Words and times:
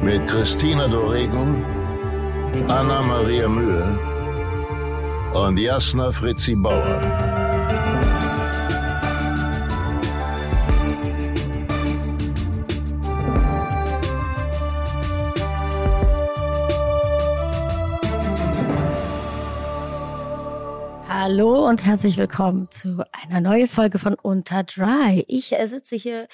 mit 0.00 0.26
Christina 0.28 0.86
Dorego, 0.86 1.42
Anna 2.68 3.02
Maria 3.02 3.48
Mühe 3.48 3.98
und 5.34 5.58
Jasna 5.58 6.12
Fritzi 6.12 6.54
Bauer. 6.54 7.00
Hallo 21.08 21.68
und 21.68 21.84
herzlich 21.84 22.16
willkommen 22.16 22.70
zu 22.70 23.04
einer 23.12 23.40
neuen 23.40 23.68
Folge 23.68 23.98
von 23.98 24.14
Unter 24.14 24.62
Dry. 24.62 25.24
Ich 25.28 25.52
äh, 25.58 25.66
sitze 25.66 25.96
hier 25.96 26.28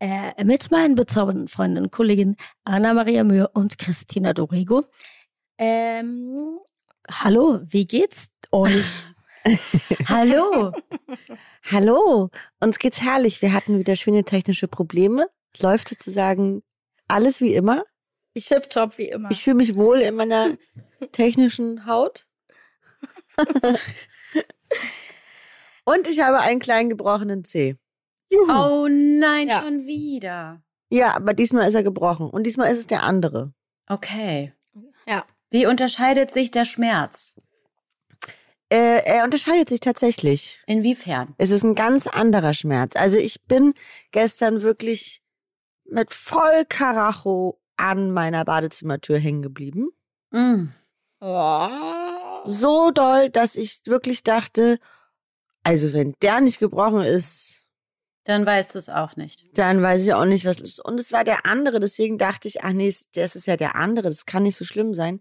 äh, 0.00 0.44
mit 0.44 0.70
meinen 0.70 0.94
bezaubernden 0.94 1.48
Freundinnen 1.48 1.86
und 1.86 1.90
Kolleginnen 1.90 2.36
Anna-Maria 2.64 3.24
Mühe 3.24 3.48
und 3.48 3.78
Christina 3.78 4.32
Dorego. 4.32 4.84
Ähm, 5.58 6.58
hallo, 7.10 7.60
wie 7.64 7.86
geht's 7.86 8.30
euch? 8.50 8.86
hallo. 10.08 10.72
Hallo, 11.70 12.30
uns 12.60 12.78
geht's 12.78 13.02
herrlich. 13.02 13.42
Wir 13.42 13.52
hatten 13.52 13.78
wieder 13.78 13.96
schöne 13.96 14.24
technische 14.24 14.68
Probleme. 14.68 15.28
Es 15.54 15.62
läuft 15.62 15.88
sozusagen 15.88 16.62
alles 17.08 17.40
wie 17.40 17.54
immer. 17.54 17.84
Ich 18.34 18.46
Tipptopp 18.46 18.98
wie 18.98 19.08
immer. 19.08 19.30
Ich 19.30 19.44
fühle 19.44 19.56
mich 19.56 19.76
wohl 19.76 20.00
in 20.00 20.16
meiner 20.16 20.56
technischen 21.12 21.86
Haut. 21.86 22.26
Und 25.84 26.08
ich 26.08 26.20
habe 26.20 26.40
einen 26.40 26.60
kleinen 26.60 26.88
gebrochenen 26.88 27.44
Zeh. 27.44 27.76
Juhu. 28.30 28.50
Oh 28.50 28.88
nein, 28.88 29.48
ja. 29.48 29.62
schon 29.62 29.86
wieder. 29.86 30.62
Ja, 30.90 31.14
aber 31.14 31.34
diesmal 31.34 31.68
ist 31.68 31.74
er 31.74 31.82
gebrochen 31.82 32.30
und 32.30 32.44
diesmal 32.44 32.70
ist 32.70 32.78
es 32.78 32.86
der 32.86 33.02
andere. 33.02 33.52
Okay. 33.88 34.52
Ja. 35.06 35.24
Wie 35.50 35.66
unterscheidet 35.66 36.30
sich 36.30 36.50
der 36.50 36.64
Schmerz? 36.64 37.34
Äh, 38.70 39.04
er 39.04 39.24
unterscheidet 39.24 39.68
sich 39.68 39.80
tatsächlich. 39.80 40.60
Inwiefern? 40.66 41.34
Es 41.38 41.50
ist 41.50 41.62
ein 41.62 41.74
ganz 41.74 42.06
anderer 42.06 42.54
Schmerz. 42.54 42.96
Also 42.96 43.16
ich 43.16 43.44
bin 43.44 43.74
gestern 44.10 44.62
wirklich 44.62 45.22
mit 45.84 46.12
voll 46.12 46.64
Karacho 46.68 47.60
an 47.76 48.10
meiner 48.10 48.44
Badezimmertür 48.44 49.18
hängen 49.18 49.42
geblieben. 49.42 49.90
Mm. 50.30 50.68
Oh. 51.20 51.68
So 52.46 52.90
doll, 52.90 53.30
dass 53.30 53.56
ich 53.56 53.82
wirklich 53.86 54.22
dachte, 54.22 54.78
also 55.62 55.92
wenn 55.92 56.14
der 56.22 56.40
nicht 56.40 56.58
gebrochen 56.58 57.02
ist, 57.02 57.63
dann 58.24 58.46
weißt 58.46 58.74
du 58.74 58.78
es 58.78 58.88
auch 58.88 59.16
nicht. 59.16 59.44
Dann 59.54 59.82
weiß 59.82 60.02
ich 60.02 60.14
auch 60.14 60.24
nicht, 60.24 60.44
was 60.44 60.58
los 60.58 60.70
ist. 60.70 60.84
Und 60.84 60.98
es 60.98 61.12
war 61.12 61.24
der 61.24 61.46
andere, 61.46 61.78
deswegen 61.78 62.18
dachte 62.18 62.48
ich, 62.48 62.64
ach 62.64 62.72
nee, 62.72 62.94
das 63.14 63.36
ist 63.36 63.46
ja 63.46 63.56
der 63.56 63.76
andere, 63.76 64.08
das 64.08 64.26
kann 64.26 64.44
nicht 64.44 64.56
so 64.56 64.64
schlimm 64.64 64.94
sein. 64.94 65.20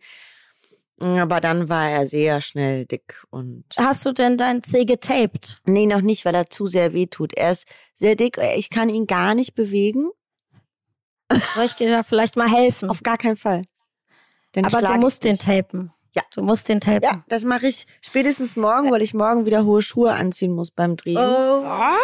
Aber 1.00 1.42
dann 1.42 1.68
war 1.68 1.90
er 1.90 2.08
sehr 2.08 2.40
schnell 2.40 2.86
dick 2.86 3.24
und. 3.30 3.66
Hast 3.78 4.06
du 4.06 4.14
denn 4.14 4.38
deinen 4.38 4.64
Zeh 4.64 4.86
getaped? 4.86 5.58
Nee, 5.66 5.86
noch 5.86 6.02
nicht, 6.02 6.24
weil 6.24 6.36
er 6.36 6.50
zu 6.50 6.68
sehr 6.68 6.94
weh 6.94 7.08
tut. 7.08 7.34
Er 7.34 7.52
ist 7.52 7.68
sehr 7.94 8.16
dick, 8.16 8.38
ich 8.56 8.70
kann 8.70 8.90
ihn 8.90 9.06
gar 9.06 9.36
nicht 9.36 9.54
bewegen. 9.54 10.10
Soll 11.56 11.66
ich 11.66 11.74
dir 11.76 11.90
da 11.90 12.04
vielleicht 12.04 12.38
mal 12.38 12.50
helfen? 12.50 12.90
Auf 12.90 13.04
gar 13.04 13.18
keinen 13.18 13.36
Fall. 13.36 13.64
Dann 14.54 14.66
Aber 14.66 14.82
du 14.82 14.94
musst 14.94 15.24
den 15.24 15.38
tapen. 15.38 15.92
Ja. 16.16 16.22
Du 16.34 16.44
musst 16.44 16.70
den 16.70 16.80
tapen. 16.80 17.04
Ja, 17.04 17.24
das 17.28 17.44
mache 17.44 17.68
ich 17.68 17.88
spätestens 18.02 18.56
morgen, 18.56 18.92
weil 18.92 19.02
ich 19.02 19.16
morgen 19.16 19.48
wieder 19.48 19.66
hohe 19.66 19.82
Schuhe 19.82 20.14
anziehen 20.14 20.54
muss 20.54 20.70
beim 20.70 20.96
Drehen. 20.96 21.18
Oh. 21.18 21.66
Ah. 21.66 21.98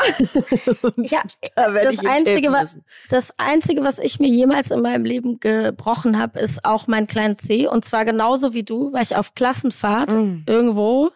ja, 0.96 1.22
das, 1.54 1.98
einzige, 2.04 2.52
was, 2.52 2.78
das 3.08 3.32
Einzige, 3.38 3.84
was 3.84 3.98
ich 3.98 4.18
mir 4.18 4.28
jemals 4.28 4.70
in 4.70 4.80
meinem 4.82 5.04
Leben 5.04 5.40
gebrochen 5.40 6.18
habe, 6.18 6.38
ist 6.38 6.64
auch 6.64 6.86
mein 6.86 7.06
kleiner 7.06 7.38
C. 7.38 7.66
Und 7.66 7.84
zwar 7.84 8.04
genauso 8.04 8.54
wie 8.54 8.62
du, 8.62 8.92
war 8.92 9.02
ich 9.02 9.16
auf 9.16 9.34
Klassenfahrt 9.34 10.12
mm. 10.12 10.44
irgendwo 10.46 11.10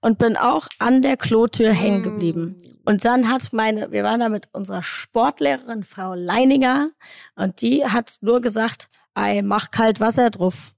und 0.00 0.18
bin 0.18 0.36
auch 0.36 0.68
an 0.78 1.02
der 1.02 1.16
Klotür 1.16 1.72
hängen 1.72 2.02
geblieben. 2.02 2.56
Mm. 2.58 2.88
Und 2.88 3.04
dann 3.04 3.30
hat 3.30 3.52
meine, 3.52 3.92
wir 3.92 4.02
waren 4.02 4.20
da 4.20 4.28
mit 4.28 4.48
unserer 4.52 4.82
Sportlehrerin 4.82 5.82
Frau 5.84 6.14
Leininger 6.14 6.90
und 7.36 7.60
die 7.60 7.84
hat 7.84 8.16
nur 8.20 8.40
gesagt, 8.40 8.88
ey, 9.14 9.42
mach 9.42 9.70
kalt 9.70 10.00
Wasser 10.00 10.30
drauf. 10.30 10.72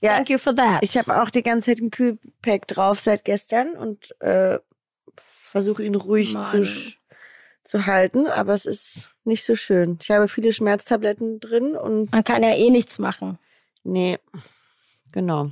Ja, 0.00 0.14
Thank 0.14 0.30
you 0.30 0.38
for 0.38 0.54
that. 0.54 0.82
Ich 0.82 0.96
habe 0.96 1.20
auch 1.20 1.30
die 1.30 1.42
ganze 1.42 1.70
Zeit 1.70 1.80
ein 1.80 1.90
Kühlpack 1.90 2.68
drauf 2.68 3.00
seit 3.00 3.24
gestern 3.24 3.72
und 3.72 4.14
äh, 4.20 4.58
versuche 5.48 5.82
ihn 5.82 5.94
ruhig 5.94 6.32
zu, 6.50 6.66
zu 7.64 7.86
halten, 7.86 8.26
aber 8.26 8.54
es 8.54 8.66
ist 8.66 9.10
nicht 9.24 9.44
so 9.44 9.56
schön. 9.56 9.98
Ich 10.00 10.10
habe 10.10 10.28
viele 10.28 10.52
Schmerztabletten 10.52 11.40
drin 11.40 11.76
und. 11.76 12.12
Man 12.12 12.24
kann 12.24 12.42
ja 12.42 12.54
eh 12.54 12.70
nichts 12.70 12.98
machen. 12.98 13.38
Nee, 13.84 14.18
genau. 15.12 15.50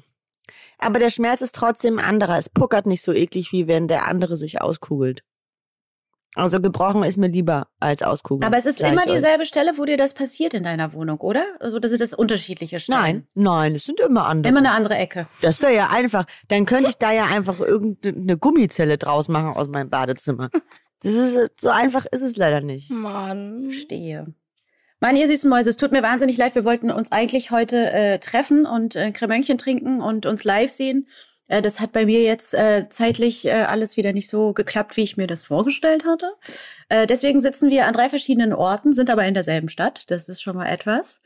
Aber 0.79 0.99
der 0.99 1.11
Schmerz 1.11 1.41
ist 1.41 1.55
trotzdem 1.55 1.99
anderer. 1.99 2.39
Es 2.39 2.49
puckert 2.49 2.87
nicht 2.87 3.03
so 3.03 3.12
eklig, 3.12 3.53
wie 3.53 3.67
wenn 3.67 3.89
der 3.89 4.06
andere 4.06 4.37
sich 4.37 4.61
auskugelt. 4.61 5.23
Also 6.37 6.61
gebrochen 6.61 7.03
ist 7.03 7.17
mir 7.17 7.29
lieber 7.29 7.69
als 7.81 8.03
auskugeln. 8.03 8.47
Aber 8.47 8.59
es 8.59 8.67
ist 8.67 8.83
immer 8.83 9.07
dieselbe 9.07 9.47
Stelle, 9.47 9.73
wo 9.77 9.87
dir 9.87 9.97
das 9.97 10.13
passiert 10.13 10.53
in 10.53 10.63
deiner 10.63 10.93
Wohnung, 10.93 11.19
oder? 11.21 11.43
Also 11.61 11.79
das 11.79 11.91
sind 11.91 12.03
das 12.03 12.13
unterschiedliche 12.13 12.79
Stellen. 12.79 13.01
Nein, 13.01 13.27
nein, 13.35 13.75
es 13.75 13.85
sind 13.85 14.01
immer 14.01 14.27
andere. 14.27 14.51
Immer 14.51 14.59
eine 14.59 14.73
andere 14.73 14.97
Ecke. 14.97 15.27
Das 15.41 15.63
wäre 15.63 15.75
ja 15.75 15.89
einfach. 15.89 16.27
Dann 16.49 16.67
könnte 16.67 16.91
ich 16.91 16.99
da 16.99 17.11
ja 17.11 17.25
einfach 17.25 17.59
irgendeine 17.61 18.37
Gummizelle 18.37 18.99
draus 18.99 19.29
machen 19.29 19.57
aus 19.57 19.69
meinem 19.69 19.89
Badezimmer. 19.89 20.51
Das 21.03 21.15
ist 21.15 21.61
so 21.61 21.71
einfach 21.71 22.07
ist 22.11 22.23
es 22.23 22.37
leider 22.37 22.61
nicht. 22.61 22.91
Mann, 22.91 23.71
stehe. 23.73 24.35
Mann, 25.01 25.17
ihr 25.17 25.29
süßen 25.29 25.49
Mäuse, 25.49 25.71
es 25.71 25.77
tut 25.77 25.93
mir 25.93 26.03
wahnsinnig 26.03 26.37
leid. 26.37 26.55
Wir 26.55 26.65
wollten 26.65 26.91
uns 26.91 27.13
eigentlich 27.13 27.51
heute 27.51 27.93
äh, 27.93 28.19
treffen 28.19 28.67
und 28.67 28.97
äh, 28.97 29.13
Cremönkchen 29.13 29.59
trinken 29.59 30.01
und 30.01 30.27
uns 30.27 30.45
live 30.45 30.71
sehen. 30.71 31.07
Äh, 31.49 31.62
das 31.62 31.81
hat 31.81 31.93
bei 31.93 32.07
mir 32.07 32.23
jetzt 32.23 32.55
äh, 32.55 32.89
zeitlich 32.89 33.47
äh, 33.47 33.62
alles 33.62 33.97
wieder 33.97 34.12
nicht 34.12 34.29
so 34.29 34.53
geklappt, 34.53 34.97
wie 34.97 35.03
ich 35.03 35.17
mir 35.17 35.27
das 35.27 35.45
vorgestellt 35.45 36.05
hatte. 36.05 36.33
Äh, 36.89 37.07
deswegen 37.07 37.41
sitzen 37.41 37.71
wir 37.71 37.87
an 37.87 37.95
drei 37.95 38.09
verschiedenen 38.09 38.53
Orten, 38.53 38.93
sind 38.93 39.11
aber 39.11 39.25
in 39.25 39.34
derselben 39.34 39.69
Stadt. 39.69 40.11
Das 40.11 40.29
ist 40.29 40.43
schon 40.43 40.56
mal 40.56 40.67
etwas. 40.67 41.21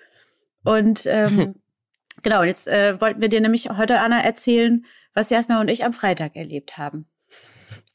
Und 0.65 1.07
ähm, 1.07 1.55
genau, 2.23 2.43
jetzt 2.43 2.69
äh, 2.69 3.01
wollten 3.01 3.21
wir 3.21 3.29
dir 3.29 3.41
nämlich 3.41 3.71
heute, 3.71 4.01
Anna, 4.01 4.23
erzählen, 4.23 4.85
was 5.15 5.31
Jasna 5.31 5.61
und 5.61 5.69
ich 5.69 5.85
am 5.85 5.93
Freitag 5.93 6.37
erlebt 6.37 6.79
haben. 6.79 7.07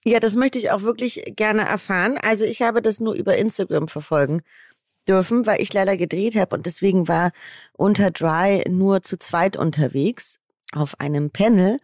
Ja, 0.03 0.19
das 0.19 0.35
möchte 0.35 0.59
ich 0.59 0.69
auch 0.69 0.83
wirklich 0.83 1.33
gerne 1.35 1.63
erfahren. 1.63 2.19
Also 2.21 2.45
ich 2.45 2.61
habe 2.61 2.81
das 2.81 2.99
nur 2.99 3.13
über 3.13 3.37
Instagram 3.37 3.87
verfolgen 3.87 4.43
dürfen, 5.07 5.45
weil 5.45 5.61
ich 5.61 5.73
leider 5.73 5.97
gedreht 5.97 6.35
habe 6.35 6.55
und 6.55 6.65
deswegen 6.65 7.07
war 7.07 7.31
unter 7.73 8.11
Dry 8.11 8.63
nur 8.69 9.01
zu 9.01 9.17
zweit 9.17 9.57
unterwegs 9.57 10.39
auf 10.73 10.99
einem 10.99 11.31
Panel 11.31 11.79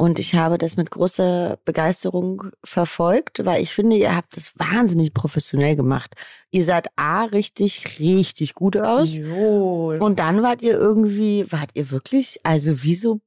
und 0.00 0.18
ich 0.18 0.34
habe 0.34 0.56
das 0.56 0.78
mit 0.78 0.90
großer 0.90 1.58
Begeisterung 1.66 2.44
verfolgt, 2.64 3.44
weil 3.44 3.62
ich 3.62 3.74
finde, 3.74 3.96
ihr 3.96 4.16
habt 4.16 4.34
das 4.34 4.58
wahnsinnig 4.58 5.12
professionell 5.12 5.76
gemacht. 5.76 6.14
Ihr 6.50 6.64
seid 6.64 6.86
A, 6.96 7.24
richtig, 7.24 7.98
richtig 7.98 8.54
gut 8.54 8.78
aus. 8.78 9.12
Jo. 9.12 9.94
Und 10.00 10.18
dann 10.18 10.42
wart 10.42 10.62
ihr 10.62 10.72
irgendwie, 10.72 11.44
wart 11.52 11.72
ihr 11.74 11.90
wirklich, 11.90 12.40
also 12.44 12.82
wie 12.82 12.94
so 12.94 13.20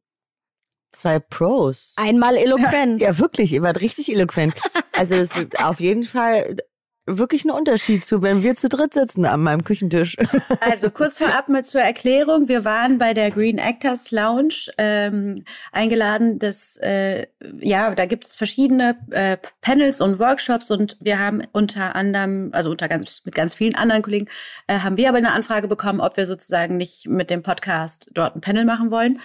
zwei 0.91 1.19
Pros. 1.19 1.93
Einmal 1.95 2.37
eloquent. 2.37 3.03
Ja, 3.03 3.09
ja 3.11 3.19
wirklich, 3.19 3.53
ihr 3.53 3.61
wart 3.61 3.79
richtig 3.79 4.11
eloquent. 4.11 4.55
Also 4.97 5.13
es 5.13 5.35
ist 5.35 5.59
auf 5.63 5.79
jeden 5.79 6.03
Fall 6.03 6.57
wirklich 7.05 7.43
ein 7.43 7.51
Unterschied 7.51 8.05
zu, 8.05 8.21
wenn 8.21 8.43
wir 8.43 8.55
zu 8.55 8.69
dritt 8.69 8.93
sitzen 8.93 9.25
an 9.25 9.41
meinem 9.43 9.63
Küchentisch. 9.63 10.15
Also 10.59 10.89
kurz 10.89 11.17
vorab 11.17 11.49
mit 11.49 11.65
zur 11.65 11.81
Erklärung. 11.81 12.47
Wir 12.47 12.63
waren 12.63 12.97
bei 12.97 13.13
der 13.13 13.31
Green 13.31 13.57
Actors 13.57 14.11
Lounge 14.11 14.71
ähm, 14.77 15.43
eingeladen. 15.71 16.39
Das, 16.39 16.77
äh, 16.77 17.27
ja, 17.59 17.93
da 17.93 18.05
gibt 18.05 18.25
es 18.25 18.35
verschiedene 18.35 18.97
äh, 19.11 19.37
Panels 19.61 19.99
und 19.99 20.19
Workshops 20.19 20.71
und 20.71 20.97
wir 21.01 21.19
haben 21.19 21.43
unter 21.51 21.95
anderem, 21.95 22.49
also 22.53 22.69
unter 22.69 22.87
ganz, 22.87 23.21
mit 23.25 23.35
ganz 23.35 23.53
vielen 23.53 23.75
anderen 23.75 24.01
Kollegen, 24.01 24.27
äh, 24.67 24.79
haben 24.79 24.97
wir 24.97 25.09
aber 25.09 25.17
eine 25.17 25.31
Anfrage 25.31 25.67
bekommen, 25.67 25.99
ob 25.99 26.17
wir 26.17 26.27
sozusagen 26.27 26.77
nicht 26.77 27.07
mit 27.07 27.29
dem 27.29 27.43
Podcast 27.43 28.09
dort 28.13 28.35
ein 28.35 28.41
Panel 28.41 28.65
machen 28.65 28.91
wollen. 28.91 29.19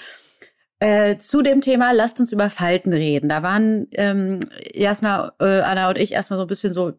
Äh, 0.80 1.18
zu 1.18 1.42
dem 1.42 1.60
Thema, 1.60 1.92
lasst 1.92 2.20
uns 2.20 2.30
über 2.30 2.50
Falten 2.50 2.92
reden. 2.92 3.28
Da 3.28 3.42
waren 3.42 3.88
ähm, 3.92 4.40
Jasna, 4.74 5.32
äh, 5.40 5.60
Anna 5.60 5.88
und 5.88 5.98
ich 5.98 6.12
erstmal 6.12 6.38
so 6.38 6.44
ein 6.44 6.48
bisschen 6.48 6.72
so, 6.72 6.92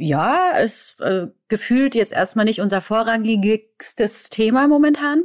ja, 0.00 0.52
ist 0.52 1.00
äh, 1.00 1.28
gefühlt 1.48 1.94
jetzt 1.94 2.12
erstmal 2.12 2.44
nicht 2.44 2.60
unser 2.60 2.80
vorrangigstes 2.80 4.30
Thema 4.30 4.66
momentan. 4.66 5.24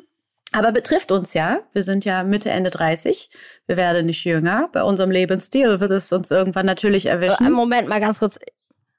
Aber 0.51 0.71
betrifft 0.71 1.11
uns 1.11 1.33
ja. 1.33 1.59
Wir 1.73 1.83
sind 1.83 2.05
ja 2.05 2.23
Mitte, 2.23 2.49
Ende 2.49 2.69
30. 2.69 3.29
Wir 3.67 3.77
werden 3.77 4.05
nicht 4.05 4.23
jünger. 4.23 4.69
Bei 4.71 4.83
unserem 4.83 5.11
Lebensstil 5.11 5.79
wird 5.79 5.91
es 5.91 6.11
uns 6.11 6.31
irgendwann 6.31 6.65
natürlich 6.65 7.07
erwischen. 7.07 7.51
Moment 7.51 7.89
mal 7.89 7.99
ganz 7.99 8.19
kurz. 8.19 8.39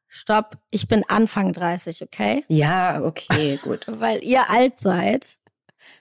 Stopp. 0.08 0.58
Ich 0.70 0.88
bin 0.88 1.02
Anfang 1.08 1.52
30, 1.52 2.02
okay? 2.02 2.44
Ja, 2.48 3.02
okay, 3.02 3.58
gut. 3.62 3.86
Weil 3.88 4.22
ihr 4.22 4.50
alt 4.50 4.80
seid. 4.80 5.38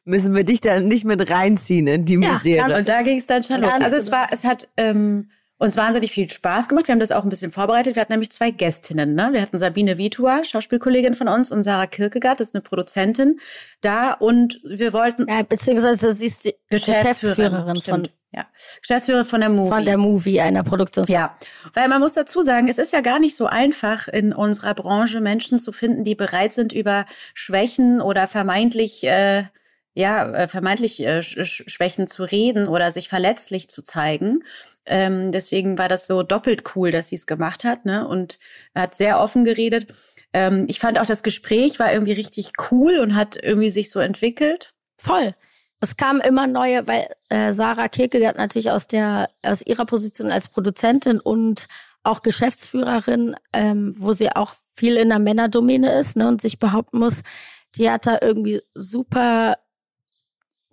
Müssen 0.03 0.33
wir 0.33 0.43
dich 0.43 0.61
dann 0.61 0.87
nicht 0.87 1.05
mit 1.05 1.29
reinziehen 1.29 1.87
in 1.87 2.05
die 2.05 2.13
ja, 2.13 2.33
Misere. 2.33 2.77
Und 2.77 2.89
da 2.89 3.01
ging 3.01 3.17
es 3.17 3.27
dann 3.27 3.43
schon 3.43 3.61
los. 3.61 3.73
Also 3.73 3.95
es 3.95 4.11
war, 4.11 4.29
es 4.31 4.43
hat 4.43 4.67
ähm, 4.77 5.29
uns 5.57 5.77
wahnsinnig 5.77 6.11
viel 6.11 6.29
Spaß 6.29 6.67
gemacht. 6.67 6.87
Wir 6.87 6.93
haben 6.93 6.99
das 6.99 7.11
auch 7.11 7.23
ein 7.23 7.29
bisschen 7.29 7.51
vorbereitet. 7.51 7.95
Wir 7.95 8.01
hatten 8.01 8.13
nämlich 8.13 8.31
zwei 8.31 8.51
Gästinnen. 8.51 9.15
Ne? 9.15 9.29
Wir 9.31 9.41
hatten 9.41 9.57
Sabine 9.57 9.97
Vitua, 9.97 10.43
Schauspielkollegin 10.43 11.13
von 11.13 11.27
uns, 11.27 11.51
und 11.51 11.63
Sarah 11.63 11.87
Kierkegaard, 11.87 12.39
das 12.39 12.49
ist 12.49 12.55
eine 12.55 12.61
Produzentin, 12.61 13.39
da. 13.81 14.13
Und 14.13 14.59
wir 14.63 14.91
wollten. 14.93 15.27
Ja, 15.29 15.43
beziehungsweise 15.43 16.13
sie 16.13 16.25
ist 16.25 16.45
die 16.45 16.55
Geschäftsführerin, 16.69 17.51
Geschäftsführerin 17.73 17.81
von. 17.81 18.07
Ja, 18.33 18.45
Geschäftsführerin 18.81 19.25
von 19.25 19.39
der 19.39 19.49
Movie. 19.49 19.69
Von 19.69 19.85
der 19.85 19.97
Movie, 19.97 20.41
einer 20.41 20.63
Produktion. 20.63 21.05
Ja, 21.07 21.37
weil 21.73 21.87
man 21.87 22.01
muss 22.01 22.15
dazu 22.15 22.41
sagen, 22.41 22.67
es 22.67 22.77
ist 22.77 22.91
ja 22.91 22.99
gar 22.99 23.19
nicht 23.19 23.37
so 23.37 23.45
einfach, 23.45 24.09
in 24.09 24.33
unserer 24.33 24.73
Branche 24.73 25.21
Menschen 25.21 25.57
zu 25.57 25.71
finden, 25.71 26.03
die 26.03 26.15
bereit 26.15 26.51
sind, 26.51 26.73
über 26.73 27.05
Schwächen 27.33 28.01
oder 28.01 28.27
vermeintlich 28.27 29.05
äh, 29.05 29.45
ja, 29.93 30.29
äh, 30.33 30.47
vermeintlich 30.49 31.01
äh, 31.05 31.23
Schwächen 31.23 32.07
zu 32.07 32.23
reden 32.23 32.67
oder 32.67 32.91
sich 32.91 33.07
verletzlich 33.07 33.69
zu 33.69 33.81
zeigen. 33.81 34.43
Ähm, 34.85 35.31
deswegen 35.31 35.77
war 35.77 35.89
das 35.89 36.07
so 36.07 36.23
doppelt 36.23 36.75
cool, 36.75 36.91
dass 36.91 37.09
sie 37.09 37.15
es 37.15 37.25
gemacht 37.25 37.63
hat, 37.63 37.85
ne? 37.85 38.07
Und 38.07 38.39
hat 38.75 38.95
sehr 38.95 39.19
offen 39.19 39.43
geredet. 39.43 39.87
Ähm, 40.33 40.65
ich 40.67 40.79
fand 40.79 40.99
auch 40.99 41.05
das 41.05 41.23
Gespräch 41.23 41.79
war 41.79 41.93
irgendwie 41.93 42.13
richtig 42.13 42.51
cool 42.69 42.99
und 42.99 43.15
hat 43.15 43.37
irgendwie 43.41 43.69
sich 43.69 43.89
so 43.89 43.99
entwickelt. 43.99 44.73
Voll. 44.97 45.33
Es 45.79 45.97
kamen 45.97 46.21
immer 46.21 46.47
neue, 46.47 46.87
weil 46.87 47.07
äh, 47.29 47.51
Sarah 47.51 47.89
Kierkegaard 47.89 48.37
natürlich 48.37 48.71
aus 48.71 48.87
der 48.87 49.29
aus 49.43 49.61
ihrer 49.61 49.85
Position 49.85 50.31
als 50.31 50.47
Produzentin 50.47 51.19
und 51.19 51.67
auch 52.03 52.21
Geschäftsführerin, 52.21 53.35
ähm, 53.53 53.93
wo 53.97 54.13
sie 54.13 54.35
auch 54.35 54.55
viel 54.73 54.97
in 54.97 55.09
der 55.09 55.19
Männerdomäne 55.19 55.97
ist 55.97 56.17
ne, 56.17 56.27
und 56.27 56.41
sich 56.41 56.59
behaupten 56.59 56.99
muss, 56.99 57.21
die 57.75 57.89
hat 57.89 58.05
da 58.07 58.19
irgendwie 58.21 58.61
super 58.73 59.57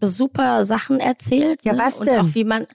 super 0.00 0.64
Sachen 0.64 1.00
erzählt. 1.00 1.60
Ja, 1.64 1.72
ne? 1.72 1.78
was 1.78 2.00
und 2.00 2.06
denn? 2.06 2.20
auch 2.20 2.34
wie 2.34 2.44
man 2.44 2.66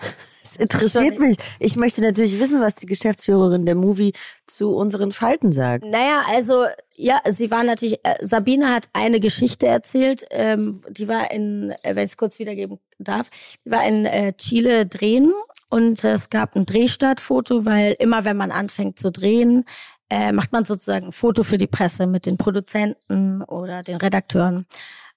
es 0.00 0.56
interessiert 0.56 1.18
mich. 1.18 1.36
Ich 1.58 1.76
möchte 1.76 2.00
natürlich 2.00 2.38
wissen, 2.38 2.60
was 2.60 2.74
die 2.74 2.86
Geschäftsführerin 2.86 3.66
der 3.66 3.74
Movie 3.74 4.12
zu 4.46 4.74
unseren 4.74 5.12
Falten 5.12 5.52
sagt. 5.52 5.84
Naja, 5.84 6.22
also 6.28 6.64
ja, 6.94 7.20
sie 7.28 7.50
war 7.50 7.64
natürlich, 7.64 7.98
äh, 8.04 8.14
Sabine 8.20 8.72
hat 8.72 8.88
eine 8.92 9.20
Geschichte 9.20 9.66
erzählt, 9.66 10.24
ähm, 10.30 10.80
die 10.88 11.08
war 11.08 11.30
in, 11.30 11.74
äh, 11.82 11.96
wenn 11.96 12.04
ich 12.04 12.12
es 12.12 12.16
kurz 12.16 12.38
wiedergeben 12.38 12.78
darf, 12.98 13.30
die 13.64 13.70
war 13.70 13.86
in 13.86 14.06
äh, 14.06 14.32
Chile 14.34 14.86
drehen 14.86 15.32
und 15.70 16.04
äh, 16.04 16.12
es 16.12 16.30
gab 16.30 16.54
ein 16.54 16.66
Drehstartfoto, 16.66 17.64
weil 17.64 17.96
immer 17.98 18.24
wenn 18.24 18.36
man 18.36 18.52
anfängt 18.52 18.98
zu 18.98 19.10
drehen, 19.10 19.64
äh, 20.10 20.32
macht 20.32 20.52
man 20.52 20.64
sozusagen 20.64 21.06
ein 21.06 21.12
Foto 21.12 21.42
für 21.42 21.58
die 21.58 21.66
Presse 21.66 22.06
mit 22.06 22.26
den 22.26 22.36
Produzenten 22.36 23.42
oder 23.42 23.82
den 23.82 23.96
Redakteuren. 23.96 24.66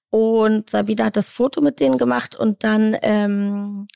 Und 0.10 0.70
Sabine 0.70 1.06
hat 1.06 1.18
das 1.18 1.30
Foto 1.30 1.62
mit 1.62 1.80
denen 1.80 1.98
gemacht 1.98 2.36
und 2.36 2.64
dann 2.64 2.96
ähm, 3.02 3.88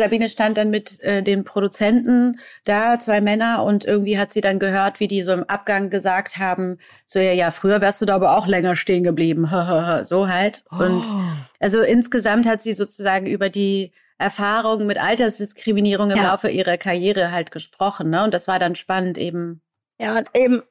Sabine 0.00 0.28
stand 0.28 0.56
dann 0.56 0.70
mit 0.70 1.00
äh, 1.00 1.22
den 1.22 1.44
Produzenten 1.44 2.38
da, 2.64 2.98
zwei 2.98 3.20
Männer, 3.20 3.62
und 3.64 3.84
irgendwie 3.84 4.18
hat 4.18 4.32
sie 4.32 4.40
dann 4.40 4.58
gehört, 4.58 4.98
wie 4.98 5.08
die 5.08 5.22
so 5.22 5.32
im 5.32 5.44
Abgang 5.44 5.90
gesagt 5.90 6.38
haben, 6.38 6.78
so 7.06 7.18
ja, 7.18 7.32
ja, 7.32 7.50
früher 7.50 7.80
wärst 7.80 8.00
du 8.00 8.06
da 8.06 8.14
aber 8.14 8.36
auch 8.36 8.46
länger 8.46 8.76
stehen 8.76 9.04
geblieben, 9.04 9.48
so 10.02 10.28
halt. 10.28 10.64
Oh. 10.72 10.82
Und 10.82 11.04
also 11.60 11.82
insgesamt 11.82 12.46
hat 12.46 12.62
sie 12.62 12.72
sozusagen 12.72 13.26
über 13.26 13.48
die 13.48 13.92
Erfahrung 14.18 14.86
mit 14.86 15.00
Altersdiskriminierung 15.00 16.10
im 16.10 16.18
ja. 16.18 16.30
Laufe 16.30 16.48
ihrer 16.48 16.76
Karriere 16.76 17.32
halt 17.32 17.50
gesprochen, 17.50 18.10
ne? 18.10 18.22
Und 18.24 18.34
das 18.34 18.48
war 18.48 18.58
dann 18.58 18.74
spannend 18.74 19.16
eben. 19.16 19.62
Ja, 19.98 20.16
und 20.16 20.28
eben 20.34 20.62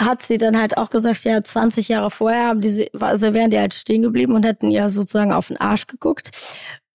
hat 0.00 0.22
sie 0.22 0.38
dann 0.38 0.58
halt 0.58 0.76
auch 0.76 0.90
gesagt, 0.90 1.24
ja, 1.24 1.42
20 1.42 1.88
Jahre 1.88 2.10
vorher 2.10 2.46
haben 2.48 2.60
die, 2.60 2.90
also 2.98 3.34
wären 3.34 3.50
die 3.50 3.58
halt 3.58 3.74
stehen 3.74 4.02
geblieben 4.02 4.34
und 4.34 4.46
hätten 4.46 4.70
ihr 4.70 4.88
sozusagen 4.88 5.32
auf 5.32 5.48
den 5.48 5.58
Arsch 5.58 5.86
geguckt. 5.86 6.30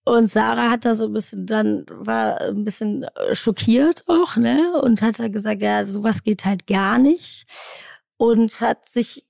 Und 0.06 0.31
Sarah 0.31 0.69
hat 0.69 0.86
da 0.86 0.94
so 0.94 1.06
ein 1.06 1.13
bisschen 1.13 1.48
dann, 1.48 1.86
war 1.90 2.40
ein 2.40 2.63
bisschen 2.63 3.04
äh, 3.04 3.34
schockiert 3.34 4.04
auch, 4.07 4.36
ne? 4.38 4.80
Und 4.81 5.02
hat 5.02 5.19
da 5.19 5.28
gesagt, 5.30 5.63
ja, 5.63 5.84
sowas 5.86 6.24
geht 6.24 6.46
halt 6.46 6.68
gar 6.68 7.00
nicht. 7.00 7.48
Und 8.18 8.62
hat 8.62 8.88
sich 8.88 9.25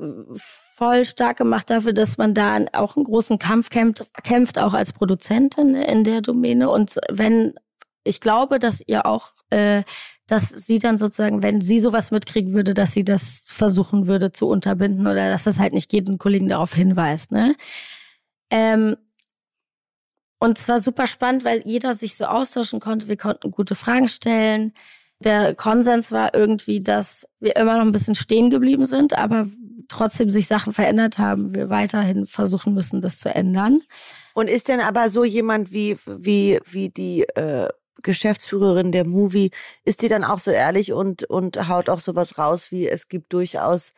äh, 0.00 0.04
voll 0.34 1.04
stark 1.04 1.38
gemacht 1.38 1.70
dafür, 1.70 1.92
dass 1.92 2.18
man 2.18 2.34
da 2.34 2.58
auch 2.72 2.96
einen 2.96 3.04
großen 3.04 3.38
Kampf 3.38 3.70
kämpft, 3.70 4.04
kämpft 4.24 4.58
auch 4.58 4.74
als 4.74 4.92
Produzentin 4.92 5.72
ne, 5.72 5.86
in 5.86 6.02
der 6.02 6.22
Domäne. 6.22 6.70
Und 6.70 6.98
wenn, 7.08 7.54
ich 8.02 8.20
glaube, 8.20 8.58
dass 8.58 8.82
ihr 8.84 9.06
auch, 9.06 9.30
äh, 9.50 9.84
dass 10.26 10.48
sie 10.48 10.80
dann 10.80 10.98
sozusagen, 10.98 11.44
wenn 11.44 11.60
sie 11.60 11.78
sowas 11.78 12.10
mitkriegen 12.10 12.52
würde, 12.52 12.74
dass 12.74 12.92
sie 12.92 13.04
das 13.04 13.46
versuchen 13.48 14.08
würde 14.08 14.32
zu 14.32 14.48
unterbinden 14.48 15.06
oder 15.06 15.30
dass 15.30 15.44
das 15.44 15.60
halt 15.60 15.72
nicht 15.72 15.92
jeden 15.92 16.18
Kollegen 16.18 16.48
darauf 16.48 16.74
hinweist, 16.74 17.30
ne? 17.30 17.54
Ähm, 18.50 18.96
und 20.38 20.58
es 20.58 20.68
war 20.68 20.80
super 20.80 21.06
spannend, 21.06 21.44
weil 21.44 21.62
jeder 21.64 21.94
sich 21.94 22.16
so 22.16 22.26
austauschen 22.26 22.80
konnte. 22.80 23.08
Wir 23.08 23.16
konnten 23.16 23.50
gute 23.50 23.74
Fragen 23.74 24.08
stellen. 24.08 24.72
Der 25.20 25.54
Konsens 25.54 26.12
war 26.12 26.34
irgendwie, 26.34 26.82
dass 26.82 27.26
wir 27.40 27.56
immer 27.56 27.78
noch 27.78 27.86
ein 27.86 27.92
bisschen 27.92 28.14
stehen 28.14 28.50
geblieben 28.50 28.84
sind, 28.84 29.16
aber 29.16 29.48
trotzdem 29.88 30.28
sich 30.28 30.46
Sachen 30.46 30.74
verändert 30.74 31.18
haben. 31.18 31.54
Wir 31.54 31.70
weiterhin 31.70 32.26
versuchen 32.26 32.74
müssen, 32.74 33.00
das 33.00 33.18
zu 33.18 33.34
ändern. 33.34 33.80
Und 34.34 34.50
ist 34.50 34.68
denn 34.68 34.80
aber 34.80 35.08
so 35.08 35.24
jemand 35.24 35.72
wie, 35.72 35.96
wie, 36.04 36.60
wie 36.66 36.90
die 36.90 37.22
äh, 37.22 37.68
Geschäftsführerin 38.02 38.92
der 38.92 39.06
Movie, 39.06 39.52
ist 39.84 40.02
die 40.02 40.08
dann 40.08 40.24
auch 40.24 40.38
so 40.38 40.50
ehrlich 40.50 40.92
und, 40.92 41.24
und 41.24 41.68
haut 41.68 41.88
auch 41.88 41.98
sowas 41.98 42.36
raus, 42.36 42.70
wie 42.70 42.86
es 42.86 43.08
gibt 43.08 43.32
durchaus 43.32 43.92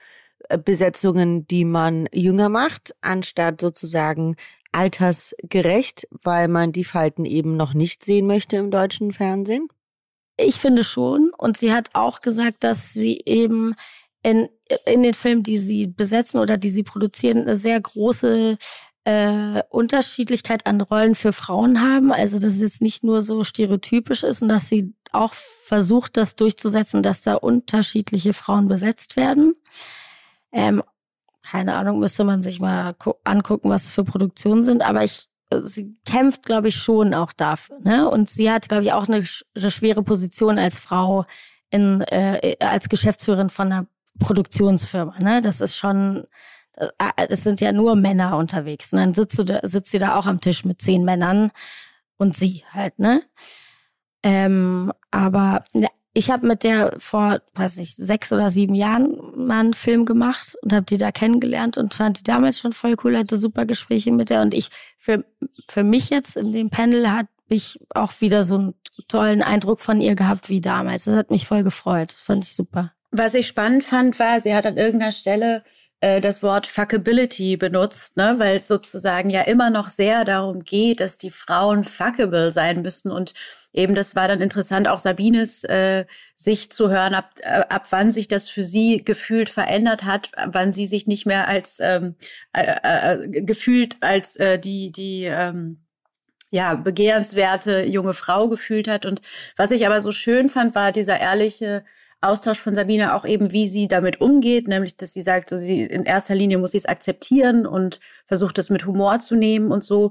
äh, 0.49 0.59
Besetzungen, 0.59 1.47
die 1.49 1.65
man 1.65 2.09
jünger 2.13 2.49
macht, 2.49 2.95
anstatt 3.01 3.61
sozusagen 3.61 4.37
altersgerecht, 4.73 6.09
weil 6.23 6.49
man 6.49 6.73
die 6.73 6.85
Falten 6.85 7.25
eben 7.25 7.57
noch 7.57 7.75
nicht 7.75 8.05
sehen 8.05 8.27
möchte 8.27 8.57
im 8.57 8.71
deutschen 8.71 9.13
Fernsehen? 9.13 9.69
Ich 10.37 10.57
finde 10.57 10.85
schon. 10.85 11.31
Und 11.37 11.57
sie 11.57 11.73
hat 11.73 11.91
auch 11.95 12.21
gesagt, 12.21 12.65
dass 12.65 12.93
sie 12.93 13.23
eben 13.27 13.75
in, 14.23 14.49
in 14.85 15.03
den 15.03 15.15
Filmen, 15.15 15.43
die 15.43 15.59
sie 15.59 15.87
besetzen 15.87 16.39
oder 16.39 16.57
die 16.57 16.71
sie 16.71 16.83
produzieren, 16.83 17.43
eine 17.43 17.57
sehr 17.57 17.81
große 17.81 18.59
äh, 19.05 19.63
Unterschiedlichkeit 19.71 20.67
an 20.67 20.81
Rollen 20.81 21.15
für 21.15 21.33
Frauen 21.33 21.81
haben. 21.81 22.13
Also 22.13 22.39
dass 22.39 22.55
es 22.55 22.61
jetzt 22.61 22.83
nicht 22.83 23.03
nur 23.05 23.23
so 23.23 23.43
stereotypisch 23.45 24.23
ist 24.23 24.43
und 24.43 24.49
dass 24.49 24.69
sie 24.69 24.95
auch 25.13 25.33
versucht, 25.33 26.17
das 26.17 26.37
durchzusetzen, 26.37 27.03
dass 27.03 27.23
da 27.23 27.35
unterschiedliche 27.35 28.33
Frauen 28.33 28.69
besetzt 28.69 29.17
werden. 29.17 29.55
Ähm, 30.53 30.83
keine 31.51 31.77
Ahnung, 31.77 31.99
müsste 31.99 32.25
man 32.25 32.43
sich 32.43 32.61
mal 32.61 32.95
angucken, 33.25 33.71
was 33.71 33.91
für 33.91 34.05
Produktionen 34.05 34.63
sind. 34.63 34.83
Aber 34.83 35.03
ich, 35.03 35.29
sie 35.63 35.97
kämpft, 36.05 36.45
glaube 36.45 36.69
ich, 36.69 36.77
schon 36.77 37.15
auch 37.15 37.33
dafür. 37.33 37.79
Ne? 37.81 38.09
Und 38.09 38.29
sie 38.29 38.51
hat, 38.51 38.69
glaube 38.69 38.85
ich, 38.85 38.93
auch 38.93 39.09
eine, 39.09 39.25
eine, 39.57 39.71
schwere 39.71 40.03
Position 40.03 40.59
als 40.59 40.79
Frau 40.79 41.25
in, 41.71 42.03
äh, 42.03 42.57
als 42.61 42.89
Geschäftsführerin 42.89 43.49
von 43.49 43.73
einer 43.73 43.87
Produktionsfirma. 44.19 45.19
Ne? 45.21 45.41
Das 45.41 45.63
ist 45.63 45.77
schon, 45.77 46.27
äh, 46.77 47.27
es 47.29 47.45
sind 47.45 47.63
ja 47.63 47.73
nur 47.73 47.97
Männer 47.97 48.37
unterwegs. 48.37 48.93
Und 48.93 48.99
dann 48.99 49.15
sitzt, 49.15 49.39
du 49.39 49.45
da, 49.45 49.61
sitzt 49.63 49.91
sie 49.91 49.99
da 49.99 50.17
auch 50.17 50.27
am 50.27 50.41
Tisch 50.41 50.67
mit 50.67 50.83
zehn 50.83 51.03
Männern 51.03 51.51
und 52.19 52.37
sie 52.37 52.65
halt, 52.73 52.99
ne? 52.99 53.23
Ähm, 54.23 54.93
aber 55.13 55.65
ich 56.19 56.31
habe 56.31 56.49
mit 56.49 56.65
der 56.65 56.97
vor, 56.99 57.41
weiß 57.55 57.77
nicht, 57.77 57.97
sechs 57.97 58.33
oder 58.33 58.51
sieben 58.51 58.75
Jahren 58.75 59.17
mal 59.37 59.61
einen 59.61 59.75
Film 59.75 60.05
gemacht 60.05 60.57
und 60.63 60.73
habe 60.73 60.85
die 60.85 60.99
da 60.99 61.13
kennengelernt 61.13 61.79
und 61.79 61.95
fand 61.95 62.19
die 62.19 62.25
damals 62.25 62.59
schon 62.59 62.73
voll 62.73 62.97
cool, 63.05 63.17
hatte 63.17 63.37
super 63.37 63.67
Gespräche 63.67 64.11
mit 64.11 64.29
der 64.29 64.43
und 64.43 64.53
ich 64.53 64.71
für 64.99 65.25
für 65.69 65.85
mich 65.85 66.11
jetzt 66.11 66.37
in 66.37 66.51
dem 66.51 66.71
Panel 66.71 67.13
hat 67.13 67.27
ich 67.49 67.79
auch 67.95 68.13
wieder 68.21 68.43
so 68.43 68.57
einen 68.57 68.75
tollen 69.07 69.43
Eindruck 69.43 69.81
von 69.81 70.01
ihr 70.01 70.17
gehabt 70.17 70.49
wie 70.49 70.61
damals. 70.61 71.05
Das 71.05 71.15
hat 71.15 71.31
mich 71.31 71.47
voll 71.47 71.63
gefreut, 71.63 72.13
fand 72.13 72.45
ich 72.45 72.55
super. 72.55 72.93
Was 73.11 73.35
ich 73.35 73.47
spannend 73.47 73.85
fand, 73.85 74.19
war, 74.19 74.41
sie 74.41 74.55
hat 74.55 74.67
an 74.67 74.77
irgendeiner 74.77 75.13
Stelle 75.13 75.63
äh, 76.01 76.21
das 76.21 76.43
Wort 76.43 76.67
Fuckability 76.67 77.57
benutzt, 77.57 78.17
ne? 78.17 78.35
weil 78.39 78.57
es 78.57 78.69
sozusagen 78.69 79.31
ja 79.31 79.43
immer 79.43 79.71
noch 79.71 79.89
sehr 79.89 80.25
darum 80.25 80.63
geht, 80.63 81.01
dass 81.01 81.17
die 81.17 81.31
Frauen 81.31 81.85
fuckable 81.85 82.51
sein 82.51 82.83
müssen. 82.83 83.11
Und 83.11 83.35
eben 83.79 83.95
das 83.95 84.17
war 84.17 84.29
dann 84.29 84.41
interessant, 84.41 84.89
auch 84.89 84.99
Sabines 84.99 85.65
äh, 85.65 86.05
Sicht 86.35 86.73
zu 86.73 86.91
hören, 86.91 87.15
ab, 87.15 87.31
äh, 87.41 87.63
ab 87.69 87.87
wann 87.91 88.11
sich 88.11 88.29
das 88.29 88.49
für 88.49 88.65
sie 88.65 89.05
gefühlt 89.05 89.49
verändert 89.49 90.05
hat, 90.05 90.33
wann 90.47 90.73
sie 90.73 90.87
sich 90.87 91.07
nicht 91.07 91.27
mehr 91.27 91.49
als 91.49 91.79
ähm, 91.81 92.17
äh, 92.53 92.75
äh, 92.83 93.43
gefühlt 93.43 93.97
als 94.01 94.37
äh, 94.37 94.59
die, 94.59 94.91
die 94.93 95.25
ähm, 95.25 95.79
ja, 96.51 96.75
begehrenswerte 96.75 97.85
junge 97.85 98.15
Frau 98.15 98.49
gefühlt 98.49 98.89
hat. 98.89 99.07
Und 99.07 99.21
was 99.57 99.71
ich 99.71 99.87
aber 99.87 100.01
so 100.01 100.13
schön 100.13 100.49
fand, 100.49 100.75
war 100.75 100.93
dieser 100.93 101.21
ehrliche 101.21 101.85
Austausch 102.21 102.59
von 102.59 102.75
Sabine 102.75 103.15
auch 103.15 103.25
eben, 103.25 103.53
wie 103.53 103.69
sie 103.69 103.87
damit 103.87 104.21
umgeht, 104.21 104.67
nämlich, 104.67 104.97
dass 104.97 105.13
sie 105.13 105.23
sagt, 105.23 105.49
so 105.49 105.57
sie 105.57 105.85
in 105.85 106.05
erster 106.05 106.35
Linie 106.35 106.59
muss 106.59 106.73
sie 106.73 106.79
es 106.79 106.87
akzeptieren 106.87 107.65
und 107.65 108.01
versucht 108.27 108.59
es 108.59 108.71
mit 108.71 108.87
Humor 108.87 109.21
zu 109.21 109.37
nehmen 109.37 109.71
und 109.71 109.85
so. 109.85 110.11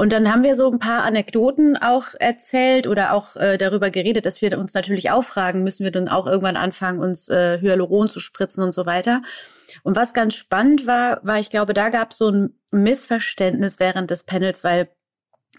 Und 0.00 0.14
dann 0.14 0.32
haben 0.32 0.42
wir 0.42 0.54
so 0.54 0.70
ein 0.70 0.78
paar 0.78 1.04
Anekdoten 1.04 1.76
auch 1.76 2.06
erzählt 2.18 2.86
oder 2.86 3.12
auch 3.12 3.36
äh, 3.36 3.58
darüber 3.58 3.90
geredet, 3.90 4.24
dass 4.24 4.40
wir 4.40 4.58
uns 4.58 4.72
natürlich 4.72 5.10
auch 5.10 5.22
fragen, 5.22 5.62
müssen 5.62 5.84
wir 5.84 5.90
dann 5.90 6.08
auch 6.08 6.26
irgendwann 6.26 6.56
anfangen, 6.56 7.00
uns 7.00 7.28
äh, 7.28 7.60
Hyaluron 7.60 8.08
zu 8.08 8.18
spritzen 8.18 8.64
und 8.64 8.72
so 8.72 8.86
weiter. 8.86 9.20
Und 9.82 9.96
was 9.96 10.14
ganz 10.14 10.36
spannend 10.36 10.86
war, 10.86 11.20
war, 11.22 11.38
ich 11.38 11.50
glaube, 11.50 11.74
da 11.74 11.90
gab 11.90 12.12
es 12.12 12.16
so 12.16 12.30
ein 12.30 12.58
Missverständnis 12.72 13.78
während 13.78 14.10
des 14.10 14.22
Panels, 14.22 14.64
weil 14.64 14.88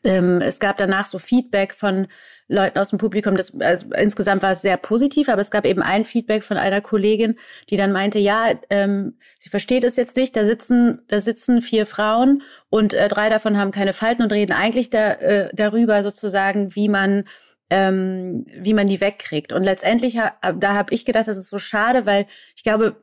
ähm, 0.03 0.41
es 0.41 0.59
gab 0.59 0.77
danach 0.77 1.05
so 1.05 1.19
Feedback 1.19 1.73
von 1.73 2.07
Leuten 2.47 2.79
aus 2.79 2.89
dem 2.89 2.99
Publikum. 2.99 3.35
Das, 3.35 3.59
also 3.59 3.93
insgesamt 3.93 4.41
war 4.41 4.51
es 4.51 4.61
sehr 4.61 4.77
positiv, 4.77 5.29
aber 5.29 5.41
es 5.41 5.51
gab 5.51 5.65
eben 5.65 5.81
ein 5.81 6.05
Feedback 6.05 6.43
von 6.43 6.57
einer 6.57 6.81
Kollegin, 6.81 7.37
die 7.69 7.77
dann 7.77 7.91
meinte, 7.91 8.19
ja, 8.19 8.51
ähm, 8.69 9.17
sie 9.39 9.49
versteht 9.49 9.83
es 9.83 9.95
jetzt 9.95 10.17
nicht. 10.17 10.35
Da 10.35 10.43
sitzen, 10.43 11.01
da 11.07 11.19
sitzen 11.19 11.61
vier 11.61 11.85
Frauen 11.85 12.41
und 12.69 12.93
äh, 12.93 13.07
drei 13.07 13.29
davon 13.29 13.57
haben 13.57 13.71
keine 13.71 13.93
Falten 13.93 14.23
und 14.23 14.31
reden 14.31 14.53
eigentlich 14.53 14.89
da, 14.89 15.13
äh, 15.13 15.49
darüber 15.53 16.03
sozusagen, 16.03 16.75
wie 16.75 16.89
man 16.89 17.25
ähm, 17.69 18.45
wie 18.53 18.73
man 18.73 18.87
die 18.87 18.99
wegkriegt. 18.99 19.53
Und 19.53 19.63
letztendlich, 19.63 20.15
da 20.15 20.73
habe 20.73 20.93
ich 20.93 21.05
gedacht, 21.05 21.29
das 21.29 21.37
ist 21.37 21.49
so 21.49 21.57
schade, 21.57 22.05
weil 22.05 22.27
ich 22.53 22.63
glaube, 22.63 22.97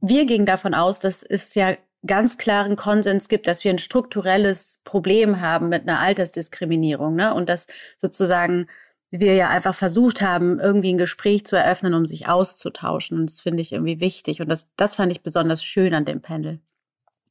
wir 0.00 0.26
gingen 0.26 0.46
davon 0.46 0.74
aus, 0.74 1.00
dass 1.00 1.24
es 1.24 1.56
ja 1.56 1.74
ganz 2.06 2.38
klaren 2.38 2.76
Konsens 2.76 3.28
gibt, 3.28 3.46
dass 3.46 3.64
wir 3.64 3.70
ein 3.70 3.78
strukturelles 3.78 4.80
Problem 4.84 5.40
haben 5.40 5.68
mit 5.68 5.82
einer 5.82 6.00
Altersdiskriminierung, 6.00 7.14
ne? 7.14 7.34
Und 7.34 7.48
dass 7.48 7.66
sozusagen 7.96 8.66
wir 9.10 9.34
ja 9.34 9.50
einfach 9.50 9.74
versucht 9.74 10.22
haben, 10.22 10.58
irgendwie 10.58 10.94
ein 10.94 10.98
Gespräch 10.98 11.44
zu 11.44 11.56
eröffnen, 11.56 11.94
um 11.94 12.06
sich 12.06 12.28
auszutauschen. 12.28 13.20
Und 13.20 13.30
das 13.30 13.40
finde 13.40 13.60
ich 13.60 13.72
irgendwie 13.72 14.00
wichtig. 14.00 14.40
Und 14.40 14.48
das, 14.48 14.68
das 14.76 14.94
fand 14.94 15.12
ich 15.12 15.22
besonders 15.22 15.62
schön 15.62 15.92
an 15.92 16.06
dem 16.06 16.22
Panel. 16.22 16.60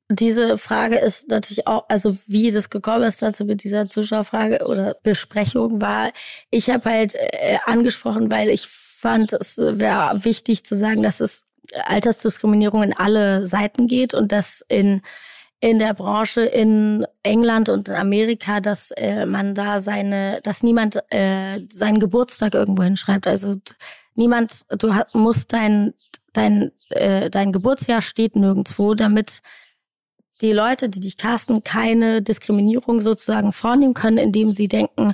Diese 0.10 0.58
Frage 0.58 1.00
ist 1.00 1.30
natürlich 1.30 1.68
auch, 1.68 1.86
also 1.88 2.18
wie 2.28 2.51
das 2.51 2.70
gekommen 2.70 3.04
ist 3.04 3.22
dazu 3.22 3.46
mit 3.46 3.63
dieser 3.63 3.90
Zuschauerfrage 3.90 4.68
oder 4.68 4.96
Besprechung 5.04 5.82
war, 5.82 6.12
ich 6.50 6.70
habe 6.70 6.90
halt 6.90 7.16
äh, 7.16 7.58
angesprochen, 7.66 8.30
weil 8.30 8.50
ich 8.50 8.68
fand, 8.68 9.34
es 9.34 9.58
wäre 9.58 10.24
wichtig 10.24 10.66
zu 10.66 10.75
sagen, 10.75 11.01
dass 11.01 11.22
es 11.22 11.48
Altersdiskriminierung 11.86 12.84
in 12.84 12.94
alle 12.94 13.48
Seiten 13.48 13.88
geht 13.88 14.13
und 14.13 14.32
dass 14.32 14.63
in 14.68 15.01
in 15.63 15.78
der 15.78 15.94
Branche 15.94 16.42
in 16.42 17.06
England 17.22 17.70
und 17.70 17.88
in 17.88 17.96
Amerika, 17.96 18.60
dass 18.62 18.90
äh, 18.98 19.28
man 19.28 19.54
da 19.54 19.80
seine, 19.80 20.42
dass 20.42 20.63
niemand 20.63 20.98
äh, 21.13 21.62
seinen 21.72 22.00
Geburtstag 22.00 22.56
irgendwo 22.56 22.82
hinschreibt. 22.82 23.28
Also 23.28 23.54
niemand, 24.16 24.66
du 24.70 24.92
musst 25.13 25.54
dein 25.54 25.94
dein 26.34 26.72
äh, 26.90 27.30
dein 27.30 27.51
Geburtsjahr 27.51 28.01
steht 28.01 28.36
nirgendwo, 28.36 28.96
damit 28.96 29.42
die 30.42 30.51
Leute, 30.51 30.90
die 30.90 31.00
dich 31.00 31.18
casten, 31.18 31.63
keine 31.63 32.24
Diskriminierung 32.24 33.01
sozusagen 33.01 33.54
vornehmen 33.54 33.94
können, 33.94 34.18
indem 34.18 34.51
sie 34.51 34.68
denken, 34.68 35.13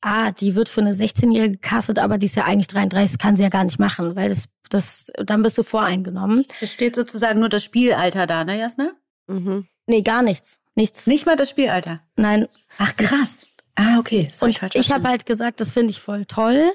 ah, 0.00 0.32
die 0.32 0.54
wird 0.54 0.68
für 0.68 0.80
eine 0.80 0.92
16-Jährige 0.92 1.52
gecastet, 1.54 1.98
aber 1.98 2.18
die 2.18 2.26
ist 2.26 2.36
ja 2.36 2.44
eigentlich 2.44 2.68
33, 2.68 3.18
kann 3.18 3.36
sie 3.36 3.42
ja 3.42 3.48
gar 3.48 3.64
nicht 3.64 3.78
machen, 3.78 4.16
weil 4.16 4.28
das, 4.28 4.48
das, 4.68 5.06
dann 5.16 5.42
bist 5.42 5.58
du 5.58 5.62
voreingenommen. 5.62 6.44
Es 6.60 6.72
steht 6.72 6.96
sozusagen 6.96 7.40
nur 7.40 7.48
das 7.48 7.64
Spielalter 7.64 8.26
da, 8.26 8.44
ne, 8.44 8.58
Jasna? 8.58 8.92
Mhm. 9.26 9.66
Nee, 9.86 10.02
gar 10.02 10.22
nichts. 10.22 10.60
Nichts. 10.74 11.06
Nicht 11.06 11.26
mal 11.26 11.36
das 11.36 11.50
Spielalter? 11.50 12.00
Nein. 12.16 12.48
Ach, 12.78 12.96
krass. 12.96 13.10
Nichts. 13.10 13.46
Ah, 13.74 13.98
okay. 13.98 14.24
Das 14.24 14.42
Und 14.42 14.50
ich, 14.50 14.74
ich 14.74 14.92
habe 14.92 15.08
halt 15.08 15.26
gesagt, 15.26 15.60
das 15.60 15.72
finde 15.72 15.90
ich 15.90 16.00
voll 16.00 16.24
toll, 16.26 16.72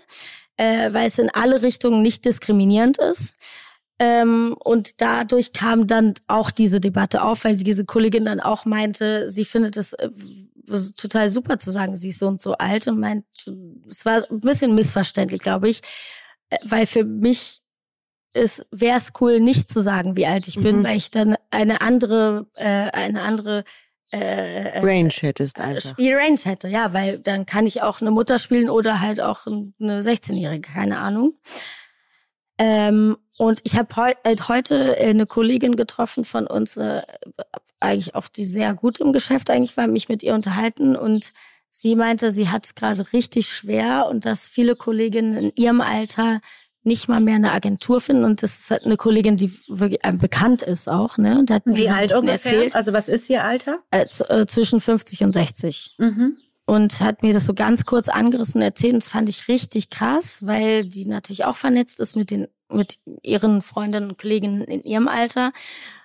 äh, 0.57 0.91
weil 0.93 1.07
es 1.07 1.19
in 1.19 1.29
alle 1.29 1.61
Richtungen 1.61 2.01
nicht 2.01 2.25
diskriminierend 2.25 2.97
ist. 2.97 3.35
Ähm, 3.97 4.57
und 4.59 5.01
dadurch 5.01 5.53
kam 5.53 5.87
dann 5.87 6.15
auch 6.27 6.51
diese 6.51 6.81
Debatte 6.81 7.23
auf, 7.23 7.45
weil 7.45 7.55
diese 7.55 7.85
Kollegin 7.85 8.25
dann 8.25 8.41
auch 8.41 8.65
meinte, 8.65 9.29
sie 9.29 9.45
findet 9.45 9.77
es 9.77 9.93
äh, 9.93 10.09
total 10.95 11.29
super 11.29 11.57
zu 11.59 11.71
sagen, 11.71 11.95
sie 11.97 12.09
ist 12.09 12.19
so 12.19 12.27
und 12.27 12.41
so 12.41 12.53
alt 12.53 12.87
und 12.87 12.99
meint, 12.99 13.25
es 13.89 14.05
war 14.05 14.23
ein 14.29 14.39
bisschen 14.39 14.75
missverständlich, 14.75 15.41
glaube 15.41 15.69
ich, 15.69 15.81
äh, 16.49 16.57
weil 16.63 16.85
für 16.85 17.03
mich 17.03 17.61
wäre 18.71 18.97
es 18.97 19.13
cool, 19.21 19.39
nicht 19.39 19.71
zu 19.71 19.81
sagen, 19.81 20.17
wie 20.17 20.27
alt 20.27 20.47
ich 20.47 20.55
bin, 20.55 20.79
mhm. 20.79 20.83
weil 20.83 20.97
ich 20.97 21.09
dann 21.09 21.37
eine 21.51 21.81
andere, 21.81 22.47
äh, 22.55 22.89
eine 22.91 23.21
andere 23.21 23.63
äh, 24.11 24.17
äh 24.17 24.79
Range 24.79 25.13
hättest 25.13 25.59
einfach. 25.59 25.91
Spielrange 25.91 26.39
hätte, 26.43 26.67
ja, 26.67 26.93
weil 26.93 27.19
dann 27.19 27.45
kann 27.45 27.65
ich 27.65 27.81
auch 27.81 28.01
eine 28.01 28.11
Mutter 28.11 28.37
spielen 28.37 28.69
oder 28.69 28.99
halt 28.99 29.21
auch 29.21 29.47
eine 29.47 30.01
16-Jährige, 30.01 30.69
keine 30.69 30.99
Ahnung. 30.99 31.33
Ähm, 32.57 33.17
und 33.37 33.59
ich 33.63 33.75
habe 33.75 33.95
heu 33.95 34.13
äh, 34.23 34.35
heute 34.47 34.97
eine 34.97 35.25
Kollegin 35.25 35.75
getroffen 35.75 36.23
von 36.23 36.47
uns, 36.47 36.77
äh, 36.77 37.01
eigentlich 37.79 38.15
auch 38.15 38.27
die 38.27 38.45
sehr 38.45 38.73
gut 38.73 38.99
im 38.99 39.11
Geschäft 39.11 39.49
eigentlich 39.49 39.75
war, 39.77 39.87
mich 39.87 40.07
mit 40.07 40.23
ihr 40.23 40.33
unterhalten 40.33 40.95
und 40.95 41.33
sie 41.69 41.95
meinte, 41.95 42.31
sie 42.31 42.49
hat 42.49 42.65
es 42.65 42.75
gerade 42.75 43.11
richtig 43.11 43.49
schwer 43.49 44.07
und 44.09 44.25
dass 44.25 44.47
viele 44.47 44.75
Kolleginnen 44.75 45.33
in 45.33 45.51
ihrem 45.55 45.81
Alter 45.81 46.39
nicht 46.83 47.09
mal 47.09 47.19
mehr 47.19 47.35
eine 47.35 47.51
Agentur 47.51 47.99
finden 47.99 48.23
und 48.23 48.43
das 48.43 48.59
ist 48.59 48.71
halt 48.71 48.85
eine 48.85 48.95
Kollegin, 48.95 49.37
die 49.37 49.51
wirklich 49.67 50.03
äh, 50.03 50.15
bekannt 50.15 50.61
ist 50.61 50.87
auch, 50.87 51.17
ne? 51.17 51.37
Und 51.39 51.51
hat 51.51 51.63
Wie 51.65 51.89
alt 51.89 52.13
ungefähr? 52.13 52.53
Erzählt, 52.53 52.75
also 52.75 52.93
was 52.93 53.09
ist 53.09 53.29
ihr 53.29 53.43
Alter? 53.43 53.79
Äh, 53.91 54.05
äh, 54.29 54.45
zwischen 54.45 54.79
50 54.79 55.23
und 55.23 55.33
60. 55.33 55.95
Mhm 55.97 56.37
und 56.65 56.99
hat 56.99 57.21
mir 57.21 57.33
das 57.33 57.45
so 57.45 57.53
ganz 57.53 57.85
kurz 57.85 58.09
angerissen 58.09 58.61
erzählt. 58.61 58.93
Und 58.93 59.03
das 59.03 59.11
fand 59.11 59.29
ich 59.29 59.47
richtig 59.47 59.89
krass, 59.89 60.45
weil 60.45 60.85
die 60.85 61.05
natürlich 61.05 61.45
auch 61.45 61.55
vernetzt 61.55 61.99
ist 61.99 62.15
mit 62.15 62.31
den, 62.31 62.47
mit 62.69 62.97
ihren 63.21 63.61
Freundinnen 63.61 64.09
und 64.09 64.17
Kolleginnen 64.17 64.61
in 64.63 64.81
ihrem 64.81 65.07
Alter. 65.07 65.51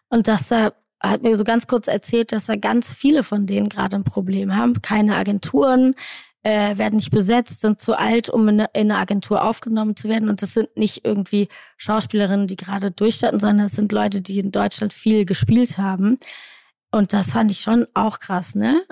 Und 0.09 0.29
dass 0.29 0.51
er 0.51 0.75
hat 1.03 1.23
mir 1.23 1.35
so 1.35 1.45
ganz 1.45 1.67
kurz 1.67 1.89
erzählt, 1.89 2.31
dass 2.33 2.47
da 2.47 2.57
ganz 2.57 2.93
viele 2.93 3.23
von 3.23 3.47
denen 3.47 3.71
gerade 3.71 3.97
ein 3.97 4.05
Problem 4.05 4.55
haben. 4.55 4.83
Keine 4.83 5.17
Agenturen, 5.17 5.95
äh, 6.43 6.79
werden 6.79 6.97
nicht 6.97 7.11
besetzt, 7.11 7.61
sind 7.61 7.81
zu 7.81 7.99
alt, 7.99 8.31
um 8.31 8.49
in 8.49 8.61
eine, 8.61 8.71
in 8.73 8.91
eine 8.91 9.01
Agentur 9.01 9.45
aufgenommen 9.45 9.97
zu 9.97 10.09
werden. 10.09 10.29
Und 10.29 10.43
das 10.43 10.55
sind 10.55 10.75
nicht 10.77 11.05
irgendwie 11.05 11.49
Schauspielerinnen, 11.77 12.47
die 12.47 12.57
gerade 12.57 12.91
durchstarten, 12.91 13.41
sondern 13.41 13.67
es 13.67 13.73
sind 13.73 13.93
Leute, 13.93 14.21
die 14.23 14.39
in 14.39 14.53
Deutschland 14.53 14.93
viel 14.93 15.25
gespielt 15.27 15.79
haben. 15.79 16.19
Und 16.91 17.13
das 17.13 17.33
fand 17.33 17.51
ich 17.51 17.61
schon 17.61 17.87
auch 17.95 18.19
krass, 18.19 18.55
ne? 18.55 18.83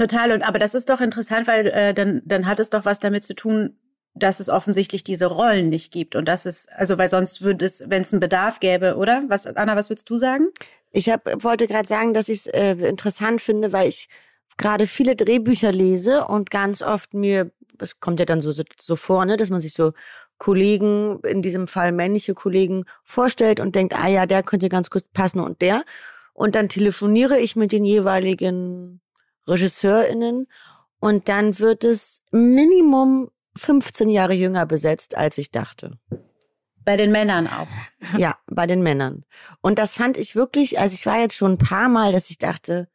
Total. 0.00 0.32
Und 0.32 0.40
aber 0.42 0.58
das 0.58 0.74
ist 0.74 0.88
doch 0.88 1.02
interessant, 1.02 1.46
weil 1.46 1.66
äh, 1.66 1.92
dann, 1.92 2.22
dann 2.24 2.46
hat 2.46 2.58
es 2.58 2.70
doch 2.70 2.86
was 2.86 3.00
damit 3.00 3.22
zu 3.22 3.34
tun, 3.34 3.76
dass 4.14 4.40
es 4.40 4.48
offensichtlich 4.48 5.04
diese 5.04 5.26
Rollen 5.26 5.68
nicht 5.68 5.92
gibt. 5.92 6.16
Und 6.16 6.26
das 6.26 6.46
ist, 6.46 6.72
also 6.72 6.96
weil 6.96 7.08
sonst 7.08 7.42
würde 7.42 7.66
es, 7.66 7.84
wenn 7.86 8.00
es 8.00 8.10
einen 8.10 8.20
Bedarf 8.20 8.60
gäbe, 8.60 8.96
oder? 8.96 9.24
Was, 9.28 9.46
Anna, 9.46 9.76
was 9.76 9.90
würdest 9.90 10.08
du 10.08 10.16
sagen? 10.16 10.48
Ich 10.90 11.10
hab, 11.10 11.44
wollte 11.44 11.66
gerade 11.66 11.86
sagen, 11.86 12.14
dass 12.14 12.30
ich 12.30 12.38
es 12.38 12.46
äh, 12.46 12.72
interessant 12.76 13.42
finde, 13.42 13.74
weil 13.74 13.90
ich 13.90 14.08
gerade 14.56 14.86
viele 14.86 15.16
Drehbücher 15.16 15.70
lese 15.70 16.24
und 16.24 16.50
ganz 16.50 16.80
oft 16.80 17.12
mir, 17.12 17.50
es 17.78 18.00
kommt 18.00 18.20
ja 18.20 18.24
dann 18.24 18.40
so, 18.40 18.52
so, 18.52 18.62
so 18.78 18.96
vor, 18.96 19.26
ne, 19.26 19.36
dass 19.36 19.50
man 19.50 19.60
sich 19.60 19.74
so 19.74 19.92
Kollegen, 20.38 21.20
in 21.24 21.42
diesem 21.42 21.68
Fall 21.68 21.92
männliche 21.92 22.32
Kollegen, 22.32 22.84
vorstellt 23.04 23.60
und 23.60 23.74
denkt, 23.74 23.94
ah 23.94 24.08
ja, 24.08 24.24
der 24.24 24.42
könnte 24.44 24.70
ganz 24.70 24.88
gut 24.88 25.12
passen 25.12 25.40
und 25.40 25.60
der. 25.60 25.84
Und 26.32 26.54
dann 26.54 26.70
telefoniere 26.70 27.38
ich 27.38 27.54
mit 27.54 27.70
den 27.70 27.84
jeweiligen 27.84 29.02
RegisseurInnen 29.50 30.46
und 31.00 31.28
dann 31.28 31.58
wird 31.58 31.84
es 31.84 32.22
Minimum 32.30 33.30
15 33.56 34.08
Jahre 34.10 34.34
jünger 34.34 34.66
besetzt, 34.66 35.16
als 35.16 35.38
ich 35.38 35.50
dachte. 35.50 35.98
Bei 36.84 36.96
den 36.96 37.12
Männern 37.12 37.46
auch. 37.46 37.68
Ja, 38.16 38.38
bei 38.46 38.66
den 38.66 38.82
Männern. 38.82 39.24
Und 39.60 39.78
das 39.78 39.94
fand 39.94 40.16
ich 40.16 40.34
wirklich, 40.34 40.78
also 40.78 40.94
ich 40.94 41.04
war 41.06 41.20
jetzt 41.20 41.34
schon 41.34 41.52
ein 41.52 41.58
paar 41.58 41.88
Mal, 41.88 42.12
dass 42.12 42.30
ich 42.30 42.38
dachte, 42.38 42.88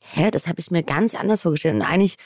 hä, 0.00 0.30
das 0.30 0.46
habe 0.46 0.60
ich 0.60 0.70
mir 0.70 0.82
ganz 0.82 1.14
anders 1.14 1.42
vorgestellt. 1.42 1.74
Und 1.74 1.82
eigentlich 1.82 2.16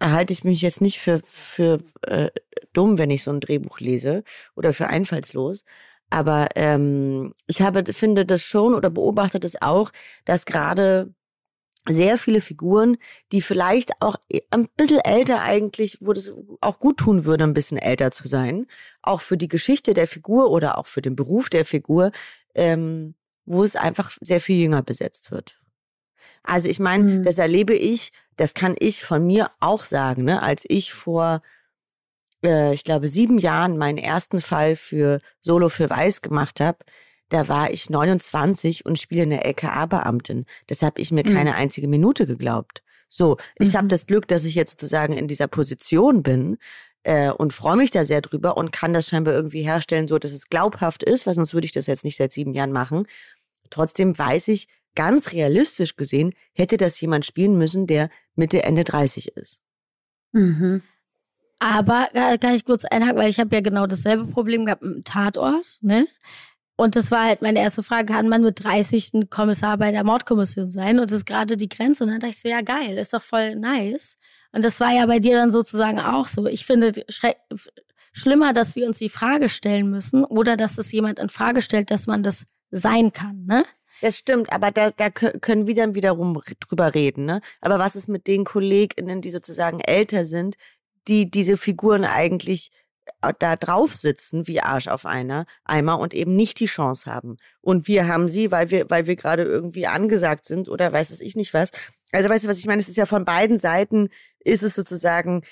halte 0.00 0.32
ich 0.32 0.44
mich 0.44 0.62
jetzt 0.62 0.80
nicht 0.80 0.98
für, 0.98 1.20
für 1.24 1.80
äh, 2.02 2.30
dumm, 2.72 2.98
wenn 2.98 3.10
ich 3.10 3.22
so 3.22 3.30
ein 3.30 3.40
Drehbuch 3.40 3.80
lese 3.80 4.24
oder 4.54 4.72
für 4.72 4.86
einfallslos. 4.88 5.64
Aber 6.10 6.48
ähm, 6.56 7.34
ich 7.46 7.62
habe, 7.62 7.92
finde 7.92 8.26
das 8.26 8.42
schon 8.42 8.74
oder 8.74 8.90
beobachte 8.90 9.40
das 9.40 9.60
auch, 9.60 9.92
dass 10.24 10.44
gerade 10.44 11.14
sehr 11.88 12.18
viele 12.18 12.40
Figuren, 12.40 12.98
die 13.32 13.40
vielleicht 13.40 13.92
auch 14.00 14.16
ein 14.50 14.68
bisschen 14.76 15.00
älter 15.00 15.42
eigentlich, 15.42 15.98
wo 16.00 16.12
das 16.12 16.32
auch 16.60 16.78
gut 16.78 16.98
tun 16.98 17.24
würde, 17.24 17.44
ein 17.44 17.54
bisschen 17.54 17.78
älter 17.78 18.10
zu 18.10 18.28
sein, 18.28 18.66
auch 19.02 19.20
für 19.20 19.36
die 19.36 19.48
Geschichte 19.48 19.94
der 19.94 20.06
Figur 20.06 20.50
oder 20.50 20.78
auch 20.78 20.86
für 20.86 21.02
den 21.02 21.16
Beruf 21.16 21.48
der 21.48 21.64
Figur, 21.64 22.12
ähm, 22.54 23.14
wo 23.46 23.64
es 23.64 23.76
einfach 23.76 24.12
sehr 24.20 24.40
viel 24.40 24.62
jünger 24.62 24.82
besetzt 24.82 25.30
wird. 25.30 25.58
Also 26.42 26.68
ich 26.68 26.80
meine, 26.80 27.04
mhm. 27.04 27.24
das 27.24 27.38
erlebe 27.38 27.74
ich, 27.74 28.12
das 28.36 28.54
kann 28.54 28.74
ich 28.78 29.04
von 29.04 29.26
mir 29.26 29.50
auch 29.60 29.84
sagen, 29.84 30.24
ne? 30.24 30.42
als 30.42 30.64
ich 30.68 30.92
vor, 30.92 31.42
äh, 32.44 32.72
ich 32.74 32.84
glaube, 32.84 33.08
sieben 33.08 33.38
Jahren 33.38 33.76
meinen 33.76 33.98
ersten 33.98 34.40
Fall 34.40 34.76
für 34.76 35.20
Solo 35.40 35.68
für 35.68 35.90
Weiß 35.90 36.22
gemacht 36.22 36.60
habe, 36.60 36.78
da 37.30 37.48
war 37.48 37.70
ich 37.70 37.88
29 37.88 38.84
und 38.84 38.98
spiele 38.98 39.22
eine 39.22 39.44
LKA-Beamtin. 39.44 40.44
Das 40.66 40.82
habe 40.82 41.00
ich 41.00 41.10
mir 41.10 41.24
mhm. 41.26 41.34
keine 41.34 41.54
einzige 41.54 41.88
Minute 41.88 42.26
geglaubt. 42.26 42.82
So, 43.08 43.38
ich 43.58 43.72
mhm. 43.72 43.78
habe 43.78 43.88
das 43.88 44.06
Glück, 44.06 44.28
dass 44.28 44.44
ich 44.44 44.54
jetzt 44.54 44.72
sozusagen 44.72 45.14
in 45.14 45.26
dieser 45.26 45.48
Position 45.48 46.22
bin, 46.22 46.58
äh, 47.02 47.30
und 47.30 47.52
freue 47.52 47.76
mich 47.76 47.90
da 47.90 48.04
sehr 48.04 48.20
drüber 48.20 48.56
und 48.56 48.72
kann 48.72 48.92
das 48.92 49.08
scheinbar 49.08 49.34
irgendwie 49.34 49.62
herstellen, 49.62 50.08
so 50.08 50.18
dass 50.18 50.32
es 50.32 50.48
glaubhaft 50.48 51.02
ist, 51.02 51.26
weil 51.26 51.34
sonst 51.34 51.54
würde 51.54 51.64
ich 51.64 51.72
das 51.72 51.86
jetzt 51.86 52.04
nicht 52.04 52.16
seit 52.16 52.32
sieben 52.32 52.52
Jahren 52.52 52.72
machen. 52.72 53.06
Trotzdem 53.70 54.18
weiß 54.18 54.48
ich, 54.48 54.68
ganz 54.94 55.32
realistisch 55.32 55.96
gesehen, 55.96 56.34
hätte 56.52 56.76
das 56.76 57.00
jemand 57.00 57.24
spielen 57.24 57.56
müssen, 57.56 57.86
der 57.86 58.10
Mitte, 58.34 58.64
Ende 58.64 58.84
30 58.84 59.36
ist. 59.36 59.62
Mhm. 60.32 60.82
Aber 61.58 62.08
kann 62.40 62.54
ich 62.54 62.64
kurz 62.64 62.84
einhaken, 62.84 63.18
weil 63.18 63.28
ich 63.28 63.38
habe 63.38 63.54
ja 63.54 63.60
genau 63.60 63.86
dasselbe 63.86 64.26
Problem 64.26 64.64
gehabt 64.64 64.82
mit 64.82 64.94
dem 64.94 65.04
Tatort, 65.04 65.78
ne? 65.82 66.06
Und 66.80 66.96
das 66.96 67.10
war 67.10 67.24
halt 67.24 67.42
meine 67.42 67.58
erste 67.58 67.82
Frage, 67.82 68.14
kann 68.14 68.30
man 68.30 68.40
mit 68.40 68.64
30 68.64 69.12
ein 69.12 69.28
Kommissar 69.28 69.76
bei 69.76 69.90
der 69.90 70.02
Mordkommission 70.02 70.70
sein? 70.70 70.98
Und 70.98 71.10
das 71.10 71.18
ist 71.18 71.26
gerade 71.26 71.58
die 71.58 71.68
Grenze. 71.68 72.04
Und 72.04 72.10
dann 72.10 72.20
dachte 72.20 72.30
ich 72.30 72.40
so, 72.40 72.48
ja 72.48 72.62
geil, 72.62 72.96
ist 72.96 73.12
doch 73.12 73.20
voll 73.20 73.54
nice. 73.54 74.16
Und 74.50 74.64
das 74.64 74.80
war 74.80 74.90
ja 74.90 75.04
bei 75.04 75.18
dir 75.18 75.36
dann 75.36 75.50
sozusagen 75.50 76.00
auch 76.00 76.26
so. 76.26 76.46
Ich 76.46 76.64
finde 76.64 77.04
schlimmer, 78.12 78.54
dass 78.54 78.76
wir 78.76 78.86
uns 78.86 78.96
die 78.96 79.10
Frage 79.10 79.50
stellen 79.50 79.90
müssen 79.90 80.24
oder 80.24 80.56
dass 80.56 80.78
es 80.78 80.90
jemand 80.90 81.18
in 81.18 81.28
Frage 81.28 81.60
stellt, 81.60 81.90
dass 81.90 82.06
man 82.06 82.22
das 82.22 82.46
sein 82.70 83.12
kann, 83.12 83.44
ne? 83.44 83.66
Das 84.00 84.16
stimmt, 84.16 84.50
aber 84.50 84.70
da, 84.70 84.90
da 84.90 85.10
können 85.10 85.66
wir 85.66 85.74
dann 85.74 85.94
wiederum 85.94 86.40
drüber 86.60 86.94
reden, 86.94 87.26
ne? 87.26 87.42
Aber 87.60 87.78
was 87.78 87.94
ist 87.94 88.08
mit 88.08 88.26
den 88.26 88.44
KollegInnen, 88.44 89.20
die 89.20 89.30
sozusagen 89.30 89.80
älter 89.80 90.24
sind, 90.24 90.56
die 91.08 91.30
diese 91.30 91.58
Figuren 91.58 92.06
eigentlich 92.06 92.70
da 93.38 93.56
drauf 93.56 93.94
sitzen 93.94 94.46
wie 94.46 94.60
Arsch 94.60 94.88
auf 94.88 95.06
einer 95.06 95.46
Eimer 95.64 95.98
und 95.98 96.14
eben 96.14 96.36
nicht 96.36 96.60
die 96.60 96.66
Chance 96.66 97.10
haben. 97.10 97.36
Und 97.60 97.88
wir 97.88 98.06
haben 98.08 98.28
sie, 98.28 98.50
weil 98.50 98.70
wir, 98.70 98.88
weil 98.88 99.06
wir 99.06 99.16
gerade 99.16 99.42
irgendwie 99.42 99.86
angesagt 99.86 100.46
sind 100.46 100.68
oder 100.68 100.92
weiß 100.92 101.10
es 101.10 101.20
ich 101.20 101.36
nicht 101.36 101.52
was. 101.52 101.70
Also 102.12 102.28
weißt 102.28 102.44
du, 102.44 102.48
was 102.48 102.58
ich 102.58 102.66
meine? 102.66 102.80
Es 102.80 102.88
ist 102.88 102.96
ja 102.96 103.06
von 103.06 103.24
beiden 103.24 103.58
Seiten 103.58 104.08
ist 104.40 104.62
es 104.62 104.74
sozusagen 104.74 105.42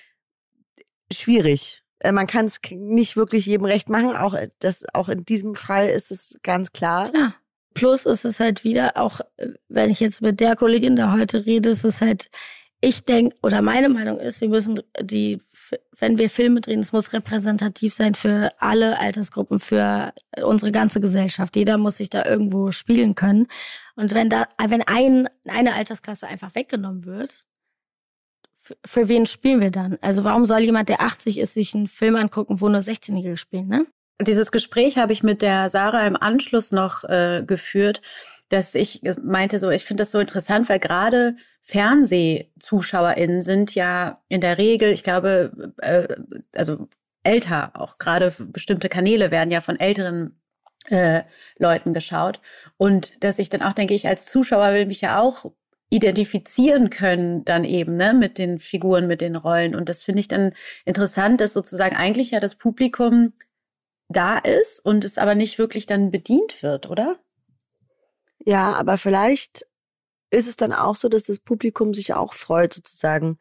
schwierig. 1.12 1.82
Äh, 2.00 2.12
man 2.12 2.26
kann 2.26 2.46
es 2.46 2.60
nicht 2.70 3.16
wirklich 3.16 3.46
jedem 3.46 3.66
recht 3.66 3.88
machen. 3.88 4.16
Auch 4.16 4.36
das, 4.60 4.84
auch 4.94 5.08
in 5.08 5.24
diesem 5.24 5.54
Fall 5.54 5.88
ist 5.88 6.10
es 6.10 6.38
ganz 6.42 6.72
klar. 6.72 7.10
Ja. 7.14 7.34
Plus 7.74 8.06
ist 8.06 8.24
es 8.24 8.40
halt 8.40 8.64
wieder 8.64 8.96
auch, 8.96 9.20
äh, 9.36 9.48
wenn 9.68 9.90
ich 9.90 10.00
jetzt 10.00 10.22
mit 10.22 10.40
der 10.40 10.56
Kollegin 10.56 10.96
da 10.96 11.12
heute 11.12 11.44
rede, 11.44 11.68
ist 11.68 11.84
es 11.84 12.00
halt 12.00 12.30
ich 12.80 13.04
denke, 13.04 13.36
oder 13.42 13.60
meine 13.60 13.88
Meinung 13.88 14.20
ist, 14.20 14.40
wir 14.40 14.48
müssen 14.48 14.80
die, 15.00 15.40
wenn 15.96 16.18
wir 16.18 16.30
Filme 16.30 16.60
drehen, 16.60 16.80
es 16.80 16.92
muss 16.92 17.12
repräsentativ 17.12 17.94
sein 17.94 18.14
für 18.14 18.52
alle 18.58 18.98
Altersgruppen, 18.98 19.60
für 19.60 20.12
unsere 20.42 20.72
ganze 20.72 21.00
Gesellschaft. 21.00 21.56
Jeder 21.56 21.78
muss 21.78 21.96
sich 21.98 22.10
da 22.10 22.24
irgendwo 22.24 22.70
spielen 22.70 23.14
können. 23.14 23.46
Und 23.96 24.14
wenn 24.14 24.30
da, 24.30 24.48
wenn 24.66 24.82
ein, 24.82 25.28
eine 25.46 25.74
Altersklasse 25.74 26.26
einfach 26.26 26.54
weggenommen 26.54 27.04
wird, 27.04 27.46
für, 28.62 28.76
für 28.84 29.08
wen 29.08 29.26
spielen 29.26 29.60
wir 29.60 29.70
dann? 29.70 29.98
Also 30.00 30.24
warum 30.24 30.44
soll 30.44 30.60
jemand, 30.60 30.88
der 30.88 31.00
80 31.00 31.38
ist, 31.38 31.54
sich 31.54 31.74
einen 31.74 31.86
Film 31.86 32.16
angucken, 32.16 32.60
wo 32.60 32.68
nur 32.68 32.80
16-Jährige 32.80 33.36
spielen, 33.36 33.68
ne? 33.68 33.86
Dieses 34.20 34.50
Gespräch 34.50 34.98
habe 34.98 35.12
ich 35.12 35.22
mit 35.22 35.42
der 35.42 35.70
Sarah 35.70 36.04
im 36.04 36.16
Anschluss 36.16 36.72
noch 36.72 37.04
äh, 37.04 37.44
geführt 37.46 38.02
dass 38.48 38.74
ich 38.74 39.02
meinte 39.22 39.58
so, 39.58 39.70
ich 39.70 39.84
finde 39.84 40.02
das 40.02 40.10
so 40.10 40.18
interessant, 40.18 40.68
weil 40.68 40.78
gerade 40.78 41.36
FernsehzuschauerInnen 41.62 43.42
sind 43.42 43.74
ja 43.74 44.22
in 44.28 44.40
der 44.40 44.58
Regel, 44.58 44.90
ich 44.90 45.04
glaube, 45.04 45.74
äh, 45.78 46.08
also 46.56 46.88
älter, 47.22 47.72
auch 47.74 47.98
gerade 47.98 48.32
bestimmte 48.38 48.88
Kanäle 48.88 49.30
werden 49.30 49.50
ja 49.50 49.60
von 49.60 49.78
älteren 49.78 50.40
äh, 50.86 51.22
Leuten 51.58 51.92
geschaut. 51.92 52.40
Und 52.76 53.22
dass 53.22 53.38
ich 53.38 53.50
dann 53.50 53.62
auch 53.62 53.74
denke, 53.74 53.94
ich 53.94 54.08
als 54.08 54.26
Zuschauer 54.26 54.72
will 54.72 54.86
mich 54.86 55.02
ja 55.02 55.20
auch 55.20 55.52
identifizieren 55.90 56.90
können 56.90 57.44
dann 57.44 57.64
eben 57.64 57.96
ne, 57.96 58.12
mit 58.12 58.38
den 58.38 58.58
Figuren, 58.58 59.06
mit 59.06 59.20
den 59.20 59.36
Rollen. 59.36 59.74
Und 59.74 59.88
das 59.88 60.02
finde 60.02 60.20
ich 60.20 60.28
dann 60.28 60.52
interessant, 60.84 61.40
dass 61.40 61.54
sozusagen 61.54 61.96
eigentlich 61.96 62.30
ja 62.30 62.40
das 62.40 62.56
Publikum 62.56 63.32
da 64.08 64.38
ist 64.38 64.84
und 64.84 65.04
es 65.04 65.18
aber 65.18 65.34
nicht 65.34 65.58
wirklich 65.58 65.86
dann 65.86 66.10
bedient 66.10 66.62
wird, 66.62 66.88
oder? 66.88 67.18
Ja, 68.44 68.74
aber 68.74 68.96
vielleicht 68.98 69.66
ist 70.30 70.48
es 70.48 70.56
dann 70.56 70.72
auch 70.72 70.96
so, 70.96 71.08
dass 71.08 71.24
das 71.24 71.38
Publikum 71.38 71.94
sich 71.94 72.14
auch 72.14 72.34
freut, 72.34 72.74
sozusagen 72.74 73.38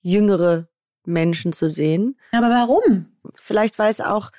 jüngere 0.00 0.68
Menschen 1.04 1.52
zu 1.52 1.70
sehen. 1.70 2.18
Aber 2.32 2.50
warum? 2.50 3.06
Vielleicht 3.34 3.78
weil 3.78 3.90
es 3.90 4.00
auch, 4.00 4.30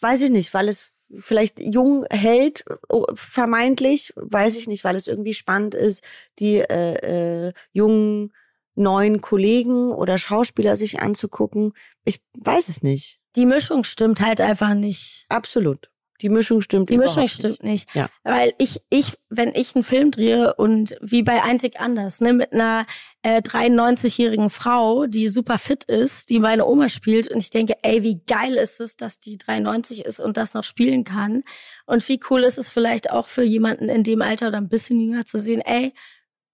weiß 0.00 0.20
ich 0.22 0.30
nicht, 0.30 0.54
weil 0.54 0.68
es 0.68 0.92
vielleicht 1.18 1.60
jung 1.60 2.04
hält, 2.10 2.64
oh, 2.88 3.06
vermeintlich, 3.14 4.12
weiß 4.16 4.56
ich 4.56 4.66
nicht, 4.66 4.84
weil 4.84 4.96
es 4.96 5.06
irgendwie 5.06 5.34
spannend 5.34 5.74
ist, 5.74 6.02
die 6.38 6.58
äh, 6.58 7.46
äh, 7.46 7.52
jungen 7.72 8.32
neuen 8.74 9.20
Kollegen 9.20 9.92
oder 9.92 10.18
Schauspieler 10.18 10.76
sich 10.76 11.00
anzugucken. 11.00 11.72
Ich 12.04 12.20
weiß 12.38 12.68
es 12.68 12.82
nicht. 12.82 13.20
Die 13.36 13.46
Mischung 13.46 13.84
stimmt 13.84 14.20
halt 14.20 14.40
einfach 14.40 14.74
nicht. 14.74 15.26
Absolut. 15.28 15.90
Die 16.20 16.28
Mischung 16.28 16.60
stimmt 16.60 16.90
Die 16.90 16.96
Mischung 16.96 17.26
stimmt 17.26 17.62
nicht. 17.64 17.92
Ja. 17.94 18.08
Weil 18.22 18.54
ich, 18.58 18.80
ich, 18.88 19.18
wenn 19.28 19.52
ich 19.54 19.74
einen 19.74 19.82
Film 19.82 20.12
drehe 20.12 20.54
und 20.54 20.96
wie 21.00 21.22
bei 21.22 21.42
Einzig 21.42 21.80
anders, 21.80 22.20
ne, 22.20 22.32
mit 22.32 22.52
einer 22.52 22.86
äh, 23.22 23.40
93-jährigen 23.40 24.48
Frau, 24.48 25.06
die 25.06 25.28
super 25.28 25.58
fit 25.58 25.84
ist, 25.84 26.30
die 26.30 26.38
meine 26.38 26.66
Oma 26.66 26.88
spielt 26.88 27.28
und 27.28 27.38
ich 27.38 27.50
denke, 27.50 27.74
ey, 27.82 28.02
wie 28.04 28.20
geil 28.26 28.54
ist 28.54 28.80
es, 28.80 28.96
dass 28.96 29.18
die 29.18 29.38
93 29.38 30.04
ist 30.04 30.20
und 30.20 30.36
das 30.36 30.54
noch 30.54 30.64
spielen 30.64 31.04
kann. 31.04 31.42
Und 31.84 32.08
wie 32.08 32.20
cool 32.30 32.44
ist 32.44 32.58
es 32.58 32.70
vielleicht 32.70 33.10
auch 33.10 33.26
für 33.26 33.42
jemanden 33.42 33.88
in 33.88 34.04
dem 34.04 34.22
Alter 34.22 34.48
oder 34.48 34.58
ein 34.58 34.68
bisschen 34.68 35.00
jünger 35.00 35.26
zu 35.26 35.38
sehen, 35.38 35.60
ey, 35.62 35.94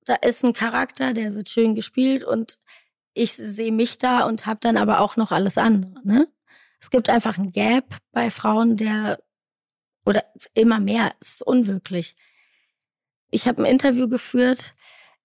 da 0.07 0.15
ist 0.15 0.43
ein 0.43 0.55
Charakter, 0.55 1.13
der 1.13 1.35
wird 1.35 1.51
schön 1.51 1.75
gespielt 1.75 2.25
und 2.25 2.59
ich 3.13 3.35
sehe 3.35 3.73
mich 3.73 3.99
da 3.99 4.25
und 4.25 4.47
habe 4.47 4.61
dann 4.63 4.79
aber 4.79 5.01
auch 5.01 5.17
noch 5.17 5.33
alles 5.33 5.59
andere, 5.59 6.01
ne? 6.05 6.29
Es 6.81 6.89
gibt 6.91 7.11
einfach 7.11 7.37
ein 7.37 7.53
Gap 7.53 7.97
bei 8.11 8.31
Frauen, 8.31 8.79
der 8.79 9.19
oder 10.07 10.25
immer 10.55 10.81
mehr. 10.81 11.13
Es 11.21 11.35
ist 11.35 11.43
unwirklich. 11.43 12.15
Ich 13.31 13.47
habe 13.47 13.63
ein 13.63 13.71
Interview 13.71 14.09
geführt 14.09 14.75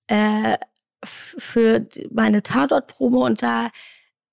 äh, 0.07 0.57
für 1.03 1.87
meine 2.11 2.43
Tatortprobe 2.43 3.17
und 3.17 3.41
da 3.41 3.69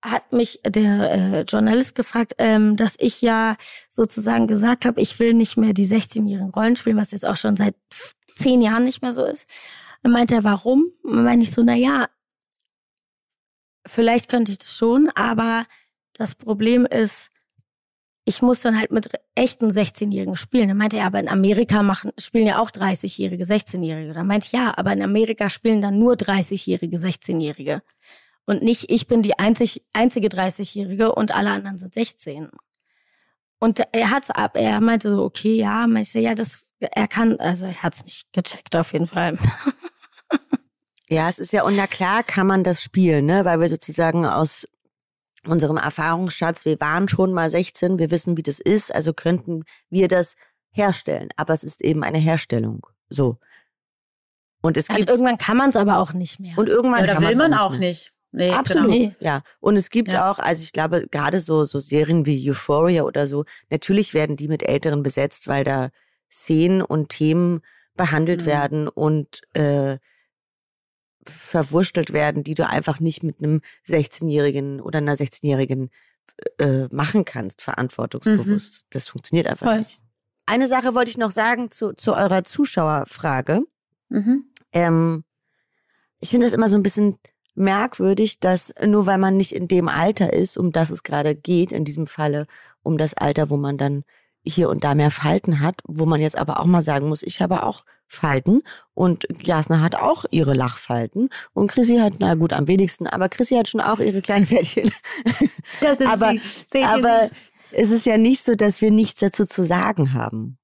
hat 0.02 0.32
mich 0.32 0.60
der 0.66 1.12
äh, 1.12 1.40
Journalist 1.42 1.94
gefragt, 1.94 2.34
ähm, 2.38 2.76
dass 2.76 2.96
ich 2.98 3.22
ja 3.22 3.56
sozusagen 3.88 4.48
gesagt 4.48 4.84
habe, 4.84 5.00
ich 5.00 5.18
will 5.20 5.32
nicht 5.32 5.56
mehr 5.56 5.72
die 5.72 5.86
16-jährigen 5.86 6.50
Rollen 6.50 6.76
spielen, 6.76 6.96
was 6.96 7.12
jetzt 7.12 7.24
auch 7.26 7.36
schon 7.36 7.56
seit 7.56 7.76
zehn 8.34 8.60
Jahren 8.62 8.84
nicht 8.84 9.00
mehr 9.00 9.12
so 9.12 9.24
ist. 9.24 9.48
Dann 10.02 10.12
meinte 10.12 10.34
er, 10.34 10.44
warum? 10.44 10.90
Und 11.04 11.22
meinte 11.22 11.44
ich 11.44 11.52
so, 11.52 11.62
na 11.64 11.74
ja, 11.74 12.08
vielleicht 13.86 14.28
könnte 14.28 14.50
ich 14.50 14.58
das 14.58 14.74
schon, 14.74 15.08
aber 15.14 15.66
das 16.14 16.34
Problem 16.34 16.84
ist, 16.84 17.30
ich 18.24 18.42
muss 18.42 18.60
dann 18.60 18.78
halt 18.78 18.92
mit 18.92 19.10
echten 19.34 19.68
16-Jährigen 19.68 20.36
spielen. 20.36 20.68
Dann 20.68 20.76
meinte 20.76 20.96
er, 20.96 21.06
aber 21.06 21.20
in 21.20 21.28
Amerika 21.28 21.82
machen, 21.82 22.12
spielen 22.18 22.46
ja 22.46 22.60
auch 22.60 22.70
30-Jährige, 22.70 23.44
16-Jährige. 23.44 24.12
Dann 24.12 24.26
meinte 24.26 24.46
ich, 24.46 24.52
ja, 24.52 24.76
aber 24.76 24.92
in 24.92 25.02
Amerika 25.02 25.50
spielen 25.50 25.82
dann 25.82 25.98
nur 25.98 26.14
30-Jährige, 26.14 26.96
16-Jährige. 26.96 27.82
Und 28.44 28.62
nicht, 28.62 28.90
ich 28.90 29.06
bin 29.06 29.22
die 29.22 29.38
einzig, 29.38 29.84
einzige 29.92 30.28
30-Jährige 30.28 31.14
und 31.14 31.34
alle 31.34 31.50
anderen 31.50 31.78
sind 31.78 31.94
16. 31.94 32.48
Und 33.58 33.80
er 33.92 34.10
hat's 34.10 34.30
ab, 34.30 34.56
er 34.56 34.80
meinte 34.80 35.08
so, 35.08 35.22
okay, 35.22 35.56
ja, 35.56 35.86
meinte, 35.86 36.18
ja, 36.18 36.34
das, 36.34 36.62
er 36.80 37.08
kann, 37.08 37.38
also 37.38 37.66
er 37.66 37.82
hat's 37.82 38.04
nicht 38.04 38.32
gecheckt 38.32 38.74
auf 38.76 38.92
jeden 38.92 39.06
Fall. 39.06 39.38
Ja, 41.12 41.28
es 41.28 41.38
ist 41.38 41.52
ja, 41.52 41.62
und 41.62 41.76
na 41.76 41.86
klar 41.86 42.22
kann 42.22 42.46
man 42.46 42.64
das 42.64 42.80
spielen, 42.80 43.26
ne, 43.26 43.44
weil 43.44 43.60
wir 43.60 43.68
sozusagen 43.68 44.24
aus 44.24 44.66
unserem 45.46 45.76
Erfahrungsschatz, 45.76 46.64
wir 46.64 46.80
waren 46.80 47.08
schon 47.08 47.32
mal 47.32 47.50
16, 47.50 47.98
wir 47.98 48.10
wissen, 48.10 48.36
wie 48.36 48.42
das 48.42 48.60
ist, 48.60 48.94
also 48.94 49.12
könnten 49.12 49.64
wir 49.90 50.08
das 50.08 50.36
herstellen. 50.70 51.28
Aber 51.36 51.52
es 51.52 51.64
ist 51.64 51.82
eben 51.82 52.04
eine 52.04 52.18
Herstellung. 52.18 52.86
So. 53.08 53.38
Und 54.62 54.76
es 54.76 54.88
gibt. 54.88 55.00
Und 55.00 55.10
irgendwann 55.10 55.38
kann 55.38 55.56
man 55.56 55.70
es 55.70 55.76
aber 55.76 55.98
auch 55.98 56.12
nicht 56.12 56.38
mehr. 56.40 56.56
Und 56.56 56.68
irgendwann 56.68 57.04
ja, 57.04 57.14
kann 57.14 57.22
will 57.24 57.36
man 57.36 57.54
auch 57.54 57.72
nicht. 57.72 57.80
nicht. 57.80 58.12
Nee, 58.34 58.50
Absolut. 58.50 58.90
Genau. 58.90 59.12
Ja. 59.20 59.42
Und 59.60 59.76
es 59.76 59.90
gibt 59.90 60.12
ja. 60.12 60.30
auch, 60.30 60.38
also 60.38 60.62
ich 60.62 60.72
glaube, 60.72 61.06
gerade 61.10 61.38
so, 61.38 61.66
so 61.66 61.80
Serien 61.80 62.24
wie 62.24 62.50
Euphoria 62.50 63.02
oder 63.02 63.26
so, 63.26 63.44
natürlich 63.68 64.14
werden 64.14 64.36
die 64.36 64.48
mit 64.48 64.62
Älteren 64.62 65.02
besetzt, 65.02 65.48
weil 65.48 65.64
da 65.64 65.90
Szenen 66.30 66.80
und 66.80 67.10
Themen 67.10 67.60
behandelt 67.94 68.42
mhm. 68.42 68.46
werden 68.46 68.88
und 68.88 69.42
äh, 69.54 69.98
verwurstelt 71.26 72.12
werden, 72.12 72.42
die 72.44 72.54
du 72.54 72.68
einfach 72.68 73.00
nicht 73.00 73.22
mit 73.22 73.38
einem 73.38 73.60
16-Jährigen 73.86 74.80
oder 74.80 74.98
einer 74.98 75.14
16-Jährigen 75.14 75.90
äh, 76.58 76.86
machen 76.90 77.24
kannst, 77.24 77.62
verantwortungsbewusst. 77.62 78.74
Mhm. 78.74 78.86
Das 78.90 79.08
funktioniert 79.08 79.46
einfach 79.46 79.66
Voll. 79.66 79.78
nicht. 79.80 80.00
Eine 80.46 80.66
Sache 80.66 80.94
wollte 80.94 81.10
ich 81.10 81.18
noch 81.18 81.30
sagen 81.30 81.70
zu, 81.70 81.92
zu 81.92 82.14
eurer 82.14 82.44
Zuschauerfrage. 82.44 83.62
Mhm. 84.08 84.46
Ähm, 84.72 85.24
ich 86.20 86.30
finde 86.30 86.46
das 86.46 86.54
immer 86.54 86.68
so 86.68 86.76
ein 86.76 86.82
bisschen 86.82 87.18
merkwürdig, 87.54 88.40
dass 88.40 88.74
nur 88.84 89.06
weil 89.06 89.18
man 89.18 89.36
nicht 89.36 89.54
in 89.54 89.68
dem 89.68 89.88
Alter 89.88 90.32
ist, 90.32 90.56
um 90.56 90.72
das 90.72 90.90
es 90.90 91.02
gerade 91.02 91.34
geht, 91.34 91.72
in 91.72 91.84
diesem 91.84 92.06
Falle 92.06 92.46
um 92.82 92.98
das 92.98 93.14
Alter, 93.14 93.50
wo 93.50 93.56
man 93.56 93.78
dann 93.78 94.04
hier 94.44 94.68
und 94.68 94.82
da 94.82 94.94
mehr 94.94 95.10
Falten 95.10 95.60
hat, 95.60 95.80
wo 95.84 96.06
man 96.06 96.20
jetzt 96.20 96.36
aber 96.36 96.58
auch 96.58 96.66
mal 96.66 96.82
sagen 96.82 97.08
muss, 97.08 97.22
ich 97.22 97.40
habe 97.40 97.62
auch 97.62 97.84
Falten 98.12 98.62
und 98.94 99.26
Jasna 99.42 99.80
hat 99.80 99.94
auch 99.96 100.26
ihre 100.30 100.52
Lachfalten 100.52 101.30
und 101.54 101.70
Chrissy 101.70 101.96
hat, 101.96 102.14
na 102.18 102.34
gut, 102.34 102.52
am 102.52 102.68
wenigsten, 102.68 103.06
aber 103.06 103.30
Chrissy 103.30 103.54
hat 103.54 103.68
schon 103.68 103.80
auch 103.80 104.00
ihre 104.00 104.20
kleinen 104.20 104.46
Pferdchen. 104.46 104.92
Da 105.80 105.96
sind 105.96 106.08
aber, 106.08 106.34
sie. 106.66 106.84
Aber 106.84 107.30
sie? 107.30 107.76
es 107.76 107.90
ist 107.90 108.06
ja 108.06 108.18
nicht 108.18 108.44
so, 108.44 108.54
dass 108.54 108.80
wir 108.80 108.90
nichts 108.90 109.20
dazu 109.20 109.46
zu 109.46 109.64
sagen 109.64 110.12
haben. 110.12 110.58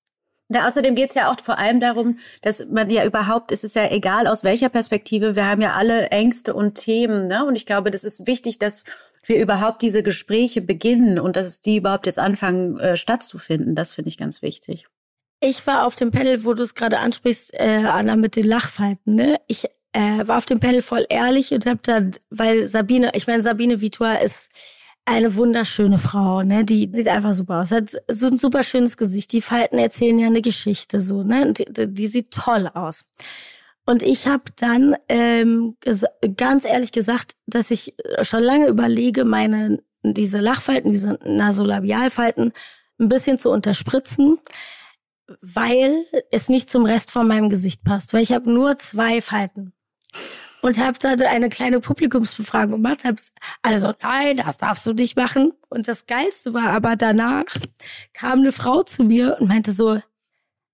Ja, 0.51 0.67
außerdem 0.67 0.95
geht 0.95 1.11
es 1.11 1.15
ja 1.15 1.31
auch 1.31 1.41
vor 1.41 1.59
allem 1.59 1.81
darum, 1.81 2.19
dass 2.43 2.67
man 2.71 2.91
ja 2.91 3.05
überhaupt, 3.05 3.53
es 3.53 3.65
ist 3.65 3.77
ja 3.77 3.91
egal 3.91 4.27
aus 4.27 4.45
welcher 4.45 4.69
Perspektive, 4.69 5.37
wir 5.37 5.47
haben 5.47 5.61
ja 5.61 5.73
alle 5.73 6.09
Ängste 6.09 6.55
und 6.55 6.75
Themen, 6.75 7.27
ne? 7.27 7.45
Und 7.45 7.57
ich 7.57 7.67
glaube, 7.67 7.91
das 7.91 8.05
ist 8.05 8.27
wichtig, 8.27 8.59
dass 8.59 8.85
wir 9.27 9.41
überhaupt 9.41 9.83
diese 9.83 10.03
Gespräche 10.03 10.61
beginnen 10.63 11.19
und 11.19 11.37
dass 11.37 11.61
die 11.61 11.77
überhaupt 11.77 12.07
jetzt 12.07 12.19
anfangen 12.19 12.79
äh, 12.79 12.97
stattzufinden. 12.97 13.75
Das 13.75 13.93
finde 13.93 14.09
ich 14.09 14.17
ganz 14.17 14.41
wichtig. 14.43 14.87
Ich 15.40 15.66
war 15.66 15.87
auf 15.87 15.94
dem 15.94 16.11
Panel, 16.11 16.44
wo 16.44 16.55
du 16.55 16.62
es 16.62 16.74
gerade 16.74 16.98
ansprichst, 16.98 17.55
äh, 17.55 17.85
Anna, 17.87 18.16
mit 18.16 18.35
den 18.37 18.46
Lachfalten. 18.46 19.14
Ne? 19.14 19.37
Ich 19.46 19.66
äh, 19.92 20.27
war 20.27 20.38
auf 20.38 20.46
dem 20.46 20.61
Panel 20.61 20.83
voll 20.83 21.07
ehrlich 21.09 21.53
und 21.53 21.66
habe 21.66 21.81
dann, 21.83 22.12
weil 22.31 22.66
Sabine, 22.66 23.12
ich 23.14 23.27
meine, 23.27 23.42
Sabine 23.42 23.81
Vitua 23.81 24.14
ist 24.14 24.51
eine 25.05 25.37
wunderschöne 25.37 25.96
Frau, 25.96 26.42
ne? 26.42 26.66
Die 26.66 26.90
sieht 26.92 27.09
einfach 27.09 27.33
super 27.33 27.61
aus. 27.61 27.70
Hat 27.70 27.96
so 28.09 28.27
ein 28.27 28.38
super 28.38 28.62
schönes 28.62 28.98
Gesicht. 28.98 29.33
Die 29.33 29.40
Falten 29.40 29.79
erzählen 29.79 30.18
ja 30.18 30.27
eine 30.27 30.42
Geschichte, 30.42 31.01
so, 31.01 31.22
ne? 31.22 31.55
Die, 31.55 31.64
die 31.94 32.07
sieht 32.09 32.31
toll 32.31 32.70
aus. 32.74 33.07
Und 33.87 34.03
ich 34.03 34.27
habe 34.27 34.44
dann 34.57 34.96
ähm, 35.09 35.77
ganz 36.37 36.66
ehrlich 36.66 36.92
gesagt, 36.92 37.33
dass 37.46 37.70
ich 37.70 37.94
schon 38.20 38.42
lange 38.42 38.66
überlege, 38.66 39.24
meine 39.24 39.79
diese 40.03 40.38
Lachfalten, 40.38 40.92
diese 40.92 41.18
Nasolabialfalten 41.24 42.53
ein 43.01 43.09
bisschen 43.09 43.38
zu 43.38 43.51
unterspritzen, 43.51 44.38
weil 45.41 46.05
es 46.31 46.49
nicht 46.49 46.71
zum 46.71 46.85
Rest 46.85 47.11
von 47.11 47.27
meinem 47.27 47.49
Gesicht 47.49 47.85
passt. 47.85 48.12
Weil 48.12 48.23
ich 48.23 48.33
habe 48.33 48.51
nur 48.51 48.79
zwei 48.79 49.21
Falten 49.21 49.73
und 50.62 50.79
habe 50.79 50.99
dann 50.99 51.21
eine 51.23 51.49
kleine 51.49 51.81
Publikumsbefragung 51.81 52.73
gemacht. 52.73 53.05
Hab's 53.05 53.33
alle 53.62 53.79
so, 53.79 53.93
nein, 54.03 54.38
das 54.38 54.59
darfst 54.59 54.87
du 54.87 54.93
nicht 54.93 55.17
machen. 55.17 55.53
Und 55.69 55.88
das 55.88 56.07
Geilste 56.07 56.55
war 56.55 56.71
aber 56.71 56.97
danach 56.97 57.45
kam 58.12 58.41
eine 58.41 58.53
Frau 58.53 58.83
zu 58.83 59.05
mir 59.05 59.37
und 59.41 59.49
meinte 59.49 59.73
so, 59.73 60.01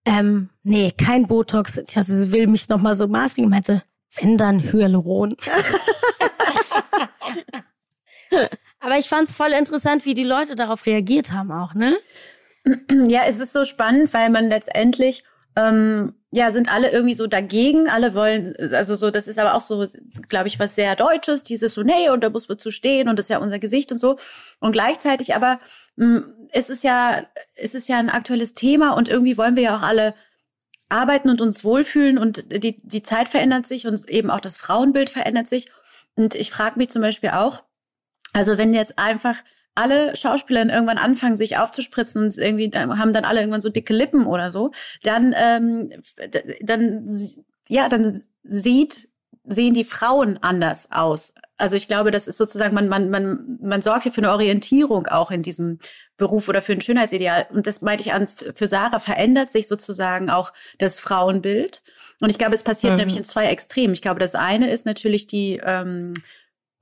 ähm, 0.07 0.51
nee, 0.63 0.93
kein 0.93 1.27
Botox. 1.27 1.79
Ich 1.79 1.97
also, 1.97 2.15
sie 2.15 2.31
will 2.33 2.47
mich 2.47 2.69
noch 2.69 2.81
mal 2.81 2.95
so 2.95 3.09
maßlegen. 3.09 3.51
Meinte, 3.51 3.83
wenn 4.17 4.37
dann 4.37 4.61
Hyaluron. 4.61 5.35
aber 8.81 8.99
ich 8.99 9.09
fand's 9.09 9.33
voll 9.33 9.53
interessant, 9.53 10.05
wie 10.05 10.15
die 10.15 10.25
Leute 10.25 10.57
darauf 10.57 10.85
reagiert 10.87 11.33
haben 11.33 11.51
auch, 11.53 11.75
ne? 11.75 11.97
Ja, 12.91 13.23
es 13.27 13.41
ist 13.41 13.53
so 13.53 13.65
spannend, 13.65 14.15
weil 14.15 14.31
man 14.31 14.49
letztendlich 14.49 15.25
ähm, 15.57 16.15
ja, 16.33 16.51
sind 16.51 16.73
alle 16.73 16.91
irgendwie 16.91 17.15
so 17.15 17.27
dagegen. 17.27 17.89
Alle 17.89 18.15
wollen, 18.15 18.55
also 18.73 18.97
so, 18.97 19.11
das 19.11 19.29
ist 19.29 19.39
aber 19.39 19.55
auch 19.55 19.61
so, 19.61 19.85
glaube 20.29 20.49
ich, 20.49 20.59
was 20.59 20.75
sehr 20.75 20.97
Deutsches, 20.97 21.45
dieses 21.45 21.75
so, 21.75 21.83
nee, 21.83 22.11
und 22.11 22.23
da 22.23 22.31
muss 22.31 22.49
man 22.49 22.59
zu 22.59 22.71
stehen 22.71 23.09
und 23.09 23.19
das 23.19 23.27
ist 23.27 23.31
ja 23.31 23.39
unser 23.39 23.59
Gesicht 23.59 23.93
und 23.93 23.99
so. 23.99 24.19
Und 24.61 24.73
gleichzeitig 24.73 25.35
aber, 25.35 25.61
mh, 25.97 26.07
hm, 26.07 26.35
es 26.51 26.71
ist 26.71 26.85
ja, 26.85 27.25
es 27.55 27.75
ist 27.75 27.89
ja 27.89 27.99
ein 27.99 28.11
aktuelles 28.11 28.55
Thema 28.55 28.97
und 28.97 29.09
irgendwie 29.09 29.37
wollen 29.39 29.57
wir 29.57 29.65
ja 29.65 29.77
auch 29.77 29.83
alle 29.83 30.15
arbeiten 30.89 31.31
und 31.31 31.41
uns 31.41 31.65
wohlfühlen 31.65 32.19
und 32.19 32.53
die, 32.63 32.81
die 32.83 33.03
Zeit 33.03 33.29
verändert 33.29 33.67
sich 33.67 33.87
und 33.87 34.09
eben 34.09 34.31
auch 34.31 34.41
das 34.41 34.57
Frauenbild 34.57 35.11
verändert 35.11 35.47
sich. 35.47 35.71
Und 36.15 36.35
ich 36.35 36.51
frage 36.51 36.79
mich 36.79 36.91
zum 36.91 37.03
Beispiel 37.03 37.31
auch, 37.31 37.63
also 38.33 38.59
wenn 38.59 38.75
jetzt 38.75 38.99
einfach 38.99 39.37
alle 39.75 40.15
Schauspieler 40.17 40.67
irgendwann 40.67 40.99
anfangen, 40.99 41.37
sich 41.37 41.57
aufzuspritzen 41.57 42.23
und 42.23 42.39
irgendwie 42.39 42.71
haben 42.75 43.13
dann 43.13 43.25
alle 43.25 43.41
irgendwann 43.41 43.63
so 43.63 43.71
dicke 43.71 43.93
Lippen 43.93 44.27
oder 44.27 44.51
so, 44.51 44.71
dann, 45.03 45.35
ähm, 45.37 45.93
dann, 46.61 47.11
ja, 47.69 47.89
dann 47.89 48.23
sieht, 48.45 49.09
sehen 49.45 49.75
die 49.75 49.85
Frauen 49.85 50.39
anders 50.43 50.91
aus. 50.91 51.35
Also 51.57 51.77
ich 51.77 51.87
glaube, 51.87 52.11
das 52.11 52.27
ist 52.27 52.39
sozusagen, 52.39 52.75
man, 52.75 52.89
man, 52.89 53.11
man, 53.11 53.59
man 53.61 53.83
sorgt 53.83 54.05
ja 54.05 54.11
für 54.11 54.19
eine 54.19 54.33
Orientierung 54.33 55.07
auch 55.07 55.31
in 55.31 55.43
diesem 55.43 55.79
Beruf 56.17 56.49
oder 56.49 56.63
für 56.63 56.73
ein 56.73 56.81
Schönheitsideal. 56.81 57.47
Und 57.53 57.67
das 57.67 57.81
meinte 57.81 58.03
ich 58.03 58.13
an, 58.13 58.27
für 58.29 58.67
Sarah 58.69 58.99
verändert 59.01 59.51
sich 59.51 59.69
sozusagen 59.69 60.31
auch 60.31 60.53
das 60.79 60.99
Frauenbild. 60.99 61.83
Und 62.21 62.31
ich 62.31 62.39
glaube, 62.39 62.55
es 62.55 62.63
passiert 62.63 62.93
mhm. 62.93 62.99
nämlich 62.99 63.17
in 63.17 63.25
zwei 63.25 63.47
Extremen. 63.47 63.95
Ich 63.95 64.03
glaube, 64.03 64.21
das 64.21 64.35
eine 64.35 64.71
ist 64.71 64.87
natürlich 64.87 65.27
die 65.27 65.61
ähm, 65.65 66.15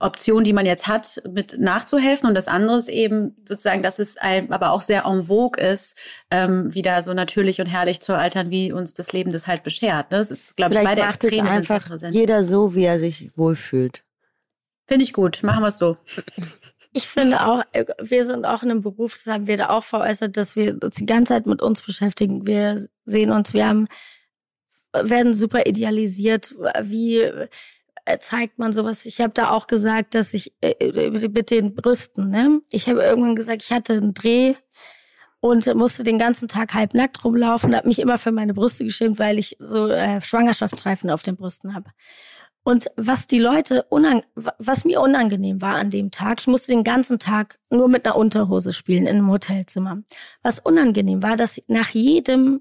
Option, 0.03 0.45
die 0.45 0.53
man 0.53 0.67
jetzt 0.67 0.87
hat, 0.87 1.23
mit 1.31 1.59
nachzuhelfen. 1.59 2.29
Und 2.29 2.35
das 2.35 2.49
andere 2.49 2.79
ist 2.79 2.88
eben 2.88 3.37
sozusagen, 3.47 3.83
dass 3.83 3.99
es 3.99 4.17
ein, 4.17 4.53
aber 4.53 4.73
auch 4.73 4.81
sehr 4.81 5.05
en 5.05 5.23
vogue 5.23 5.62
ist, 5.62 5.99
ähm, 6.31 6.75
wieder 6.75 7.03
so 7.03 7.15
natürlich 7.15 7.61
und 7.61 7.67
herrlich 7.67 8.01
zu 8.01 8.17
altern, 8.17 8.51
wie 8.51 8.73
uns 8.73 8.95
das 8.95 9.12
Leben 9.12 9.33
das 9.33 9.47
halt 9.47 9.62
beschert. 9.62 10.11
Ne? 10.11 10.19
Das 10.19 10.31
ist, 10.31 10.57
glaube 10.57 10.75
ich, 10.75 10.81
beide 10.83 11.03
macht 11.03 11.25
Extreme 11.25 11.49
es 11.49 11.55
einfach 11.55 11.88
jeder 12.11 12.43
so, 12.43 12.75
wie 12.75 12.85
er 12.85 12.99
sich 12.99 13.31
wohlfühlt. 13.37 14.05
Finde 14.87 15.05
ich 15.05 15.12
gut. 15.12 15.41
Machen 15.43 15.62
wir 15.62 15.69
es 15.69 15.79
so. 15.79 15.97
Ich 16.95 17.09
finde 17.09 17.47
auch, 17.47 17.62
wir 18.03 18.27
sind 18.27 18.45
auch 18.45 18.62
in 18.62 18.71
einem 18.71 18.83
Beruf, 18.83 19.15
das 19.15 19.33
haben 19.33 19.47
wir 19.47 19.57
da 19.57 19.71
auch 19.71 19.83
veräußert, 19.83 20.37
dass 20.37 20.57
wir 20.57 20.77
uns 20.83 20.97
die 20.97 21.07
ganze 21.07 21.33
Zeit 21.33 21.47
mit 21.47 21.62
uns 21.62 21.81
beschäftigen. 21.81 22.47
Wir 22.47 22.85
sehen 23.07 23.31
uns, 23.31 23.55
wir 23.55 23.67
haben, 23.67 23.87
werden 24.93 25.33
super 25.33 25.65
idealisiert, 25.67 26.55
wie 26.83 27.23
äh, 27.23 27.49
zeigt 28.21 28.59
man 28.59 28.73
sowas. 28.73 29.07
Ich 29.07 29.21
habe 29.21 29.33
da 29.33 29.51
auch 29.51 29.67
gesagt, 29.67 30.15
dass 30.15 30.35
ich 30.35 30.53
äh, 30.61 30.71
äh, 30.71 31.29
mit 31.29 31.51
den 31.51 31.75
Brüsten, 31.75 32.31
ne? 32.31 32.61
Ich 32.71 32.88
habe 32.88 33.03
irgendwann 33.03 33.37
gesagt, 33.37 33.62
ich 33.62 33.73
hatte 33.73 33.95
einen 33.95 34.15
Dreh 34.15 34.55
und 35.41 35.73
musste 35.75 36.05
den 36.05 36.19
ganzen 36.19 36.49
Tag 36.49 36.75
halb 36.75 36.95
nackt 36.95 37.25
rumlaufen, 37.25 37.75
habe 37.75 37.88
mich 37.88 37.99
immer 37.99 38.19
für 38.19 38.33
meine 38.33 38.55
Brüste 38.55 38.85
geschämt, 38.85 39.19
weil 39.19 39.38
ich 39.38 39.57
so 39.59 39.88
äh, 39.88 40.21
Schwangerschaftsstreifen 40.21 41.11
auf 41.11 41.23
den 41.23 41.37
Brüsten 41.37 41.75
habe. 41.75 41.91
Und 42.65 42.91
was 42.97 43.27
die 43.27 43.41
Leute 43.41 43.83
unang 43.88 44.23
was 44.37 44.85
mir 44.85 45.01
unangenehm 45.01 45.61
war 45.61 45.75
an 45.77 45.91
dem 45.91 46.12
Tag, 46.12 46.41
ich 46.41 46.47
musste 46.47 46.71
den 46.71 46.85
ganzen 46.85 47.19
Tag 47.19 47.59
nur 47.71 47.88
mit 47.88 48.07
einer 48.07 48.17
Unterhose 48.17 48.73
spielen 48.73 49.07
in 49.09 49.17
einem 49.17 49.31
Hotelzimmer. 49.31 50.03
Was 50.43 50.61
unangenehm 50.61 51.23
war, 51.23 51.37
dass 51.37 51.61
nach 51.67 51.91
jedem 51.91 52.61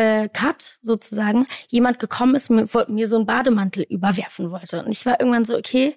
äh, 0.00 0.28
Cut 0.28 0.78
sozusagen 0.80 1.46
jemand 1.68 1.98
gekommen 1.98 2.34
ist, 2.34 2.48
mir, 2.48 2.66
mir 2.88 3.06
so 3.06 3.16
einen 3.16 3.26
Bademantel 3.26 3.82
überwerfen 3.82 4.50
wollte. 4.50 4.82
Und 4.82 4.92
ich 4.92 5.04
war 5.04 5.20
irgendwann 5.20 5.44
so, 5.44 5.56
okay, 5.58 5.96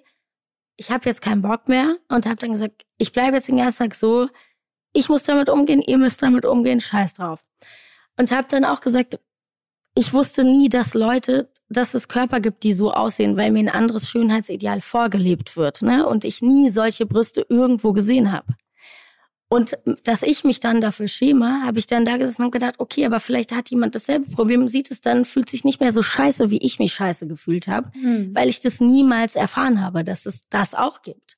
ich 0.76 0.90
habe 0.90 1.08
jetzt 1.08 1.22
keinen 1.22 1.40
Bock 1.40 1.68
mehr 1.68 1.96
und 2.08 2.26
habe 2.26 2.36
dann 2.36 2.52
gesagt, 2.52 2.84
ich 2.98 3.12
bleibe 3.12 3.36
jetzt 3.36 3.48
den 3.48 3.56
ganzen 3.56 3.78
Tag 3.78 3.94
so, 3.94 4.28
ich 4.92 5.08
muss 5.08 5.22
damit 5.22 5.48
umgehen, 5.48 5.80
ihr 5.80 5.96
müsst 5.96 6.22
damit 6.22 6.44
umgehen, 6.44 6.80
scheiß 6.80 7.14
drauf. 7.14 7.42
Und 8.18 8.30
habe 8.30 8.46
dann 8.48 8.66
auch 8.66 8.80
gesagt, 8.80 9.18
ich 9.94 10.12
wusste 10.12 10.44
nie, 10.44 10.68
dass 10.68 10.92
Leute, 10.92 11.50
dass 11.70 11.94
es 11.94 12.08
Körper 12.08 12.40
gibt, 12.40 12.62
die 12.62 12.74
so 12.74 12.92
aussehen, 12.92 13.38
weil 13.38 13.52
mir 13.52 13.60
ein 13.60 13.68
anderes 13.70 14.08
Schönheitsideal 14.08 14.82
vorgelebt 14.82 15.56
wird, 15.56 15.82
ne? 15.82 16.06
Und 16.06 16.24
ich 16.24 16.42
nie 16.42 16.68
solche 16.68 17.06
Brüste 17.06 17.46
irgendwo 17.48 17.92
gesehen 17.92 18.32
habe. 18.32 18.54
Und 19.48 19.78
dass 20.02 20.22
ich 20.22 20.42
mich 20.42 20.58
dann 20.60 20.80
dafür 20.80 21.06
schäme, 21.06 21.62
habe 21.64 21.78
ich 21.78 21.86
dann 21.86 22.04
da 22.04 22.16
gesessen 22.16 22.44
und 22.44 22.50
gedacht, 22.50 22.76
okay, 22.78 23.06
aber 23.06 23.20
vielleicht 23.20 23.52
hat 23.54 23.70
jemand 23.70 23.94
dasselbe 23.94 24.30
Problem, 24.30 24.66
sieht 24.66 24.90
es 24.90 25.00
dann, 25.00 25.24
fühlt 25.24 25.48
sich 25.48 25.64
nicht 25.64 25.80
mehr 25.80 25.92
so 25.92 26.02
scheiße, 26.02 26.50
wie 26.50 26.58
ich 26.58 26.78
mich 26.78 26.94
scheiße 26.94 27.28
gefühlt 27.28 27.68
habe, 27.68 27.90
mhm. 27.96 28.34
weil 28.34 28.48
ich 28.48 28.60
das 28.60 28.80
niemals 28.80 29.36
erfahren 29.36 29.80
habe, 29.80 30.02
dass 30.02 30.26
es 30.26 30.48
das 30.48 30.74
auch 30.74 31.02
gibt. 31.02 31.36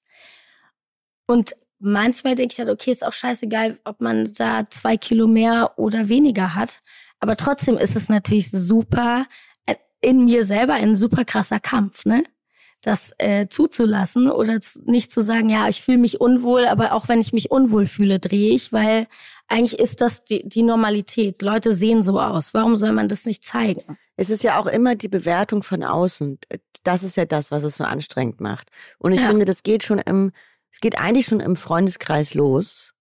Und 1.27 1.55
manchmal 1.79 2.37
denke 2.37 2.53
ich 2.53 2.59
halt, 2.59 2.71
okay, 2.71 2.91
ist 2.91 3.05
auch 3.05 3.13
scheißegal, 3.13 3.79
ob 3.85 4.01
man 4.01 4.33
da 4.35 4.65
zwei 4.67 4.97
Kilo 4.97 5.27
mehr 5.27 5.73
oder 5.77 6.09
weniger 6.09 6.55
hat. 6.55 6.81
Aber 7.19 7.37
trotzdem 7.37 7.77
ist 7.77 7.97
es 7.97 8.09
natürlich 8.09 8.51
super, 8.51 9.27
äh, 9.67 9.75
in 10.01 10.25
mir 10.25 10.45
selber 10.45 10.75
ein 10.75 10.97
super 10.97 11.25
krasser 11.25 11.61
Kampf, 11.61 12.05
ne? 12.05 12.25
Das 12.87 13.13
äh, 13.19 13.49
zuzulassen 13.49 14.31
oder 14.31 14.61
nicht 14.85 15.13
zu 15.13 15.21
sagen, 15.21 15.49
ja, 15.49 15.69
ich 15.69 15.83
fühle 15.83 15.99
mich 15.99 16.21
unwohl, 16.21 16.67
aber 16.67 16.93
auch 16.93 17.09
wenn 17.09 17.21
ich 17.21 17.33
mich 17.33 17.51
unwohl 17.51 17.89
fühle, 17.89 18.21
drehe 18.21 18.55
ich, 18.55 18.73
weil 18.73 19.09
eigentlich 19.49 19.81
ist 19.81 20.01
das 20.01 20.23
die, 20.23 20.49
die 20.49 20.63
Normalität. 20.63 21.43
Leute 21.43 21.75
sehen 21.75 22.05
so 22.05 22.21
aus. 22.21 22.55
Warum 22.55 22.77
soll 22.77 22.93
man 22.93 23.09
das 23.09 23.27
nicht 23.27 23.43
zeigen? 23.43 23.99
Es 24.17 24.31
ist 24.31 24.45
ja 24.45 24.61
auch 24.61 24.67
immer 24.67 24.95
die 24.95 25.09
Bewertung 25.09 25.65
von 25.65 25.83
außen. 25.83 26.39
Das 26.85 27.03
ist 27.03 27.17
ja 27.17 27.25
das, 27.25 27.51
was 27.51 27.65
es 27.65 27.75
so 27.75 27.83
anstrengend 27.83 28.41
macht. 28.41 28.71
Und 28.99 29.11
ich 29.11 29.21
ja. 29.21 29.27
finde, 29.27 29.47
das 29.47 29.65
geht 29.65 29.83
schon 29.83 29.99
im, 29.99 30.31
es 30.71 30.79
geht 30.79 30.97
eigentlich 30.97 31.27
schon 31.27 31.41
im 31.41 31.57
Freundeskreis 31.57 32.35
los, 32.35 32.95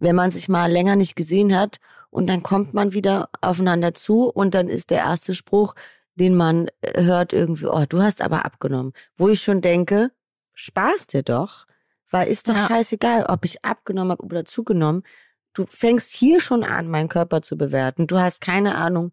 wenn 0.00 0.16
man 0.16 0.32
sich 0.32 0.50
mal 0.50 0.70
länger 0.70 0.96
nicht 0.96 1.16
gesehen 1.16 1.56
hat 1.58 1.78
und 2.10 2.26
dann 2.26 2.42
kommt 2.42 2.74
man 2.74 2.92
wieder 2.92 3.30
aufeinander 3.40 3.94
zu 3.94 4.28
und 4.28 4.54
dann 4.54 4.68
ist 4.68 4.90
der 4.90 4.98
erste 4.98 5.34
Spruch, 5.34 5.74
den 6.16 6.34
man 6.34 6.68
äh, 6.80 7.02
hört 7.02 7.32
irgendwie, 7.32 7.66
oh, 7.66 7.84
du 7.88 8.02
hast 8.02 8.22
aber 8.22 8.44
abgenommen. 8.44 8.92
Wo 9.16 9.28
ich 9.28 9.42
schon 9.42 9.60
denke, 9.60 10.10
Spaß 10.54 11.08
dir 11.08 11.22
doch, 11.22 11.66
weil 12.10 12.28
ist 12.28 12.48
doch 12.48 12.56
ja. 12.56 12.66
scheißegal, 12.68 13.26
ob 13.26 13.44
ich 13.44 13.64
abgenommen 13.64 14.12
habe 14.12 14.24
oder 14.24 14.44
zugenommen. 14.44 15.02
Du 15.52 15.66
fängst 15.66 16.12
hier 16.12 16.40
schon 16.40 16.64
an, 16.64 16.88
meinen 16.88 17.08
Körper 17.08 17.42
zu 17.42 17.56
bewerten. 17.56 18.06
Du 18.06 18.18
hast 18.18 18.40
keine 18.40 18.76
Ahnung, 18.76 19.12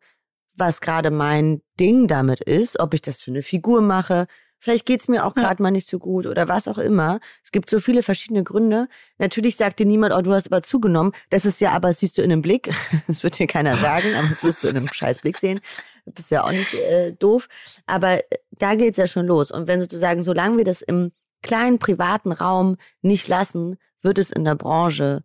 was 0.53 0.81
gerade 0.81 1.11
mein 1.11 1.61
Ding 1.79 2.07
damit 2.07 2.41
ist, 2.41 2.79
ob 2.79 2.93
ich 2.93 3.01
das 3.01 3.21
für 3.21 3.31
eine 3.31 3.43
Figur 3.43 3.81
mache, 3.81 4.27
Vielleicht 4.63 4.85
geht's 4.85 5.07
mir 5.07 5.25
auch 5.25 5.33
gerade 5.33 5.57
ja. 5.57 5.63
mal 5.63 5.71
nicht 5.71 5.87
so 5.87 5.97
gut 5.97 6.27
oder 6.27 6.47
was 6.47 6.67
auch 6.67 6.77
immer. 6.77 7.19
Es 7.43 7.51
gibt 7.51 7.67
so 7.67 7.79
viele 7.79 8.03
verschiedene 8.03 8.43
Gründe. 8.43 8.87
Natürlich 9.17 9.57
sagt 9.57 9.79
dir 9.79 9.87
niemand, 9.87 10.13
oh, 10.13 10.21
du 10.21 10.33
hast 10.33 10.45
aber 10.51 10.61
zugenommen. 10.61 11.13
Das 11.31 11.45
ist 11.45 11.59
ja 11.61 11.71
aber, 11.71 11.87
das 11.87 11.99
siehst 11.99 12.19
du 12.19 12.21
in 12.21 12.31
einem 12.31 12.43
Blick. 12.43 12.69
Das 13.07 13.23
wird 13.23 13.39
dir 13.39 13.47
keiner 13.47 13.75
sagen, 13.77 14.13
aber 14.15 14.27
das 14.27 14.43
wirst 14.43 14.63
du 14.63 14.67
in 14.67 14.77
einem 14.77 14.87
scheiß 14.87 15.19
Blick 15.19 15.39
sehen. 15.39 15.59
Das 16.05 16.25
ist 16.25 16.29
ja 16.29 16.43
auch 16.43 16.51
nicht 16.51 16.75
äh, 16.75 17.13
doof. 17.13 17.49
Aber 17.87 18.19
äh, 18.19 18.37
da 18.51 18.75
geht's 18.75 18.97
ja 18.97 19.07
schon 19.07 19.25
los. 19.25 19.49
Und 19.49 19.67
wenn 19.67 19.81
sozusagen, 19.81 20.21
solange 20.21 20.57
wir 20.57 20.63
das 20.63 20.83
im 20.83 21.11
kleinen 21.41 21.79
privaten 21.79 22.31
Raum 22.31 22.77
nicht 23.01 23.27
lassen, 23.27 23.77
wird 24.03 24.19
es 24.19 24.31
in 24.31 24.45
der 24.45 24.55
Branche 24.55 25.23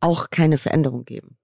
auch 0.00 0.28
keine 0.28 0.58
Veränderung 0.58 1.06
geben. 1.06 1.38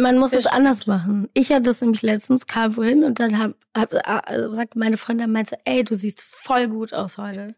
Man 0.00 0.16
muss 0.16 0.32
es 0.32 0.46
anders 0.46 0.86
machen. 0.86 1.28
Ich 1.34 1.50
hatte 1.50 1.70
es 1.70 1.80
nämlich 1.80 2.02
letztens, 2.02 2.46
kam 2.46 2.76
wohin 2.76 3.02
und 3.02 3.18
dann 3.18 3.36
hab, 3.36 3.54
hab, 3.76 3.92
also 4.28 4.54
sagte 4.54 4.78
meine 4.78 4.96
Freundin, 4.96 5.32
meinte, 5.32 5.58
ey, 5.64 5.82
du 5.82 5.94
siehst 5.94 6.22
voll 6.22 6.68
gut 6.68 6.94
aus 6.94 7.18
heute. 7.18 7.56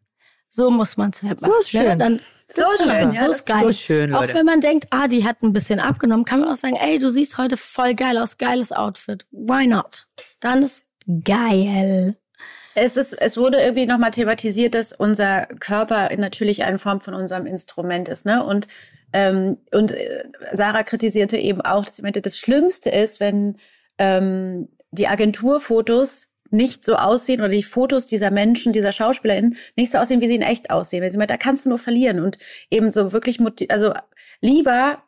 So 0.49 0.71
muss 0.71 0.97
man 0.97 1.11
es 1.11 1.23
halt 1.23 1.43
machen. 1.43 1.53
So 1.53 1.61
ist 1.61 1.71
schön. 1.71 1.85
Ne? 1.85 1.97
Dann, 1.99 2.21
so 2.49 2.63
ist 2.63 2.83
schön. 2.83 3.13
Ja, 3.13 3.25
so 3.25 3.31
ist 3.31 3.47
geil. 3.47 3.63
So 3.65 3.73
schön, 3.73 4.11
Leute. 4.11 4.33
Auch 4.33 4.35
wenn 4.35 4.47
man 4.47 4.61
denkt, 4.63 4.87
ah, 4.91 5.07
die 5.07 5.25
hat 5.25 5.43
ein 5.43 5.53
bisschen 5.53 5.81
abgenommen, 5.81 6.25
kann 6.25 6.41
man 6.41 6.49
auch 6.49 6.57
sagen, 6.57 6.77
ey, 6.77 6.99
du 6.99 7.11
siehst 7.11 7.37
heute 7.37 7.59
voll 7.59 7.95
geil 7.95 8.17
aus, 8.17 8.39
geiles 8.39 8.73
Outfit. 8.73 9.27
Why 9.31 9.67
not? 9.67 10.09
Dann 10.41 10.63
ist 10.63 10.87
geil. 11.25 12.17
Es, 12.75 12.97
ist, 12.97 13.13
es 13.13 13.37
wurde 13.37 13.61
irgendwie 13.61 13.87
nochmal 13.87 14.13
thematisiert, 14.13 14.75
dass 14.75 14.93
unser 14.93 15.47
Körper 15.47 16.09
natürlich 16.17 16.65
eine 16.65 16.79
Form 16.79 17.01
von 17.01 17.15
unserem 17.15 17.47
Instrument 17.47 18.09
ist. 18.09 18.25
Ne? 18.25 18.43
Und 18.43 18.67
ähm, 19.13 19.59
und 19.73 19.93
äh, 19.93 20.25
Sarah 20.53 20.83
kritisierte 20.83 21.37
eben 21.37 21.61
auch, 21.61 21.85
dass 21.85 21.97
sie 21.97 22.03
meinte, 22.03 22.23
das 22.23 22.39
Schlimmste 22.39 22.91
ist, 22.91 23.21
wenn 23.21 23.57
ähm, 23.99 24.69
die 24.93 25.09
Agenturfotos 25.09 26.29
nicht 26.51 26.85
so 26.85 26.97
aussehen 26.97 27.41
oder 27.41 27.49
die 27.49 27.63
Fotos 27.63 28.07
dieser 28.07 28.31
Menschen, 28.31 28.73
dieser 28.73 28.93
SchauspielerInnen 28.93 29.57
nicht 29.77 29.93
so 29.93 29.99
aussehen, 29.99 30.21
wie 30.21 30.27
sie 30.27 30.35
in 30.35 30.43
echt 30.43 30.71
aussehen. 30.71 31.03
Weil 31.03 31.11
sie 31.11 31.19
meinte, 31.19 31.35
da 31.35 31.39
kannst 31.39 31.65
du 31.65 31.69
nur 31.69 31.79
verlieren 31.79 32.21
und 32.21 32.39
eben 32.71 32.91
so 32.91 33.13
wirklich, 33.13 33.39
also 33.71 33.95
lieber 34.41 35.03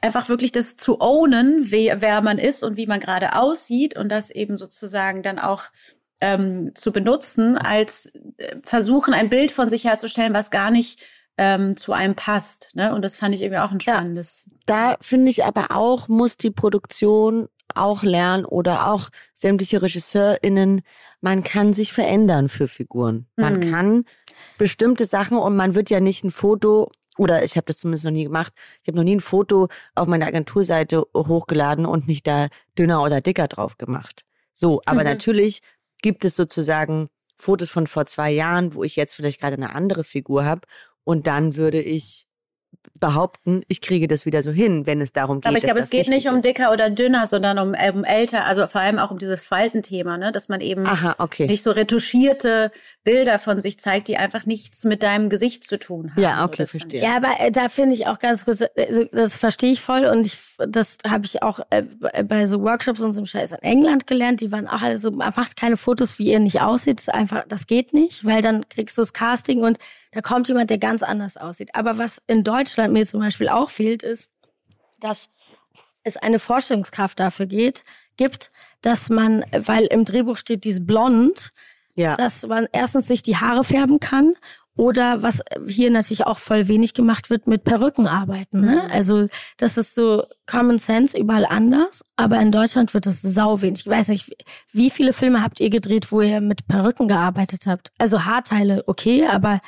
einfach 0.00 0.28
wirklich 0.30 0.50
das 0.50 0.76
zu 0.76 1.00
ownen, 1.00 1.70
wer, 1.70 2.00
wer 2.00 2.22
man 2.22 2.38
ist 2.38 2.62
und 2.62 2.78
wie 2.78 2.86
man 2.86 3.00
gerade 3.00 3.36
aussieht 3.36 3.98
und 3.98 4.08
das 4.08 4.30
eben 4.30 4.56
sozusagen 4.56 5.22
dann 5.22 5.38
auch 5.38 5.64
ähm, 6.22 6.74
zu 6.74 6.92
benutzen, 6.92 7.58
als 7.58 8.12
äh, 8.38 8.56
versuchen, 8.62 9.14
ein 9.14 9.28
Bild 9.28 9.50
von 9.50 9.68
sich 9.68 9.84
herzustellen, 9.84 10.34
was 10.34 10.50
gar 10.50 10.70
nicht 10.70 11.04
ähm, 11.38 11.76
zu 11.76 11.92
einem 11.92 12.14
passt. 12.14 12.68
Ne? 12.74 12.94
Und 12.94 13.02
das 13.02 13.16
fand 13.16 13.34
ich 13.34 13.42
irgendwie 13.42 13.60
auch 13.60 13.70
ein 13.70 13.80
spannendes. 13.80 14.46
Ja, 14.46 14.56
da 14.66 14.96
finde 15.00 15.30
ich 15.30 15.44
aber 15.44 15.70
auch, 15.70 16.08
muss 16.08 16.36
die 16.36 16.50
Produktion 16.50 17.48
auch 17.74 18.02
lernen 18.02 18.44
oder 18.44 18.88
auch 18.88 19.10
sämtliche 19.34 19.82
RegisseurInnen, 19.82 20.82
man 21.20 21.44
kann 21.44 21.72
sich 21.72 21.92
verändern 21.92 22.48
für 22.48 22.68
Figuren. 22.68 23.26
Man 23.36 23.60
mhm. 23.60 23.70
kann 23.70 24.04
bestimmte 24.58 25.06
Sachen 25.06 25.38
und 25.38 25.56
man 25.56 25.74
wird 25.74 25.90
ja 25.90 26.00
nicht 26.00 26.24
ein 26.24 26.30
Foto 26.30 26.90
oder 27.18 27.44
ich 27.44 27.56
habe 27.56 27.66
das 27.66 27.78
zumindest 27.78 28.04
noch 28.04 28.12
nie 28.12 28.24
gemacht. 28.24 28.52
Ich 28.82 28.88
habe 28.88 28.96
noch 28.96 29.04
nie 29.04 29.16
ein 29.16 29.20
Foto 29.20 29.68
auf 29.94 30.08
meine 30.08 30.26
Agenturseite 30.26 31.04
hochgeladen 31.14 31.84
und 31.84 32.08
nicht 32.08 32.26
da 32.26 32.48
dünner 32.78 33.02
oder 33.02 33.20
dicker 33.20 33.48
drauf 33.48 33.76
gemacht. 33.76 34.24
So, 34.54 34.80
aber 34.86 35.00
mhm. 35.00 35.06
natürlich 35.06 35.60
gibt 36.02 36.24
es 36.24 36.36
sozusagen 36.36 37.08
Fotos 37.36 37.70
von 37.70 37.86
vor 37.86 38.06
zwei 38.06 38.30
Jahren, 38.30 38.74
wo 38.74 38.84
ich 38.84 38.96
jetzt 38.96 39.14
vielleicht 39.14 39.40
gerade 39.40 39.56
eine 39.56 39.74
andere 39.74 40.04
Figur 40.04 40.44
habe 40.44 40.62
und 41.04 41.26
dann 41.26 41.56
würde 41.56 41.80
ich 41.80 42.26
behaupten, 42.98 43.62
ich 43.68 43.80
kriege 43.80 44.06
das 44.08 44.26
wieder 44.26 44.42
so 44.42 44.50
hin, 44.50 44.86
wenn 44.86 45.00
es 45.00 45.12
darum 45.12 45.40
geht. 45.40 45.48
Aber 45.48 45.56
ich 45.56 45.64
glaube, 45.64 45.80
es 45.80 45.90
geht 45.90 46.08
nicht 46.08 46.28
um 46.28 46.40
dicker 46.42 46.72
oder 46.72 46.90
dünner, 46.90 47.26
sondern 47.26 47.58
um, 47.58 47.74
äh, 47.74 47.90
um 47.92 48.04
älter, 48.04 48.44
also 48.44 48.66
vor 48.66 48.80
allem 48.80 48.98
auch 48.98 49.10
um 49.10 49.18
dieses 49.18 49.46
Faltenthema, 49.46 50.18
ne? 50.18 50.32
dass 50.32 50.48
man 50.48 50.60
eben 50.60 50.86
Aha, 50.86 51.16
okay. 51.18 51.46
nicht 51.46 51.62
so 51.62 51.70
retuschierte 51.70 52.70
Bilder 53.02 53.38
von 53.38 53.60
sich 53.60 53.78
zeigt, 53.78 54.08
die 54.08 54.16
einfach 54.16 54.46
nichts 54.46 54.84
mit 54.84 55.02
deinem 55.02 55.28
Gesicht 55.28 55.64
zu 55.64 55.78
tun 55.78 56.12
haben. 56.12 56.22
Ja, 56.22 56.44
okay, 56.44 56.64
so, 56.64 56.78
verstehe. 56.78 57.02
Ja, 57.02 57.16
aber 57.16 57.32
äh, 57.38 57.50
da 57.50 57.68
finde 57.68 57.94
ich 57.94 58.06
auch 58.06 58.18
ganz 58.18 58.44
kurz, 58.44 58.62
also, 58.76 59.04
das 59.12 59.36
verstehe 59.36 59.72
ich 59.72 59.80
voll 59.80 60.04
und 60.04 60.26
ich, 60.26 60.38
das 60.68 60.98
habe 61.06 61.24
ich 61.24 61.42
auch 61.42 61.60
äh, 61.70 61.82
bei 62.24 62.46
so 62.46 62.62
Workshops 62.62 63.00
und 63.00 63.14
so 63.14 63.20
einem 63.20 63.26
Scheiß 63.26 63.52
in 63.52 63.62
England 63.62 64.06
gelernt. 64.06 64.40
Die 64.40 64.52
waren 64.52 64.68
auch 64.68 64.82
alle 64.82 64.98
so, 64.98 65.10
macht 65.10 65.56
keine 65.56 65.76
Fotos, 65.76 66.18
wie 66.18 66.30
ihr 66.30 66.40
nicht 66.40 66.60
aussieht. 66.60 66.98
Das 66.98 67.08
einfach, 67.08 67.44
das 67.48 67.66
geht 67.66 67.94
nicht, 67.94 68.24
weil 68.24 68.42
dann 68.42 68.68
kriegst 68.68 68.98
du 68.98 69.02
das 69.02 69.12
Casting 69.12 69.62
und 69.62 69.78
da 70.12 70.20
kommt 70.20 70.48
jemand, 70.48 70.70
der 70.70 70.78
ganz 70.78 71.02
anders 71.02 71.36
aussieht. 71.36 71.74
Aber 71.74 71.98
was 71.98 72.22
in 72.26 72.44
Deutschland 72.44 72.92
mir 72.92 73.06
zum 73.06 73.20
Beispiel 73.20 73.48
auch 73.48 73.70
fehlt, 73.70 74.02
ist, 74.02 74.30
dass 74.98 75.30
es 76.02 76.16
eine 76.16 76.38
Vorstellungskraft 76.38 77.20
dafür 77.20 77.46
geht, 77.46 77.84
gibt, 78.16 78.50
dass 78.82 79.08
man, 79.08 79.44
weil 79.52 79.86
im 79.86 80.04
Drehbuch 80.04 80.36
steht 80.36 80.64
dieses 80.64 80.84
Blond, 80.84 81.52
ja. 81.94 82.16
dass 82.16 82.46
man 82.46 82.66
erstens 82.72 83.06
sich 83.06 83.22
die 83.22 83.36
Haare 83.36 83.64
färben 83.64 84.00
kann 84.00 84.34
oder 84.76 85.22
was 85.22 85.42
hier 85.66 85.90
natürlich 85.90 86.26
auch 86.26 86.38
voll 86.38 86.68
wenig 86.68 86.94
gemacht 86.94 87.28
wird, 87.28 87.46
mit 87.46 87.64
Perücken 87.64 88.06
arbeiten. 88.06 88.62
Ne? 88.62 88.82
Mhm. 88.84 88.90
Also 88.90 89.28
das 89.58 89.76
ist 89.76 89.94
so 89.94 90.24
Common 90.46 90.78
Sense 90.78 91.18
überall 91.18 91.44
anders, 91.44 92.02
aber 92.16 92.40
in 92.40 92.50
Deutschland 92.50 92.94
wird 92.94 93.06
das 93.06 93.20
sau 93.20 93.60
wenig. 93.60 93.80
Ich 93.80 93.86
weiß 93.86 94.08
nicht, 94.08 94.34
wie 94.72 94.90
viele 94.90 95.12
Filme 95.12 95.42
habt 95.42 95.60
ihr 95.60 95.70
gedreht, 95.70 96.10
wo 96.12 96.22
ihr 96.22 96.40
mit 96.40 96.66
Perücken 96.66 97.08
gearbeitet 97.08 97.66
habt? 97.66 97.92
Also 97.98 98.24
Haarteile, 98.24 98.84
okay, 98.86 99.26
aber 99.26 99.60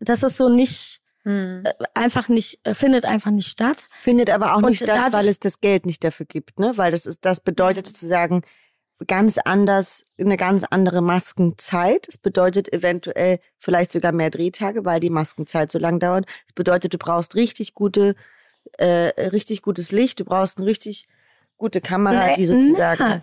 das 0.00 0.22
ist 0.22 0.36
so 0.36 0.48
nicht, 0.48 1.00
hm. 1.22 1.64
einfach 1.94 2.28
nicht, 2.28 2.60
äh, 2.64 2.74
findet 2.74 3.04
einfach 3.04 3.30
nicht 3.30 3.48
statt. 3.48 3.88
Findet 4.02 4.30
aber 4.30 4.54
auch 4.54 4.58
und 4.58 4.70
nicht 4.70 4.82
statt, 4.82 5.12
weil 5.12 5.28
es 5.28 5.40
das 5.40 5.60
Geld 5.60 5.86
nicht 5.86 6.04
dafür 6.04 6.26
gibt, 6.26 6.58
ne? 6.58 6.72
Weil 6.76 6.92
das 6.92 7.06
ist, 7.06 7.24
das 7.24 7.40
bedeutet 7.40 7.86
sozusagen 7.86 8.42
ganz 9.06 9.38
anders, 9.38 10.06
eine 10.18 10.36
ganz 10.36 10.64
andere 10.64 11.02
Maskenzeit. 11.02 12.06
Es 12.08 12.18
bedeutet 12.18 12.72
eventuell 12.72 13.38
vielleicht 13.58 13.92
sogar 13.92 14.12
mehr 14.12 14.30
Drehtage, 14.30 14.84
weil 14.84 15.00
die 15.00 15.10
Maskenzeit 15.10 15.72
so 15.72 15.78
lang 15.78 15.98
dauert. 15.98 16.26
Es 16.46 16.52
bedeutet, 16.52 16.94
du 16.94 16.98
brauchst 16.98 17.34
richtig 17.34 17.74
gute, 17.74 18.14
äh, 18.78 19.12
richtig 19.28 19.62
gutes 19.62 19.92
Licht, 19.92 20.20
du 20.20 20.24
brauchst 20.24 20.58
eine 20.58 20.66
richtig 20.66 21.08
gute 21.56 21.80
Kamera, 21.80 22.34
die 22.34 22.46
sozusagen 22.46 23.04
na. 23.04 23.20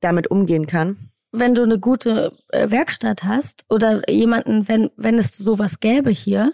damit 0.00 0.30
umgehen 0.30 0.66
kann 0.66 1.10
wenn 1.32 1.54
du 1.54 1.62
eine 1.62 1.78
gute 1.78 2.32
äh, 2.48 2.70
Werkstatt 2.70 3.24
hast 3.24 3.64
oder 3.68 4.08
jemanden, 4.10 4.68
wenn, 4.68 4.90
wenn 4.96 5.18
es 5.18 5.36
sowas 5.36 5.80
gäbe 5.80 6.10
hier, 6.10 6.52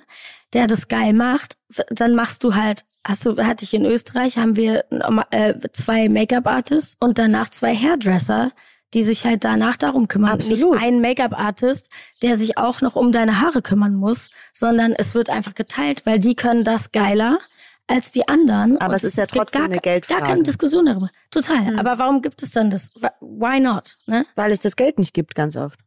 der 0.52 0.66
das 0.66 0.88
geil 0.88 1.12
macht, 1.12 1.56
dann 1.90 2.14
machst 2.14 2.44
du 2.44 2.54
halt, 2.54 2.84
hast 3.06 3.26
du, 3.26 3.36
hatte 3.44 3.64
ich 3.64 3.74
in 3.74 3.84
Österreich, 3.84 4.38
haben 4.38 4.56
wir 4.56 4.84
äh, 5.30 5.54
zwei 5.72 6.08
Make-up-Artists 6.08 6.96
und 7.00 7.18
danach 7.18 7.50
zwei 7.50 7.74
Hairdresser, 7.74 8.52
die 8.94 9.02
sich 9.02 9.24
halt 9.24 9.44
danach 9.44 9.76
darum 9.76 10.08
kümmern. 10.08 10.32
Absolut. 10.32 10.74
Nicht 10.74 10.82
ein 10.82 11.00
Make-up-Artist, 11.00 11.90
der 12.22 12.36
sich 12.36 12.56
auch 12.56 12.80
noch 12.80 12.96
um 12.96 13.12
deine 13.12 13.40
Haare 13.40 13.62
kümmern 13.62 13.94
muss, 13.94 14.30
sondern 14.52 14.92
es 14.92 15.14
wird 15.14 15.28
einfach 15.28 15.54
geteilt, 15.54 16.06
weil 16.06 16.18
die 16.18 16.36
können 16.36 16.64
das 16.64 16.92
geiler 16.92 17.38
als 17.86 18.12
die 18.12 18.26
anderen. 18.28 18.78
Aber 18.80 18.94
es 18.94 19.04
ist 19.04 19.16
ja 19.16 19.26
trotzdem 19.26 19.62
gar, 19.62 19.70
eine 19.70 19.80
Geldfrage. 19.80 20.20
Gar 20.20 20.28
keine 20.30 20.42
Diskussion 20.42 20.86
darüber. 20.86 21.10
Total. 21.30 21.72
Mhm. 21.72 21.78
Aber 21.78 21.98
warum 21.98 22.22
gibt 22.22 22.42
es 22.42 22.50
dann 22.50 22.70
das? 22.70 22.92
Why 23.20 23.60
not? 23.60 23.96
Ne? 24.06 24.26
Weil 24.34 24.50
es 24.52 24.60
das 24.60 24.76
Geld 24.76 24.98
nicht 24.98 25.14
gibt, 25.14 25.34
ganz 25.34 25.56
oft. 25.56 25.80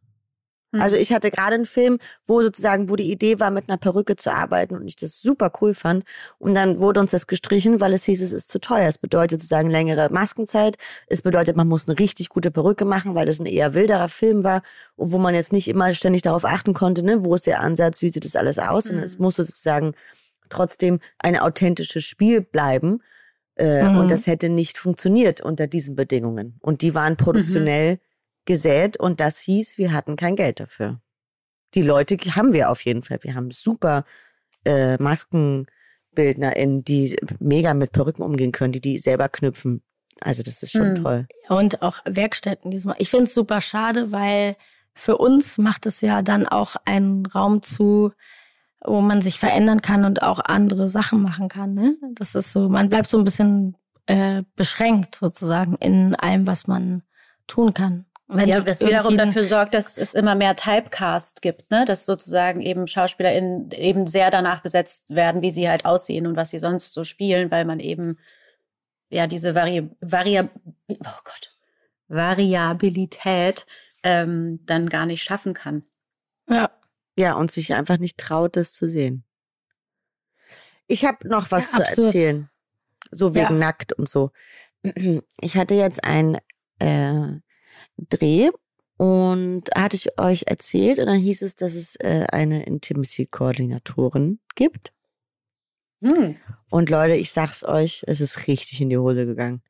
Mhm. 0.72 0.80
Also 0.80 0.96
ich 0.96 1.12
hatte 1.12 1.30
gerade 1.30 1.54
einen 1.54 1.66
Film, 1.66 1.98
wo 2.26 2.40
sozusagen, 2.42 2.88
wo 2.88 2.96
die 2.96 3.10
Idee 3.10 3.40
war, 3.40 3.50
mit 3.50 3.68
einer 3.68 3.78
Perücke 3.78 4.16
zu 4.16 4.32
arbeiten 4.32 4.76
und 4.76 4.86
ich 4.86 4.96
das 4.96 5.20
super 5.20 5.52
cool 5.60 5.74
fand. 5.74 6.04
Und 6.38 6.54
dann 6.54 6.78
wurde 6.78 7.00
uns 7.00 7.10
das 7.10 7.26
gestrichen, 7.26 7.80
weil 7.80 7.92
es 7.92 8.04
hieß, 8.04 8.20
es 8.20 8.32
ist 8.32 8.48
zu 8.48 8.60
teuer. 8.60 8.88
Es 8.88 8.98
bedeutet 8.98 9.40
sozusagen 9.40 9.70
längere 9.70 10.08
Maskenzeit. 10.10 10.76
Es 11.06 11.22
bedeutet, 11.22 11.56
man 11.56 11.68
muss 11.68 11.88
eine 11.88 11.98
richtig 11.98 12.28
gute 12.28 12.50
Perücke 12.50 12.84
machen, 12.84 13.14
weil 13.14 13.26
das 13.26 13.40
ein 13.40 13.46
eher 13.46 13.74
wilderer 13.74 14.08
Film 14.08 14.44
war 14.44 14.62
und 14.96 15.12
wo 15.12 15.18
man 15.18 15.34
jetzt 15.34 15.52
nicht 15.52 15.68
immer 15.68 15.92
ständig 15.94 16.22
darauf 16.22 16.44
achten 16.44 16.74
konnte, 16.74 17.02
ne, 17.02 17.24
wo 17.24 17.34
ist 17.34 17.46
der 17.46 17.60
Ansatz, 17.60 18.02
wie 18.02 18.10
sieht 18.10 18.24
das 18.24 18.36
alles 18.36 18.58
aus. 18.58 18.90
Mhm. 18.90 18.98
Und 18.98 19.02
es 19.04 19.18
musste 19.18 19.44
sozusagen 19.44 19.94
trotzdem 20.50 21.00
ein 21.18 21.38
authentisches 21.38 22.04
Spiel 22.04 22.40
bleiben. 22.40 23.02
Äh, 23.56 23.82
mhm. 23.82 23.98
Und 23.98 24.10
das 24.10 24.26
hätte 24.26 24.48
nicht 24.48 24.78
funktioniert 24.78 25.40
unter 25.40 25.66
diesen 25.66 25.96
Bedingungen. 25.96 26.58
Und 26.60 26.82
die 26.82 26.94
waren 26.94 27.16
produktionell 27.16 27.94
mhm. 27.94 27.98
gesät 28.44 28.96
und 28.96 29.20
das 29.20 29.38
hieß, 29.40 29.78
wir 29.78 29.92
hatten 29.92 30.16
kein 30.16 30.36
Geld 30.36 30.60
dafür. 30.60 31.00
Die 31.74 31.82
Leute 31.82 32.16
haben 32.34 32.52
wir 32.52 32.70
auf 32.70 32.84
jeden 32.84 33.02
Fall. 33.02 33.18
Wir 33.22 33.34
haben 33.34 33.50
super 33.50 34.04
äh, 34.64 34.96
MaskenbildnerInnen, 34.96 36.84
die 36.84 37.16
mega 37.38 37.74
mit 37.74 37.92
Perücken 37.92 38.22
umgehen 38.22 38.52
können, 38.52 38.72
die 38.72 38.80
die 38.80 38.98
selber 38.98 39.28
knüpfen. 39.28 39.82
Also 40.20 40.42
das 40.42 40.62
ist 40.62 40.72
schon 40.72 40.90
mhm. 40.90 41.02
toll. 41.02 41.28
Und 41.48 41.82
auch 41.82 41.98
Werkstätten 42.04 42.70
diesmal. 42.70 42.96
Ich 42.98 43.10
finde 43.10 43.24
es 43.24 43.34
super 43.34 43.60
schade, 43.60 44.12
weil 44.12 44.56
für 44.94 45.16
uns 45.16 45.58
macht 45.58 45.86
es 45.86 46.00
ja 46.00 46.22
dann 46.22 46.46
auch 46.46 46.76
einen 46.84 47.24
Raum 47.26 47.62
zu, 47.62 48.12
wo 48.84 49.00
man 49.00 49.22
sich 49.22 49.38
verändern 49.38 49.82
kann 49.82 50.04
und 50.04 50.22
auch 50.22 50.40
andere 50.40 50.88
Sachen 50.88 51.22
machen 51.22 51.48
kann. 51.48 51.74
Ne? 51.74 51.96
Das 52.14 52.34
ist 52.34 52.52
so, 52.52 52.68
man 52.68 52.88
bleibt 52.88 53.10
so 53.10 53.18
ein 53.18 53.24
bisschen 53.24 53.76
äh, 54.06 54.42
beschränkt 54.56 55.14
sozusagen 55.14 55.76
in 55.76 56.14
allem, 56.14 56.46
was 56.46 56.66
man 56.66 57.02
tun 57.46 57.74
kann. 57.74 58.06
Wenn 58.32 58.48
ja, 58.48 58.64
was 58.64 58.80
wiederum 58.80 59.16
dafür 59.16 59.44
sorgt, 59.44 59.74
dass 59.74 59.98
es 59.98 60.14
immer 60.14 60.36
mehr 60.36 60.54
Typecast 60.54 61.42
gibt, 61.42 61.70
ne? 61.70 61.84
dass 61.84 62.06
sozusagen 62.06 62.60
eben 62.60 62.86
SchauspielerInnen 62.86 63.70
eben 63.72 64.06
sehr 64.06 64.30
danach 64.30 64.62
besetzt 64.62 65.14
werden, 65.16 65.42
wie 65.42 65.50
sie 65.50 65.68
halt 65.68 65.84
aussehen 65.84 66.28
und 66.28 66.36
was 66.36 66.50
sie 66.50 66.60
sonst 66.60 66.92
so 66.92 67.02
spielen, 67.02 67.50
weil 67.50 67.64
man 67.64 67.80
eben 67.80 68.18
ja 69.10 69.26
diese 69.26 69.56
Vari 69.56 69.90
Vari 70.00 70.40
oh 70.88 70.94
Gott, 71.24 71.56
Variabilität 72.06 73.66
ähm, 74.04 74.60
dann 74.64 74.86
gar 74.86 75.06
nicht 75.06 75.24
schaffen 75.24 75.52
kann. 75.52 75.82
Ja. 76.48 76.70
Ja, 77.20 77.34
und 77.34 77.50
sich 77.50 77.74
einfach 77.74 77.98
nicht 77.98 78.16
traut, 78.16 78.56
das 78.56 78.72
zu 78.72 78.88
sehen. 78.88 79.24
Ich 80.86 81.04
habe 81.04 81.28
noch 81.28 81.50
was 81.50 81.72
Ja, 81.72 81.76
zu 81.76 81.82
absurd. 81.82 82.06
erzählen. 82.06 82.50
So 83.10 83.34
wegen 83.34 83.58
Ja. 83.58 83.58
nackt 83.58 83.92
und 83.92 84.08
so. 84.08 84.30
Ich 85.42 85.56
hatte 85.58 85.74
jetzt 85.74 86.02
ein 86.02 86.38
äh, 86.78 87.40
Dreh 87.98 88.48
und 88.96 89.64
hatte 89.76 89.96
ich 89.96 90.18
euch 90.18 90.44
erzählt 90.46 90.98
und 90.98 91.06
dann 91.06 91.18
hieß 91.18 91.42
es, 91.42 91.56
dass 91.56 91.74
es 91.74 91.96
äh, 91.96 92.24
eine 92.32 92.64
Intimacy-Koordinatorin 92.64 94.40
gibt. 94.54 94.94
Hm. 96.02 96.36
Und 96.70 96.88
Leute, 96.88 97.16
ich 97.16 97.32
sag's 97.32 97.64
euch, 97.64 98.02
es 98.06 98.22
ist 98.22 98.46
richtig 98.46 98.80
in 98.80 98.88
die 98.88 98.96
Hose 98.96 99.26
gegangen. 99.26 99.60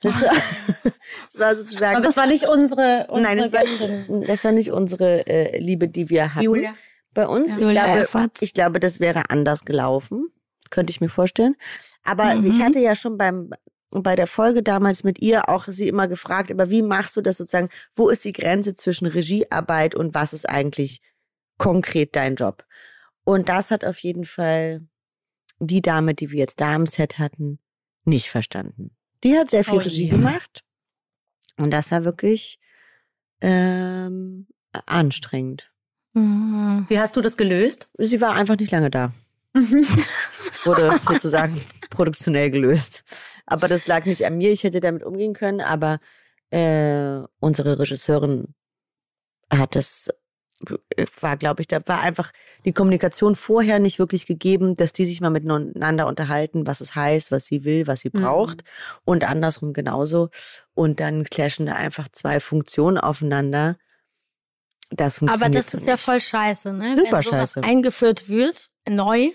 Das, 0.00 0.20
war- 0.22 0.30
das 0.82 1.38
war 1.38 1.56
sozusagen. 1.56 1.96
Aber 1.96 2.08
es 2.08 2.16
war 2.16 2.26
nicht 2.26 2.46
unsere, 2.48 3.06
unsere 3.08 3.20
Nein, 3.22 3.38
das 3.38 3.52
war, 3.52 4.26
das 4.26 4.44
war 4.44 4.52
nicht 4.52 4.72
unsere 4.72 5.26
äh, 5.26 5.58
Liebe, 5.58 5.88
die 5.88 6.08
wir 6.10 6.34
hatten. 6.34 6.44
Julia. 6.44 6.72
Bei 7.12 7.26
uns, 7.26 7.50
Ja. 7.50 7.58
ich, 7.58 7.64
Julia 7.64 7.84
glaube, 7.84 8.00
Efferts. 8.00 8.42
ich 8.42 8.54
glaube, 8.54 8.80
das 8.80 9.00
wäre 9.00 9.30
anders 9.30 9.64
gelaufen. 9.64 10.28
Könnte 10.70 10.92
ich 10.92 11.00
mir 11.00 11.08
vorstellen. 11.08 11.56
Aber 12.04 12.34
Mhm. 12.36 12.46
ich 12.50 12.62
hatte 12.62 12.78
ja 12.78 12.94
schon 12.94 13.18
beim, 13.18 13.50
bei 13.90 14.14
der 14.14 14.28
Folge 14.28 14.62
damals 14.62 15.02
mit 15.02 15.20
ihr 15.20 15.48
auch 15.48 15.64
sie 15.66 15.88
immer 15.88 16.06
gefragt, 16.06 16.52
aber 16.52 16.70
wie 16.70 16.82
machst 16.82 17.16
du 17.16 17.20
das 17.20 17.36
sozusagen? 17.38 17.68
Wo 17.94 18.08
ist 18.08 18.24
die 18.24 18.32
Grenze 18.32 18.74
zwischen 18.74 19.06
Regiearbeit 19.06 19.96
und 19.96 20.14
was 20.14 20.32
ist 20.32 20.48
eigentlich 20.48 21.00
konkret 21.58 22.14
dein 22.14 22.36
Job? 22.36 22.64
Und 23.24 23.48
das 23.48 23.70
hat 23.72 23.84
auf 23.84 23.98
jeden 23.98 24.24
Fall 24.24 24.82
die 25.58 25.82
Dame, 25.82 26.14
die 26.14 26.30
wir 26.30 26.38
jetzt 26.38 26.60
da 26.60 26.74
im 26.76 26.86
Set 26.86 27.18
hatten, 27.18 27.58
nicht 28.04 28.30
verstanden. 28.30 28.92
Die 29.24 29.36
hat 29.36 29.50
sehr 29.50 29.64
viel 29.64 29.74
Oh 29.74 29.78
Regie 29.78 30.04
je. 30.04 30.10
gemacht. 30.10 30.64
Und 31.56 31.70
das 31.72 31.90
war 31.90 32.04
wirklich 32.04 32.58
ähm, 33.40 34.46
anstrengend. 34.86 35.70
Mhm. 36.14 36.86
Wie 36.88 36.98
hast 36.98 37.16
du 37.16 37.20
das 37.20 37.36
gelöst? 37.36 37.88
Sie 37.98 38.20
war 38.20 38.34
einfach 38.34 38.56
nicht 38.56 38.72
lange 38.72 38.90
da. 38.90 39.12
Wurde 40.64 41.00
sozusagen 41.06 41.60
produktionell 41.90 42.50
gelöst. 42.50 43.04
Aber 43.46 43.68
das 43.68 43.86
lag 43.86 44.04
nicht 44.06 44.24
an 44.24 44.38
mir. 44.38 44.50
Ich 44.52 44.64
hätte 44.64 44.80
damit 44.80 45.02
umgehen 45.02 45.34
können. 45.34 45.60
Aber 45.60 46.00
äh, 46.50 47.20
unsere 47.40 47.78
Regisseurin 47.78 48.54
hat 49.52 49.74
das, 49.74 50.08
war, 51.20 51.36
glaube 51.36 51.62
ich, 51.62 51.68
da 51.68 51.80
war 51.86 52.00
einfach 52.00 52.32
die 52.64 52.72
Kommunikation 52.72 53.34
vorher 53.34 53.78
nicht 53.78 53.98
wirklich 53.98 54.26
gegeben, 54.26 54.76
dass 54.76 54.92
die 54.92 55.06
sich 55.06 55.20
mal 55.20 55.30
miteinander 55.30 56.06
unterhalten, 56.06 56.66
was 56.66 56.80
es 56.80 56.94
heißt, 56.94 57.30
was 57.30 57.46
sie 57.46 57.64
will, 57.64 57.86
was 57.86 58.00
sie 58.00 58.10
Mhm. 58.12 58.20
braucht. 58.20 58.64
Und 59.04 59.24
andersrum 59.24 59.72
genauso. 59.72 60.28
Und 60.74 61.00
dann 61.00 61.24
clashen 61.24 61.66
da 61.66 61.74
einfach 61.74 62.08
zwei 62.12 62.40
Funktionen 62.40 62.98
aufeinander. 62.98 63.76
Das 64.90 65.18
funktioniert 65.18 65.46
Aber 65.46 65.56
das 65.56 65.72
ist 65.74 65.86
ja 65.86 65.96
voll 65.96 66.20
scheiße, 66.20 66.72
ne? 66.72 66.96
Super 66.96 67.12
Wenn 67.12 67.22
sowas 67.22 67.52
scheiße. 67.52 67.62
eingeführt 67.62 68.28
wird, 68.28 68.70
neu, 68.88 69.28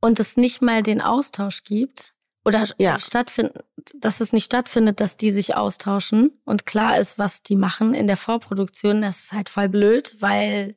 und 0.00 0.18
es 0.18 0.36
nicht 0.36 0.60
mal 0.60 0.82
den 0.82 1.00
Austausch 1.00 1.62
gibt 1.62 2.14
oder 2.44 2.64
Ja. 2.78 2.98
stattfindet, 2.98 3.64
dass 3.94 4.20
es 4.20 4.32
nicht 4.32 4.44
stattfindet, 4.44 5.00
dass 5.00 5.16
die 5.16 5.30
sich 5.30 5.54
austauschen 5.56 6.30
und 6.44 6.66
klar 6.66 6.98
ist, 6.98 7.18
was 7.18 7.42
die 7.42 7.56
machen 7.56 7.94
in 7.94 8.06
der 8.06 8.16
Vorproduktion, 8.16 9.02
das 9.02 9.24
ist 9.24 9.32
halt 9.32 9.48
voll 9.48 9.68
blöd, 9.68 10.16
weil 10.20 10.76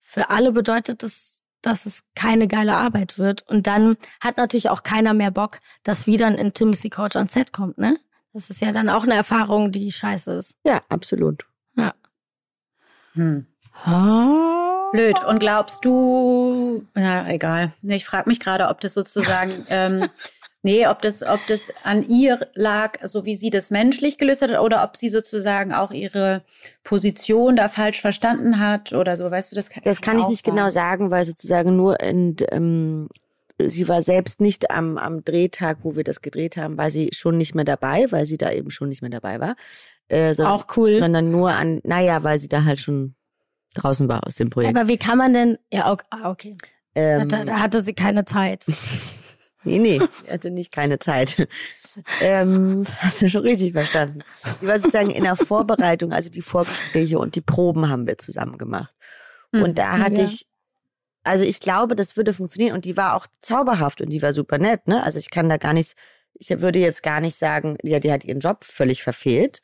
für 0.00 0.30
alle 0.30 0.52
bedeutet 0.52 1.02
das, 1.02 1.42
dass 1.62 1.86
es 1.86 2.04
keine 2.14 2.46
geile 2.48 2.76
Arbeit 2.76 3.18
wird. 3.18 3.42
Und 3.48 3.66
dann 3.66 3.96
hat 4.20 4.36
natürlich 4.36 4.70
auch 4.70 4.82
keiner 4.84 5.14
mehr 5.14 5.30
Bock, 5.32 5.58
dass 5.82 6.06
wieder 6.06 6.26
ein 6.26 6.38
Intimacy 6.38 6.90
Coach 6.90 7.16
ans 7.16 7.32
Set 7.32 7.52
kommt, 7.52 7.78
ne? 7.78 7.98
Das 8.32 8.50
ist 8.50 8.60
ja 8.60 8.70
dann 8.70 8.88
auch 8.90 9.04
eine 9.04 9.14
Erfahrung, 9.14 9.72
die 9.72 9.90
scheiße 9.90 10.32
ist. 10.34 10.58
Ja, 10.64 10.82
absolut. 10.88 11.44
Hm. 13.14 13.46
Oh. 13.86 14.90
Blöd. 14.92 15.22
Und 15.24 15.38
glaubst 15.38 15.84
du, 15.84 16.86
na 16.94 17.28
egal. 17.30 17.72
Ich 17.82 18.04
frage 18.04 18.28
mich 18.28 18.40
gerade, 18.40 18.68
ob 18.68 18.80
das 18.80 18.94
sozusagen, 18.94 19.66
ähm, 19.70 20.06
nee, 20.66 20.86
ob 20.88 21.00
das, 21.00 21.22
ob 21.22 21.38
das 21.46 21.70
an 21.84 22.02
ihr 22.08 22.40
lag, 22.54 22.98
so 23.04 23.24
wie 23.24 23.36
sie 23.36 23.50
das 23.50 23.70
menschlich 23.70 24.18
gelöst 24.18 24.42
hat, 24.42 24.50
oder 24.58 24.82
ob 24.82 24.96
sie 24.96 25.08
sozusagen 25.08 25.72
auch 25.72 25.92
ihre 25.92 26.42
Position 26.82 27.54
da 27.54 27.68
falsch 27.68 28.00
verstanden 28.00 28.58
hat 28.58 28.92
oder 28.92 29.16
so. 29.16 29.30
Weißt 29.30 29.52
du, 29.52 29.56
das 29.56 29.70
kann, 29.70 29.84
Das 29.84 30.00
kann 30.00 30.18
ich 30.18 30.26
nicht 30.26 30.44
sein. 30.44 30.56
genau 30.56 30.70
sagen, 30.70 31.10
weil 31.12 31.24
sozusagen 31.24 31.76
nur 31.76 32.00
in, 32.00 32.34
ähm, 32.50 33.08
sie 33.62 33.86
war 33.86 34.02
selbst 34.02 34.40
nicht 34.40 34.72
am, 34.72 34.98
am 34.98 35.24
Drehtag, 35.24 35.78
wo 35.84 35.94
wir 35.94 36.02
das 36.02 36.20
gedreht 36.20 36.56
haben, 36.56 36.76
war 36.76 36.90
sie 36.90 37.10
schon 37.12 37.38
nicht 37.38 37.54
mehr 37.54 37.64
dabei, 37.64 38.06
weil 38.10 38.26
sie 38.26 38.36
da 38.36 38.50
eben 38.50 38.72
schon 38.72 38.88
nicht 38.88 39.02
mehr 39.02 39.10
dabei 39.10 39.38
war. 39.38 39.54
Äh, 40.08 40.34
sondern, 40.34 40.54
Auch 40.54 40.66
cool. 40.76 40.98
sondern 40.98 41.30
nur 41.30 41.52
an, 41.52 41.80
naja, 41.84 42.24
weil 42.24 42.40
sie 42.40 42.48
da 42.48 42.64
halt 42.64 42.80
schon 42.80 43.14
draußen 43.74 44.08
war 44.08 44.26
aus 44.26 44.34
dem 44.34 44.50
Projekt. 44.50 44.76
Aber 44.76 44.88
wie 44.88 44.98
kann 44.98 45.16
man 45.16 45.32
denn, 45.32 45.58
ja, 45.72 45.92
okay, 45.92 46.04
ah, 46.10 46.30
okay. 46.30 46.56
ähm, 46.96 47.28
Da, 47.28 47.44
da 47.44 47.60
hatte 47.60 47.82
sie 47.82 47.94
keine 47.94 48.24
Zeit. 48.24 48.66
nee, 49.66 49.78
nee, 49.78 50.00
sie 50.24 50.30
hatte 50.30 50.50
nicht 50.50 50.72
keine 50.72 50.98
Zeit. 50.98 51.46
ähm, 52.20 52.84
hast 52.98 53.20
du 53.22 53.28
schon 53.28 53.42
richtig 53.42 53.72
verstanden. 53.72 54.22
Die 54.60 54.66
war 54.66 54.78
sozusagen 54.78 55.10
in 55.10 55.24
der 55.24 55.36
Vorbereitung, 55.36 56.12
also 56.12 56.30
die 56.30 56.42
Vorgespräche 56.42 57.18
und 57.18 57.34
die 57.34 57.40
Proben 57.40 57.88
haben 57.88 58.06
wir 58.06 58.18
zusammen 58.18 58.58
gemacht. 58.58 58.94
Hm. 59.52 59.62
Und 59.62 59.78
da 59.78 59.98
hatte 59.98 60.22
Ja. 60.22 60.28
ich, 60.28 60.46
also 61.24 61.44
ich 61.44 61.60
glaube, 61.60 61.96
das 61.96 62.16
würde 62.16 62.32
funktionieren 62.32 62.74
und 62.74 62.84
die 62.84 62.96
war 62.96 63.14
auch 63.14 63.26
zauberhaft 63.40 64.00
und 64.00 64.10
die 64.10 64.22
war 64.22 64.32
super 64.32 64.58
nett, 64.58 64.86
ne? 64.88 65.02
Also 65.02 65.18
ich 65.18 65.30
kann 65.30 65.48
da 65.48 65.56
gar 65.56 65.72
nichts, 65.72 65.94
ich 66.34 66.48
würde 66.60 66.78
jetzt 66.78 67.02
gar 67.02 67.20
nicht 67.20 67.36
sagen, 67.36 67.76
ja, 67.82 67.98
die 67.98 68.12
hat 68.12 68.24
ihren 68.24 68.40
Job 68.40 68.64
völlig 68.64 69.02
verfehlt. 69.02 69.60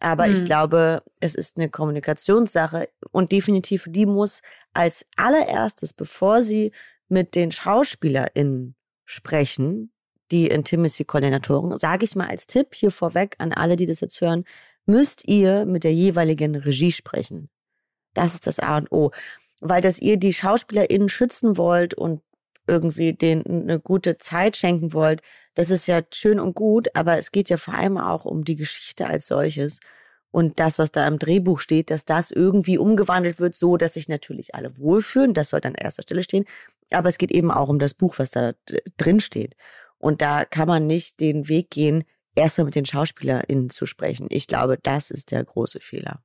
Aber 0.00 0.28
ich 0.28 0.40
Hm. 0.40 0.44
glaube, 0.46 1.02
es 1.20 1.34
ist 1.36 1.56
eine 1.56 1.68
Kommunikationssache 1.68 2.88
und 3.12 3.30
definitiv, 3.30 3.86
die 3.88 4.04
muss 4.06 4.42
als 4.74 5.06
allererstes, 5.16 5.92
bevor 5.92 6.42
sie 6.42 6.72
mit 7.08 7.34
den 7.36 7.52
SchauspielerInnen 7.52 8.74
sprechen, 9.12 9.92
die 10.30 10.48
Intimacy-Koordinatoren, 10.48 11.76
sage 11.76 12.04
ich 12.04 12.16
mal 12.16 12.28
als 12.28 12.46
Tipp 12.46 12.74
hier 12.74 12.90
vorweg 12.90 13.36
an 13.38 13.52
alle, 13.52 13.76
die 13.76 13.86
das 13.86 14.00
jetzt 14.00 14.20
hören, 14.20 14.44
müsst 14.86 15.28
ihr 15.28 15.66
mit 15.66 15.84
der 15.84 15.92
jeweiligen 15.92 16.56
Regie 16.56 16.92
sprechen. 16.92 17.50
Das 18.14 18.34
ist 18.34 18.46
das 18.46 18.58
A 18.58 18.78
und 18.78 18.90
O. 18.90 19.10
Weil 19.60 19.80
dass 19.80 20.00
ihr 20.00 20.16
die 20.16 20.32
SchauspielerInnen 20.32 21.08
schützen 21.08 21.56
wollt 21.56 21.94
und 21.94 22.22
irgendwie 22.66 23.12
denen 23.12 23.44
eine 23.46 23.80
gute 23.80 24.18
Zeit 24.18 24.56
schenken 24.56 24.92
wollt, 24.92 25.20
das 25.54 25.70
ist 25.70 25.86
ja 25.86 26.00
schön 26.12 26.40
und 26.40 26.54
gut, 26.54 26.88
aber 26.94 27.18
es 27.18 27.30
geht 27.30 27.50
ja 27.50 27.56
vor 27.56 27.74
allem 27.74 27.98
auch 27.98 28.24
um 28.24 28.44
die 28.44 28.56
Geschichte 28.56 29.06
als 29.06 29.26
solches. 29.26 29.80
Und 30.30 30.58
das, 30.60 30.78
was 30.78 30.90
da 30.90 31.06
im 31.06 31.18
Drehbuch 31.18 31.58
steht, 31.58 31.90
dass 31.90 32.06
das 32.06 32.30
irgendwie 32.30 32.78
umgewandelt 32.78 33.38
wird, 33.38 33.54
so 33.54 33.76
dass 33.76 33.94
sich 33.94 34.08
natürlich 34.08 34.54
alle 34.54 34.78
wohlfühlen, 34.78 35.34
das 35.34 35.50
soll 35.50 35.60
dann 35.60 35.74
an 35.76 35.84
erster 35.84 36.02
Stelle 36.02 36.22
stehen. 36.22 36.46
Aber 36.94 37.08
es 37.08 37.18
geht 37.18 37.30
eben 37.30 37.50
auch 37.50 37.68
um 37.68 37.78
das 37.78 37.94
Buch, 37.94 38.18
was 38.18 38.30
da 38.30 38.52
drin 38.96 39.20
steht. 39.20 39.54
Und 39.98 40.20
da 40.20 40.44
kann 40.44 40.68
man 40.68 40.86
nicht 40.86 41.20
den 41.20 41.48
Weg 41.48 41.70
gehen, 41.70 42.04
erstmal 42.34 42.64
mit 42.66 42.74
den 42.74 42.86
SchauspielerInnen 42.86 43.70
zu 43.70 43.86
sprechen. 43.86 44.26
Ich 44.30 44.46
glaube, 44.46 44.78
das 44.82 45.10
ist 45.10 45.30
der 45.30 45.44
große 45.44 45.80
Fehler. 45.80 46.22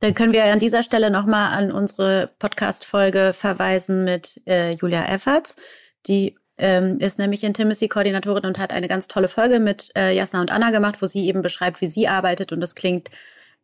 Dann 0.00 0.14
können 0.14 0.32
wir 0.32 0.44
an 0.44 0.58
dieser 0.58 0.82
Stelle 0.82 1.10
nochmal 1.10 1.56
an 1.56 1.70
unsere 1.70 2.30
Podcast-Folge 2.38 3.32
verweisen 3.34 4.04
mit 4.04 4.42
äh, 4.46 4.72
Julia 4.74 5.04
Efferts. 5.06 5.54
Die 6.06 6.36
ähm, 6.58 6.98
ist 6.98 7.18
nämlich 7.18 7.44
Intimacy-Koordinatorin 7.44 8.44
und 8.44 8.58
hat 8.58 8.72
eine 8.72 8.88
ganz 8.88 9.06
tolle 9.08 9.28
Folge 9.28 9.60
mit 9.60 9.90
äh, 9.96 10.14
Jasna 10.14 10.40
und 10.40 10.50
Anna 10.50 10.70
gemacht, 10.70 11.00
wo 11.00 11.06
sie 11.06 11.26
eben 11.26 11.40
beschreibt, 11.40 11.80
wie 11.80 11.86
sie 11.86 12.08
arbeitet. 12.08 12.52
Und 12.52 12.60
das 12.60 12.74
klingt 12.74 13.10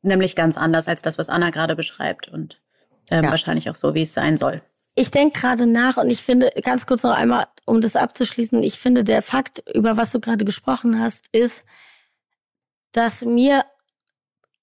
nämlich 0.02 0.36
ganz 0.36 0.56
anders 0.56 0.88
als 0.88 1.02
das, 1.02 1.18
was 1.18 1.28
Anna 1.28 1.50
gerade 1.50 1.74
beschreibt. 1.76 2.28
Und 2.28 2.60
ähm, 3.10 3.24
Ja. 3.24 3.30
wahrscheinlich 3.30 3.68
auch 3.68 3.74
so, 3.74 3.94
wie 3.94 4.02
es 4.02 4.14
sein 4.14 4.36
soll. 4.36 4.62
Ich 4.98 5.12
denke 5.12 5.38
gerade 5.38 5.68
nach 5.68 5.96
und 5.96 6.10
ich 6.10 6.22
finde, 6.22 6.50
ganz 6.64 6.84
kurz 6.84 7.04
noch 7.04 7.14
einmal, 7.14 7.46
um 7.64 7.80
das 7.80 7.94
abzuschließen, 7.94 8.64
ich 8.64 8.80
finde, 8.80 9.04
der 9.04 9.22
Fakt, 9.22 9.62
über 9.72 9.96
was 9.96 10.10
du 10.10 10.18
gerade 10.18 10.44
gesprochen 10.44 10.98
hast, 10.98 11.28
ist, 11.30 11.64
dass 12.90 13.24
mir 13.24 13.64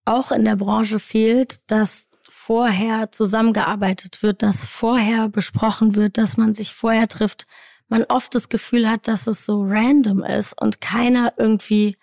auch 0.04 0.34
in 0.34 0.43
der 0.43 0.58
Branche 0.58 1.00
fehlt, 1.00 1.62
dass 1.71 2.10
vorher 2.30 3.13
zusammengearbeitet 3.13 4.24
wird, 4.24 4.43
dass 4.43 4.65
vorher 4.65 5.30
besprochen 5.30 5.95
wird, 5.95 6.17
dass 6.17 6.36
man 6.36 6.54
sich 6.54 6.74
vorher 6.74 7.08
trifft. 7.08 7.48
Man 7.88 8.04
oft 8.04 8.36
das 8.36 8.50
Gefühl 8.50 8.89
hat, 8.89 9.08
dass 9.08 9.28
es 9.28 9.45
so 9.45 9.63
random 9.63 10.21
ist 10.21 10.60
und 10.62 10.82
keiner 10.82 11.34
irgendwie 11.38 11.95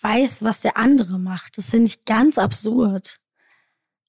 weiß, 0.00 0.44
was 0.44 0.62
der 0.62 0.78
andere 0.78 1.18
macht. 1.18 1.58
Das 1.58 1.68
finde 1.68 1.88
ich 1.88 2.06
ganz 2.06 2.38
absurd. 2.38 3.20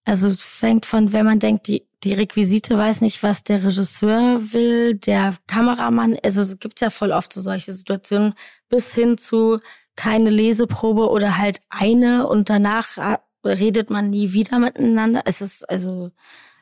Also 0.05 0.33
fängt 0.37 0.85
von, 0.85 1.11
wenn 1.11 1.25
man 1.25 1.39
denkt, 1.39 1.67
die, 1.67 1.85
die 2.05 2.13
Requisite 2.13 2.77
weiß 2.77 3.01
nicht, 3.01 3.23
was 3.23 3.43
der 3.43 3.63
Regisseur 3.63 4.39
will, 4.53 4.95
der 4.95 5.35
Kameramann, 5.47 6.17
also 6.23 6.41
es 6.41 6.59
gibt 6.59 6.79
ja 6.81 6.89
voll 6.91 7.11
oft 7.11 7.33
so 7.33 7.41
solche 7.41 7.73
Situationen, 7.73 8.35
bis 8.69 8.93
hin 8.93 9.17
zu 9.17 9.59
keine 9.95 10.29
Leseprobe 10.29 11.09
oder 11.09 11.37
halt 11.37 11.61
eine 11.69 12.27
und 12.27 12.49
danach 12.49 12.97
äh, 12.97 13.17
redet 13.45 13.89
man 13.89 14.09
nie 14.09 14.33
wieder 14.33 14.59
miteinander. 14.59 15.23
Es 15.25 15.41
ist 15.41 15.67
also, 15.69 16.11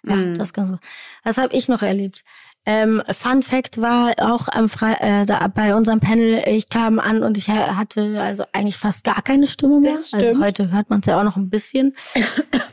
ja, 0.07 0.15
Mhm. 0.15 0.35
das 0.35 0.53
ganz 0.53 0.69
so. 0.69 0.77
Das 1.23 1.37
habe 1.37 1.53
ich 1.55 1.67
noch 1.67 1.81
erlebt. 1.81 2.23
Ähm, 2.65 3.03
Fun 3.11 3.43
Fact 3.43 3.81
war 3.81 4.13
auch 4.19 4.47
am 4.47 4.69
Fre 4.69 4.95
äh, 5.01 5.25
da, 5.25 5.45
bei 5.47 5.75
unserem 5.75 5.99
Panel, 5.99 6.41
ich 6.47 6.69
kam 6.69 6.97
an 6.97 7.21
und 7.21 7.37
ich 7.37 7.49
hatte 7.49 8.21
also 8.21 8.45
eigentlich 8.53 8.77
fast 8.77 9.03
gar 9.03 9.21
keine 9.21 9.47
Stimme 9.47 9.81
mehr. 9.81 9.97
Also 10.13 10.39
heute 10.39 10.71
hört 10.71 10.89
man 10.89 11.01
es 11.01 11.07
ja 11.07 11.19
auch 11.19 11.23
noch 11.23 11.37
ein 11.37 11.49
bisschen. 11.49 11.93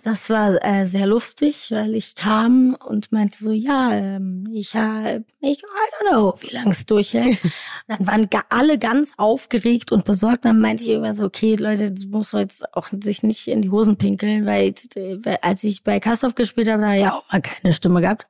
Das 0.02 0.30
war 0.30 0.64
äh, 0.64 0.86
sehr 0.86 1.06
lustig, 1.06 1.66
weil 1.70 1.94
ich 1.94 2.14
kam 2.14 2.74
und 2.86 3.12
meinte 3.12 3.36
so, 3.36 3.52
ja, 3.52 3.92
ähm, 3.92 4.48
ich 4.50 4.74
habe, 4.74 5.24
ich, 5.40 5.58
I 5.58 6.06
don't 6.06 6.10
know, 6.10 6.34
wie 6.40 6.54
lange 6.54 6.70
es 6.70 6.86
durchhält. 6.86 7.38
dann 7.86 8.06
waren 8.06 8.26
alle 8.48 8.78
ganz 8.78 9.12
aufgeregt 9.18 9.92
und 9.92 10.06
besorgt. 10.06 10.46
Dann 10.46 10.58
meinte 10.58 10.84
ich 10.84 10.90
immer 10.90 11.12
so, 11.12 11.24
okay, 11.24 11.54
Leute, 11.54 11.90
das 11.92 12.06
muss 12.06 12.32
jetzt 12.32 12.74
auch 12.74 12.88
sich 12.88 13.22
nicht 13.22 13.46
in 13.48 13.60
die 13.60 13.70
Hosen 13.70 13.96
pinkeln, 13.96 14.46
weil 14.46 14.74
äh, 14.94 15.36
als 15.42 15.64
ich 15.64 15.84
bei 15.84 16.00
Kassow 16.00 16.34
gespielt 16.34 16.70
habe, 16.70 16.80
da 16.80 16.94
ja 16.94 17.12
auch 17.12 17.30
mal 17.30 17.42
keine 17.42 17.74
Stimme 17.74 18.00
gehabt. 18.00 18.26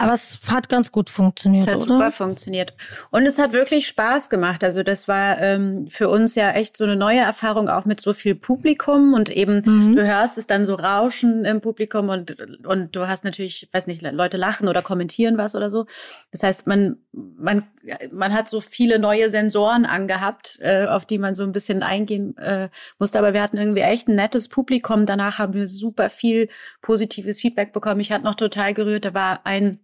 Aber 0.00 0.14
es 0.14 0.38
hat 0.48 0.70
ganz 0.70 0.92
gut 0.92 1.10
funktioniert, 1.10 1.68
hat 1.68 1.76
oder? 1.76 1.86
super 1.86 2.10
funktioniert. 2.10 2.72
Und 3.10 3.26
es 3.26 3.38
hat 3.38 3.52
wirklich 3.52 3.86
Spaß 3.86 4.30
gemacht. 4.30 4.64
Also 4.64 4.82
das 4.82 5.08
war 5.08 5.38
ähm, 5.38 5.88
für 5.88 6.08
uns 6.08 6.34
ja 6.36 6.52
echt 6.52 6.74
so 6.78 6.84
eine 6.84 6.96
neue 6.96 7.20
Erfahrung, 7.20 7.68
auch 7.68 7.84
mit 7.84 8.00
so 8.00 8.14
viel 8.14 8.34
Publikum. 8.34 9.12
Und 9.12 9.28
eben, 9.28 9.62
mhm. 9.62 9.96
du 9.96 10.06
hörst 10.06 10.38
es 10.38 10.46
dann 10.46 10.64
so 10.64 10.74
rauschen 10.74 11.44
im 11.44 11.60
Publikum 11.60 12.08
und, 12.08 12.34
und 12.66 12.96
du 12.96 13.08
hast 13.08 13.24
natürlich, 13.24 13.68
weiß 13.72 13.88
nicht, 13.88 14.00
Leute 14.00 14.38
lachen 14.38 14.68
oder 14.68 14.80
kommentieren 14.80 15.36
was 15.36 15.54
oder 15.54 15.68
so. 15.68 15.84
Das 16.32 16.42
heißt, 16.42 16.66
man, 16.66 16.96
man, 17.12 17.64
man 18.10 18.32
hat 18.32 18.48
so 18.48 18.62
viele 18.62 18.98
neue 18.98 19.28
Sensoren 19.28 19.84
angehabt, 19.84 20.58
äh, 20.62 20.86
auf 20.86 21.04
die 21.04 21.18
man 21.18 21.34
so 21.34 21.42
ein 21.42 21.52
bisschen 21.52 21.82
eingehen 21.82 22.38
äh, 22.38 22.70
musste. 22.98 23.18
Aber 23.18 23.34
wir 23.34 23.42
hatten 23.42 23.58
irgendwie 23.58 23.82
echt 23.82 24.08
ein 24.08 24.14
nettes 24.14 24.48
Publikum. 24.48 25.04
Danach 25.04 25.38
haben 25.38 25.52
wir 25.52 25.68
super 25.68 26.08
viel 26.08 26.48
positives 26.80 27.38
Feedback 27.38 27.74
bekommen. 27.74 28.00
Ich 28.00 28.12
hatte 28.12 28.24
noch 28.24 28.34
total 28.34 28.72
gerührt. 28.72 29.04
Da 29.04 29.12
war 29.12 29.40
ein 29.44 29.78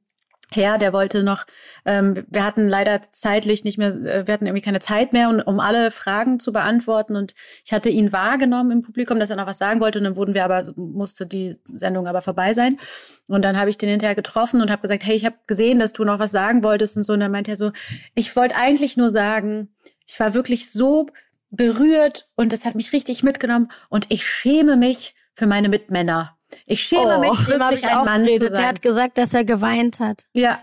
Herr, 0.53 0.79
der 0.79 0.93
wollte 0.93 1.25
noch, 1.25 1.45
ähm, 1.85 2.25
wir 2.29 2.45
hatten 2.45 2.69
leider 2.69 3.01
zeitlich 3.11 3.65
nicht 3.65 3.79
mehr, 3.79 3.89
äh, 3.89 4.27
wir 4.27 4.33
hatten 4.33 4.47
irgendwie 4.47 4.65
keine 4.65 4.79
Zeit 4.79 5.13
mehr, 5.13 5.29
um, 5.29 5.41
um 5.41 5.59
alle 5.59 5.91
Fragen 5.91 6.39
zu 6.39 6.53
beantworten. 6.53 7.17
Und 7.17 7.35
ich 7.65 7.73
hatte 7.73 7.89
ihn 7.89 8.13
wahrgenommen 8.13 8.71
im 8.71 8.83
Publikum, 8.83 9.19
dass 9.19 9.31
er 9.31 9.37
noch 9.37 9.49
was 9.49 9.59
sagen 9.59 9.81
wollte. 9.81 9.99
Und 9.99 10.05
dann 10.05 10.17
wurden 10.17 10.35
wir 10.35 10.45
aber, 10.45 10.73
musste 10.77 11.27
die 11.27 11.59
Sendung 11.75 12.07
aber 12.07 12.23
vorbei 12.23 12.55
sein. 12.55 12.79
Und 13.27 13.43
dann 13.45 13.59
habe 13.59 13.71
ich 13.71 13.79
den 13.79 13.89
hinterher 13.89 14.15
getroffen 14.15 14.61
und 14.61 14.71
habe 14.71 14.83
gesagt, 14.83 15.05
hey, 15.05 15.17
ich 15.17 15.25
habe 15.25 15.37
gesehen, 15.49 15.81
dass 15.81 15.93
du 15.93 16.05
noch 16.05 16.21
was 16.21 16.31
sagen 16.31 16.63
wolltest 16.63 16.97
und 16.97 17.03
so. 17.03 17.15
Und 17.15 17.21
dann 17.21 17.33
meinte 17.33 17.51
er 17.51 17.57
so, 17.57 17.73
ich 18.15 18.35
wollte 18.37 18.55
eigentlich 18.57 18.97
nur 18.97 19.11
sagen, 19.11 19.75
ich 20.07 20.19
war 20.21 20.33
wirklich 20.33 20.71
so 20.71 21.07
berührt 21.51 22.29
und 22.37 22.53
das 22.53 22.65
hat 22.65 22.77
mich 22.77 22.93
richtig 22.93 23.23
mitgenommen 23.23 23.71
und 23.89 24.07
ich 24.11 24.27
schäme 24.27 24.77
mich 24.77 25.15
für 25.33 25.47
meine 25.47 25.69
Mitmänner. 25.69 26.36
Ich 26.67 26.83
schäme 26.83 27.19
oh, 27.19 27.21
mich 27.21 27.47
wirklich, 27.47 27.87
ein 27.87 28.05
Mann 28.05 28.27
zu 28.27 28.39
sein. 28.39 28.53
Der 28.53 28.67
hat 28.69 28.83
gesagt, 28.83 29.19
dass 29.19 29.35
er 29.35 29.45
geweint 29.45 30.01
hat. 30.01 30.27
Ja. 30.35 30.61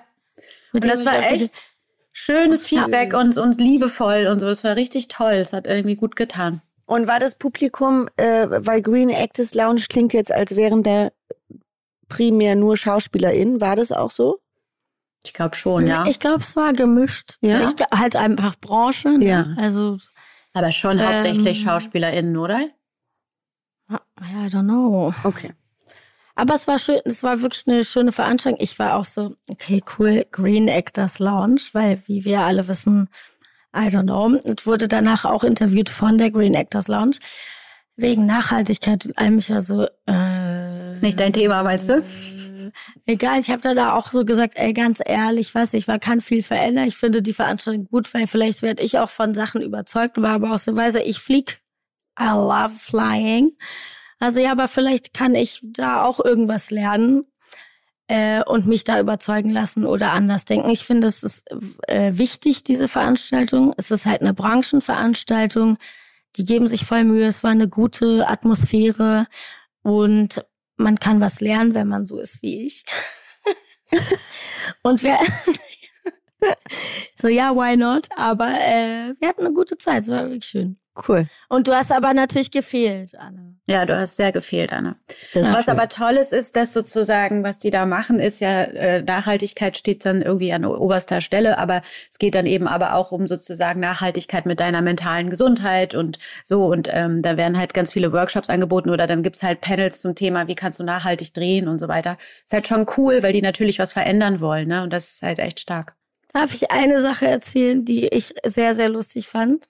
Und 0.71 0.85
das 0.85 1.05
war 1.05 1.19
echt 1.31 1.53
schönes 2.11 2.65
Feedback 2.65 3.13
und, 3.13 3.37
und 3.37 3.59
liebevoll 3.59 4.27
und 4.27 4.39
so. 4.39 4.47
Es 4.47 4.63
war 4.63 4.75
richtig 4.75 5.07
toll. 5.07 5.33
Es 5.33 5.53
hat 5.53 5.67
irgendwie 5.67 5.95
gut 5.95 6.15
getan. 6.15 6.61
Und 6.85 7.07
war 7.07 7.19
das 7.19 7.35
Publikum, 7.35 8.07
äh, 8.17 8.47
weil 8.49 8.81
Green 8.81 9.09
Actors 9.09 9.53
Lounge 9.53 9.83
klingt 9.89 10.13
jetzt, 10.13 10.31
als 10.31 10.55
wären 10.55 10.83
da 10.83 11.11
primär 12.09 12.55
nur 12.55 12.77
SchauspielerInnen, 12.77 13.61
war 13.61 13.75
das 13.75 13.91
auch 13.91 14.11
so? 14.11 14.39
Ich 15.25 15.33
glaube 15.33 15.55
schon, 15.55 15.87
ja. 15.87 16.05
Ich 16.05 16.19
glaube, 16.19 16.41
es 16.41 16.55
war 16.55 16.73
gemischt. 16.73 17.37
Ja. 17.41 17.61
Ich, 17.63 17.75
halt 17.97 18.15
einfach 18.15 18.55
Branche. 18.59 19.17
Ne? 19.17 19.25
Ja. 19.25 19.47
Also. 19.57 19.97
Aber 20.53 20.71
schon 20.71 20.99
ähm, 20.99 21.07
hauptsächlich 21.07 21.61
SchauspielerInnen, 21.61 22.37
oder? 22.37 22.67
I 23.89 24.47
don't 24.49 24.63
know. 24.63 25.13
Okay. 25.23 25.53
Aber 26.35 26.55
es 26.55 26.67
war 26.67 26.79
schön, 26.79 26.99
es 27.05 27.21
war 27.21 27.41
wirklich 27.41 27.67
eine 27.67 27.83
schöne 27.83 28.11
Veranstaltung. 28.11 28.59
Ich 28.61 28.79
war 28.79 28.95
auch 28.95 29.05
so, 29.05 29.35
okay, 29.49 29.81
cool, 29.97 30.25
Green 30.31 30.67
Actors 30.67 31.19
Lounge, 31.19 31.61
weil, 31.73 32.01
wie 32.07 32.25
wir 32.25 32.41
alle 32.41 32.67
wissen, 32.67 33.09
I 33.75 33.87
don't 33.87 34.03
know, 34.03 34.35
es 34.43 34.65
wurde 34.65 34.87
danach 34.87 35.25
auch 35.25 35.43
interviewt 35.43 35.89
von 35.89 36.17
der 36.17 36.31
Green 36.31 36.53
Actors 36.53 36.87
Lounge. 36.87 37.17
Wegen 37.95 38.25
Nachhaltigkeit 38.25 39.05
und 39.05 39.17
allem. 39.19 39.37
Ich 39.37 39.51
war 39.51 39.61
so, 39.61 39.85
äh, 40.07 40.89
Ist 40.89 41.03
nicht 41.03 41.19
dein 41.19 41.31
Thema, 41.31 41.61
meinst 41.61 41.89
du? 41.89 42.03
Egal, 43.05 43.39
ich 43.39 43.51
habe 43.51 43.61
dann 43.61 43.75
da 43.75 43.93
auch 43.93 44.11
so 44.11 44.25
gesagt, 44.25 44.55
ey, 44.55 44.73
ganz 44.73 44.99
ehrlich, 45.05 45.53
weiß 45.53 45.75
ich, 45.75 45.85
man 45.85 45.99
kann 45.99 46.21
viel 46.21 46.41
verändern. 46.41 46.87
Ich 46.87 46.97
finde 46.97 47.21
die 47.21 47.33
Veranstaltung 47.33 47.85
gut, 47.85 48.11
weil 48.15 48.25
vielleicht 48.25 48.63
werde 48.63 48.81
ich 48.81 48.97
auch 48.97 49.11
von 49.11 49.35
Sachen 49.35 49.61
überzeugt, 49.61 50.19
war 50.19 50.31
aber 50.31 50.53
auch 50.53 50.57
so, 50.57 50.75
weiß 50.75 50.95
ich, 50.95 51.05
ich 51.05 51.19
flieg, 51.19 51.61
I 52.19 52.29
love 52.29 52.73
flying. 52.79 53.51
Also 54.19 54.39
ja, 54.39 54.51
aber 54.51 54.67
vielleicht 54.67 55.13
kann 55.13 55.35
ich 55.35 55.59
da 55.63 56.03
auch 56.03 56.23
irgendwas 56.23 56.71
lernen 56.71 57.25
äh, 58.07 58.43
und 58.43 58.67
mich 58.67 58.83
da 58.83 58.99
überzeugen 58.99 59.49
lassen 59.49 59.85
oder 59.85 60.11
anders 60.11 60.45
denken. 60.45 60.69
Ich 60.69 60.85
finde, 60.85 61.07
es 61.07 61.23
ist 61.23 61.49
äh, 61.87 62.17
wichtig, 62.17 62.63
diese 62.63 62.87
Veranstaltung. 62.87 63.73
Es 63.77 63.91
ist 63.91 64.05
halt 64.05 64.21
eine 64.21 64.33
Branchenveranstaltung. 64.33 65.77
Die 66.35 66.45
geben 66.45 66.67
sich 66.67 66.85
voll 66.85 67.03
Mühe. 67.03 67.27
Es 67.27 67.43
war 67.43 67.51
eine 67.51 67.67
gute 67.67 68.27
Atmosphäre 68.27 69.27
und 69.81 70.45
man 70.77 70.99
kann 70.99 71.21
was 71.21 71.41
lernen, 71.41 71.73
wenn 71.73 71.87
man 71.87 72.05
so 72.05 72.19
ist 72.19 72.41
wie 72.41 72.65
ich. 72.65 72.83
und 74.83 75.03
wer 75.03 75.19
so 77.19 77.27
ja, 77.27 77.55
why 77.55 77.77
not? 77.77 78.07
Aber 78.17 78.49
äh, 78.49 79.13
wir 79.19 79.27
hatten 79.27 79.45
eine 79.45 79.53
gute 79.53 79.77
Zeit. 79.77 80.03
Es 80.03 80.09
war 80.09 80.23
wirklich 80.23 80.45
schön. 80.45 80.79
Cool. 81.07 81.27
Und 81.49 81.67
du 81.67 81.73
hast 81.73 81.91
aber 81.91 82.13
natürlich 82.13 82.51
gefehlt, 82.51 83.17
Anne. 83.17 83.55
Ja, 83.65 83.85
du 83.85 83.97
hast 83.97 84.15
sehr 84.15 84.31
gefehlt, 84.31 84.71
Anne. 84.71 84.95
Das 85.33 85.51
was 85.51 85.67
aber 85.67 85.89
toll 85.89 86.13
ist, 86.13 86.33
ist, 86.33 86.55
dass 86.55 86.71
sozusagen, 86.71 87.43
was 87.43 87.57
die 87.57 87.71
da 87.71 87.87
machen, 87.87 88.19
ist 88.19 88.39
ja, 88.41 88.61
äh, 88.63 89.01
Nachhaltigkeit 89.01 89.75
steht 89.75 90.05
dann 90.05 90.21
irgendwie 90.21 90.53
an 90.53 90.65
oberster 90.65 91.21
Stelle, 91.21 91.57
aber 91.57 91.81
es 92.11 92.19
geht 92.19 92.35
dann 92.35 92.45
eben 92.45 92.67
aber 92.67 92.93
auch 92.93 93.11
um 93.11 93.25
sozusagen 93.25 93.79
Nachhaltigkeit 93.79 94.45
mit 94.45 94.59
deiner 94.59 94.83
mentalen 94.83 95.31
Gesundheit 95.31 95.95
und 95.95 96.19
so. 96.43 96.67
Und 96.67 96.89
ähm, 96.91 97.23
da 97.23 97.37
werden 97.37 97.57
halt 97.57 97.73
ganz 97.73 97.91
viele 97.91 98.13
Workshops 98.13 98.49
angeboten 98.49 98.91
oder 98.91 99.07
dann 99.07 99.23
gibt's 99.23 99.41
halt 99.41 99.61
Panels 99.61 99.99
zum 99.99 100.13
Thema, 100.13 100.47
wie 100.47 100.55
kannst 100.55 100.79
du 100.79 100.83
nachhaltig 100.83 101.33
drehen 101.33 101.67
und 101.67 101.79
so 101.79 101.87
weiter. 101.87 102.17
Ist 102.43 102.53
halt 102.53 102.67
schon 102.67 102.85
cool, 102.97 103.23
weil 103.23 103.33
die 103.33 103.41
natürlich 103.41 103.79
was 103.79 103.93
verändern 103.93 104.41
wollen, 104.41 104.67
ne? 104.67 104.83
Und 104.83 104.93
das 104.93 105.15
ist 105.15 105.21
halt 105.23 105.39
echt 105.39 105.59
stark. 105.59 105.95
Darf 106.33 106.53
ich 106.53 106.71
eine 106.71 106.99
Sache 107.01 107.27
erzählen, 107.27 107.85
die 107.85 108.07
ich 108.07 108.33
sehr, 108.43 108.75
sehr 108.75 108.89
lustig 108.89 109.27
fand? 109.27 109.69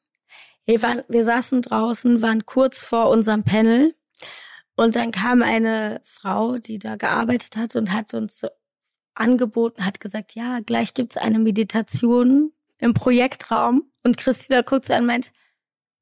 Wir, 0.66 0.82
waren, 0.82 1.02
wir 1.08 1.24
saßen 1.24 1.62
draußen, 1.62 2.22
waren 2.22 2.46
kurz 2.46 2.82
vor 2.82 3.10
unserem 3.10 3.44
Panel 3.44 3.96
und 4.76 4.96
dann 4.96 5.12
kam 5.12 5.42
eine 5.42 6.02
Frau, 6.04 6.58
die 6.58 6.80
da 6.80 6.96
gearbeitet 6.96 7.58
hat 7.58 7.76
und 7.76 7.92
hat 7.92 8.14
uns 8.14 8.46
angeboten, 9.16 9.86
hat 9.86 10.00
gesagt, 10.00 10.36
ja, 10.36 10.60
gleich 10.62 10.94
gibt's 10.94 11.18
eine 11.18 11.40
Meditation 11.40 12.52
im 12.80 12.94
Projektraum. 12.94 13.92
Und 14.04 14.18
Christina 14.18 14.62
guckt 14.62 14.86
sie 14.86 14.94
an 14.94 15.02
und 15.02 15.08
meint, 15.08 15.32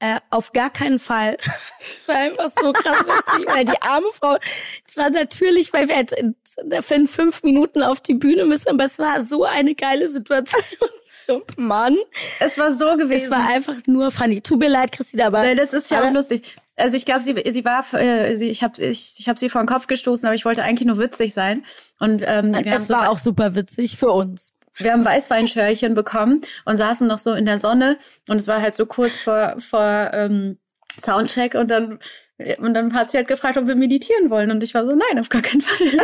äh, 0.01 0.19
auf 0.31 0.51
gar 0.51 0.71
keinen 0.71 0.97
Fall. 0.99 1.37
das 1.97 2.07
war 2.07 2.15
einfach 2.15 2.49
so 2.49 2.73
krass 2.73 2.99
witzig, 3.05 3.47
weil 3.47 3.65
die 3.65 3.81
arme 3.81 4.07
Frau, 4.13 4.35
es 4.87 4.97
war 4.97 5.11
natürlich, 5.11 5.71
weil 5.73 5.87
wir 5.87 5.95
halt 5.95 6.11
in, 6.11 6.35
in 6.89 7.05
fünf 7.05 7.43
Minuten 7.43 7.83
auf 7.83 8.01
die 8.01 8.15
Bühne 8.15 8.45
müssen, 8.45 8.69
aber 8.69 8.85
es 8.85 8.97
war 8.97 9.21
so 9.21 9.45
eine 9.45 9.75
geile 9.75 10.09
Situation. 10.09 10.89
so, 11.27 11.43
Mann. 11.55 11.95
Es 12.39 12.57
war 12.57 12.71
so 12.71 12.97
gewesen. 12.97 13.25
Es 13.25 13.31
war 13.31 13.47
einfach 13.47 13.75
nur 13.85 14.09
funny. 14.09 14.41
Tut 14.41 14.59
mir 14.59 14.69
leid, 14.69 14.91
Christina, 14.91 15.27
aber. 15.27 15.43
Nein, 15.43 15.57
das 15.57 15.71
ist 15.71 15.91
ja 15.91 16.03
auch 16.03 16.11
lustig. 16.11 16.55
Also 16.77 16.97
ich 16.97 17.05
glaube, 17.05 17.21
sie, 17.21 17.35
sie 17.51 17.63
war, 17.63 17.85
äh, 17.93 18.35
sie, 18.37 18.49
ich 18.49 18.63
habe 18.63 18.83
ich, 18.83 19.19
ich 19.19 19.29
hab 19.29 19.37
sie 19.37 19.49
vor 19.49 19.61
den 19.61 19.67
Kopf 19.67 19.85
gestoßen, 19.85 20.25
aber 20.25 20.33
ich 20.33 20.45
wollte 20.45 20.63
eigentlich 20.63 20.87
nur 20.87 20.97
witzig 20.97 21.35
sein. 21.35 21.63
Und 21.99 22.23
ähm, 22.25 22.55
wir 22.55 22.63
das 22.63 22.89
war 22.89 23.05
so, 23.05 23.11
auch 23.11 23.17
super 23.19 23.53
witzig 23.53 23.97
für 23.97 24.11
uns. 24.11 24.51
Wir 24.77 24.93
haben 24.93 25.05
Weißweinschörchen 25.05 25.93
bekommen 25.93 26.41
und 26.65 26.77
saßen 26.77 27.07
noch 27.07 27.17
so 27.17 27.33
in 27.33 27.45
der 27.45 27.59
Sonne 27.59 27.97
und 28.27 28.37
es 28.37 28.47
war 28.47 28.61
halt 28.61 28.75
so 28.75 28.85
kurz 28.85 29.19
vor, 29.19 29.55
vor 29.59 30.11
ähm, 30.13 30.57
Soundcheck 30.99 31.55
und 31.55 31.69
dann 31.69 31.99
und 32.59 32.73
dann 32.73 32.93
hat 32.93 33.11
sie 33.11 33.17
halt 33.17 33.27
gefragt, 33.27 33.57
ob 33.57 33.67
wir 33.67 33.75
meditieren 33.75 34.29
wollen. 34.29 34.51
Und 34.51 34.63
ich 34.63 34.73
war 34.73 34.85
so, 34.85 34.91
nein, 34.91 35.19
auf 35.19 35.29
gar 35.29 35.41
keinen 35.41 35.61
Fall. 35.61 35.77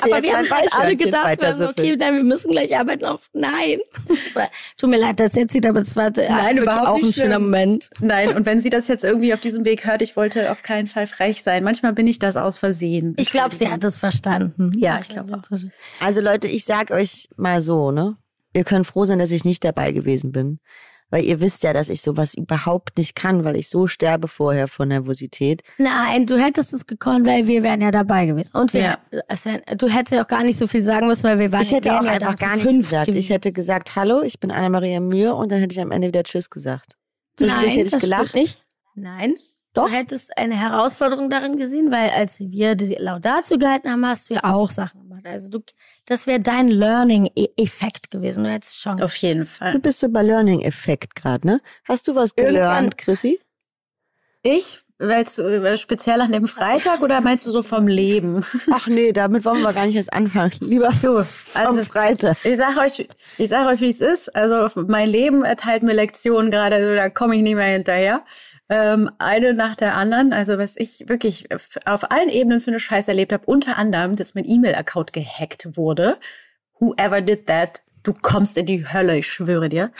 Aber 0.00 0.22
wir 0.22 0.36
haben 0.36 0.50
halt 0.50 0.72
alle 0.72 0.96
gedacht, 0.96 1.42
also, 1.42 1.68
okay, 1.68 1.96
nein, 1.96 2.16
wir 2.16 2.24
müssen 2.24 2.50
gleich 2.50 2.78
arbeiten 2.78 3.04
auf. 3.04 3.28
Nein. 3.32 3.80
War, 4.34 4.50
tut 4.76 4.90
mir 4.90 4.98
leid, 4.98 5.20
dass 5.20 5.34
jetzt 5.34 5.52
sieht, 5.52 5.66
aber 5.66 5.80
es 5.80 5.96
war 5.96 6.10
nein, 6.10 6.58
überhaupt 6.58 6.86
auch 6.86 6.96
ein 6.96 7.12
schöner 7.12 7.36
schlimm. 7.36 7.42
Moment. 7.44 7.90
Nein, 8.00 8.36
und 8.36 8.46
wenn 8.46 8.60
sie 8.60 8.70
das 8.70 8.88
jetzt 8.88 9.04
irgendwie 9.04 9.32
auf 9.32 9.40
diesem 9.40 9.64
Weg 9.64 9.86
hört, 9.86 10.02
ich 10.02 10.16
wollte 10.16 10.50
auf 10.52 10.62
keinen 10.62 10.86
Fall 10.86 11.06
frech 11.06 11.42
sein. 11.42 11.64
Manchmal 11.64 11.92
bin 11.92 12.06
ich 12.06 12.18
das 12.18 12.36
aus 12.36 12.58
Versehen. 12.58 13.14
Ich 13.16 13.30
glaube, 13.30 13.54
sie 13.54 13.68
hat 13.68 13.82
es 13.84 13.98
verstanden. 13.98 14.72
Ja, 14.76 14.98
ich 15.00 15.08
glaube 15.08 15.34
auch. 15.34 15.58
Also 16.00 16.20
Leute, 16.20 16.48
ich 16.48 16.64
sag 16.64 16.90
euch 16.90 17.28
mal 17.36 17.60
so, 17.60 17.90
ne? 17.90 18.16
Ihr 18.54 18.64
könnt 18.64 18.86
froh 18.86 19.04
sein, 19.04 19.18
dass 19.18 19.30
ich 19.30 19.44
nicht 19.44 19.64
dabei 19.64 19.92
gewesen 19.92 20.32
bin 20.32 20.60
weil 21.10 21.24
ihr 21.24 21.40
wisst 21.40 21.62
ja, 21.62 21.72
dass 21.72 21.88
ich 21.88 22.02
sowas 22.02 22.34
überhaupt 22.34 22.98
nicht 22.98 23.14
kann, 23.14 23.44
weil 23.44 23.56
ich 23.56 23.68
so 23.68 23.86
sterbe 23.86 24.28
vorher 24.28 24.68
von 24.68 24.88
Nervosität. 24.88 25.62
Nein, 25.78 26.26
du 26.26 26.38
hättest 26.38 26.72
es 26.72 26.86
gekonnt, 26.86 27.26
weil 27.26 27.46
wir 27.46 27.62
wären 27.62 27.80
ja 27.80 27.90
dabei 27.90 28.26
gewesen. 28.26 28.50
Und 28.54 28.74
wir, 28.74 28.80
ja. 28.80 28.98
wär, 29.10 29.76
du 29.76 29.88
hättest 29.88 30.12
ja 30.12 30.22
auch 30.22 30.28
gar 30.28 30.42
nicht 30.42 30.58
so 30.58 30.66
viel 30.66 30.82
sagen 30.82 31.06
müssen, 31.06 31.24
weil 31.24 31.38
wir 31.38 31.52
waren 31.52 31.62
Ich 31.62 31.72
hätte 31.72 31.98
auch 31.98 32.04
ja 32.04 32.12
einfach 32.12 32.36
gar 32.36 32.56
nichts 32.56 32.74
gesagt. 32.74 33.06
Gewesen. 33.06 33.18
Ich 33.18 33.30
hätte 33.30 33.52
gesagt, 33.52 33.96
hallo, 33.96 34.22
ich 34.22 34.38
bin 34.38 34.50
Anna-Maria 34.50 35.00
Mühe 35.00 35.34
und 35.34 35.50
dann 35.50 35.60
hätte 35.60 35.74
ich 35.74 35.80
am 35.80 35.90
Ende 35.90 36.08
wieder 36.08 36.24
Tschüss 36.24 36.50
gesagt. 36.50 36.96
Nein, 37.40 37.68
hätte 37.68 37.82
ich 37.82 37.90
das 37.90 38.02
gelacht. 38.02 38.34
nicht. 38.34 38.64
Nein. 38.94 39.36
Doch. 39.78 39.88
Du 39.88 39.94
hättest 39.94 40.36
eine 40.36 40.56
Herausforderung 40.56 41.30
darin 41.30 41.56
gesehen, 41.56 41.90
weil 41.92 42.10
als 42.10 42.40
wir 42.40 42.74
die 42.74 42.94
Laudatio 42.94 43.58
gehalten 43.58 43.90
haben, 43.90 44.04
hast 44.04 44.28
du 44.28 44.34
ja 44.34 44.44
auch 44.44 44.70
Sachen 44.70 45.02
gemacht. 45.02 45.24
Also 45.24 45.48
du, 45.48 45.60
das 46.06 46.26
wäre 46.26 46.40
dein 46.40 46.68
Learning-Effekt 46.68 48.10
gewesen. 48.10 48.44
Du 48.44 48.50
hättest 48.50 48.80
schon. 48.80 49.00
Auf 49.00 49.14
jeden 49.16 49.46
Fall. 49.46 49.72
Du 49.72 49.78
bist 49.78 50.00
so 50.00 50.08
bei 50.08 50.22
Learning-Effekt 50.22 51.14
gerade, 51.14 51.46
ne? 51.46 51.60
Hast 51.84 52.08
du 52.08 52.14
was 52.14 52.34
gelernt, 52.34 52.56
Irgendwann, 52.56 52.96
Chrissy? 52.96 53.40
Ich? 54.42 54.84
Meinst 55.00 55.38
du 55.38 55.42
äh, 55.42 55.78
speziell 55.78 56.20
an 56.20 56.32
dem 56.32 56.48
Freitag 56.48 57.02
oder 57.02 57.20
meinst 57.20 57.46
du 57.46 57.50
so 57.50 57.62
vom 57.62 57.86
Leben? 57.86 58.44
Ach 58.72 58.88
nee, 58.88 59.12
damit 59.12 59.44
wollen 59.44 59.62
wir 59.62 59.72
gar 59.72 59.86
nicht 59.86 59.94
erst 59.94 60.12
anfangen. 60.12 60.52
Lieber 60.58 60.90
du, 61.00 61.24
also, 61.54 61.80
am 61.80 61.86
Freitag. 61.86 62.36
Ich 62.42 62.56
sag 62.56 62.76
euch, 62.76 63.08
ich 63.36 63.48
sag 63.48 63.68
euch, 63.68 63.80
wie 63.80 63.90
es 63.90 64.00
ist. 64.00 64.34
Also 64.34 64.68
mein 64.88 65.08
Leben 65.08 65.44
erteilt 65.44 65.84
mir 65.84 65.92
Lektionen 65.92 66.50
gerade, 66.50 66.76
also 66.76 66.96
da 66.96 67.10
komme 67.10 67.36
ich 67.36 67.42
nicht 67.42 67.54
mehr 67.54 67.72
hinterher. 67.72 68.24
Ähm, 68.68 69.08
eine 69.18 69.54
nach 69.54 69.76
der 69.76 69.96
anderen. 69.96 70.32
Also 70.32 70.58
was 70.58 70.74
ich 70.76 71.04
wirklich 71.08 71.46
auf 71.84 72.10
allen 72.10 72.28
Ebenen 72.28 72.58
für 72.58 72.72
eine 72.72 72.80
Scheiße 72.80 73.12
erlebt 73.12 73.32
habe, 73.32 73.46
unter 73.46 73.78
anderem, 73.78 74.16
dass 74.16 74.34
mein 74.34 74.48
E-Mail-Account 74.48 75.12
gehackt 75.12 75.76
wurde. 75.76 76.18
Whoever 76.80 77.20
did 77.20 77.46
that, 77.46 77.82
du 78.02 78.14
kommst 78.14 78.58
in 78.58 78.66
die 78.66 78.92
Hölle, 78.92 79.18
ich 79.18 79.28
schwöre 79.28 79.68
dir. 79.68 79.92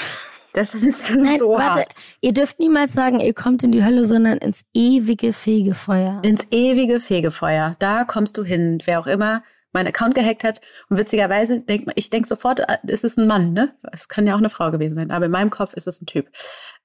Das 0.59 0.75
ist 0.75 1.09
Nein, 1.15 1.39
so 1.39 1.51
warte, 1.51 1.81
hart. 1.81 1.95
Ihr 2.21 2.33
dürft 2.33 2.59
niemals 2.59 2.93
sagen, 2.93 3.21
ihr 3.21 3.33
kommt 3.33 3.63
in 3.63 3.71
die 3.71 3.85
Hölle, 3.85 4.05
sondern 4.05 4.39
ins 4.39 4.65
ewige 4.75 5.33
Fegefeuer. 5.33 6.21
Ins 6.25 6.49
ewige 6.51 6.99
Fegefeuer. 6.99 7.77
Da 7.79 8.03
kommst 8.03 8.37
du 8.37 8.43
hin. 8.43 8.81
Wer 8.85 8.99
auch 8.99 9.07
immer 9.07 9.45
meinen 9.73 9.87
Account 9.87 10.17
gehackt 10.17 10.43
hat. 10.43 10.61
Und 10.89 10.99
witzigerweise 10.99 11.61
denkt 11.61 11.87
man, 11.87 11.93
ich 11.97 12.11
denke 12.11 12.27
sofort, 12.27 12.61
es 12.89 13.05
ist 13.05 13.19
ein 13.19 13.29
Mann, 13.29 13.53
ne? 13.53 13.73
Es 13.93 14.09
kann 14.09 14.27
ja 14.27 14.35
auch 14.35 14.39
eine 14.39 14.51
Frau 14.51 14.73
gewesen 14.73 14.97
sein, 14.97 15.13
aber 15.13 15.27
in 15.27 15.31
meinem 15.31 15.51
Kopf 15.51 15.75
ist 15.75 15.87
es 15.87 16.01
ein 16.01 16.07
Typ. 16.07 16.29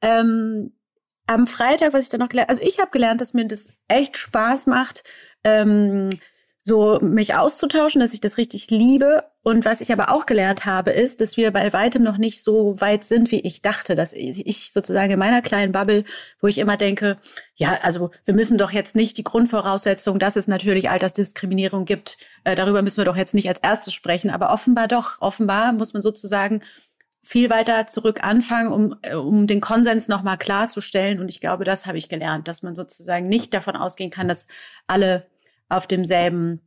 Ähm, 0.01 0.73
am 1.25 1.47
Freitag, 1.47 1.93
was 1.93 2.03
ich 2.03 2.09
dann 2.09 2.19
noch 2.19 2.29
gelernt, 2.29 2.49
also 2.49 2.61
ich 2.61 2.79
habe 2.79 2.91
gelernt, 2.91 3.21
dass 3.21 3.33
mir 3.33 3.47
das 3.47 3.69
echt 3.87 4.17
Spaß 4.17 4.67
macht, 4.67 5.03
ähm, 5.43 6.09
so 6.61 6.99
mich 7.01 7.33
auszutauschen, 7.33 8.01
dass 8.01 8.13
ich 8.13 8.21
das 8.21 8.37
richtig 8.37 8.69
liebe. 8.69 9.23
Und 9.43 9.65
was 9.65 9.81
ich 9.81 9.91
aber 9.91 10.09
auch 10.09 10.25
gelernt 10.25 10.65
habe, 10.65 10.91
ist, 10.91 11.19
dass 11.19 11.35
wir 11.35 11.51
bei 11.51 11.73
weitem 11.73 12.01
noch 12.01 12.17
nicht 12.17 12.41
so 12.41 12.79
weit 12.79 13.03
sind, 13.03 13.29
wie 13.29 13.41
ich 13.41 13.61
dachte, 13.61 13.93
dass 13.93 14.13
ich 14.13 14.71
sozusagen 14.71 15.11
in 15.11 15.19
meiner 15.19 15.41
kleinen 15.41 15.73
Bubble, 15.73 16.05
wo 16.39 16.47
ich 16.47 16.57
immer 16.59 16.77
denke, 16.77 17.17
ja, 17.55 17.77
also 17.81 18.09
wir 18.23 18.33
müssen 18.33 18.57
doch 18.57 18.71
jetzt 18.71 18.95
nicht 18.95 19.17
die 19.17 19.23
Grundvoraussetzung, 19.25 20.17
dass 20.17 20.37
es 20.37 20.47
natürlich 20.47 20.89
Altersdiskriminierung 20.89 21.83
gibt, 21.83 22.17
äh, 22.45 22.55
darüber 22.55 22.81
müssen 22.81 22.97
wir 22.97 23.05
doch 23.05 23.17
jetzt 23.17 23.33
nicht 23.33 23.49
als 23.49 23.59
erstes 23.59 23.93
sprechen, 23.93 24.29
aber 24.29 24.53
offenbar 24.53 24.87
doch, 24.87 25.21
offenbar 25.21 25.73
muss 25.73 25.91
man 25.91 26.01
sozusagen 26.01 26.61
viel 27.21 27.49
weiter 27.49 27.87
zurück 27.87 28.23
anfangen, 28.23 28.71
um, 28.71 28.95
äh, 29.01 29.15
um 29.15 29.45
den 29.45 29.59
Konsens 29.59 30.07
nochmal 30.07 30.37
klarzustellen. 30.37 31.19
Und 31.19 31.29
ich 31.29 31.41
glaube, 31.41 31.65
das 31.65 31.85
habe 31.85 31.97
ich 31.97 32.07
gelernt, 32.07 32.47
dass 32.47 32.63
man 32.63 32.75
sozusagen 32.75 33.27
nicht 33.27 33.53
davon 33.53 33.75
ausgehen 33.75 34.09
kann, 34.09 34.29
dass 34.29 34.47
alle 34.87 35.25
auf 35.67 35.87
demselben 35.87 36.61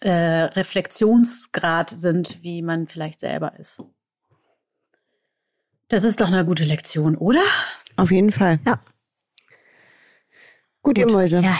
äh, 0.00 0.44
Reflexionsgrad 0.44 1.90
sind, 1.90 2.38
wie 2.42 2.62
man 2.62 2.86
vielleicht 2.86 3.20
selber 3.20 3.58
ist. 3.58 3.82
Das 5.88 6.04
ist 6.04 6.20
doch 6.20 6.28
eine 6.28 6.44
gute 6.44 6.64
Lektion, 6.64 7.16
oder? 7.16 7.42
Auf 7.96 8.10
jeden 8.10 8.30
Fall. 8.30 8.60
Ja. 8.66 8.80
Gut, 10.82 10.96
Gut. 10.96 10.98
ihr 10.98 11.10
Mäuse. 11.10 11.40
Ja, 11.40 11.56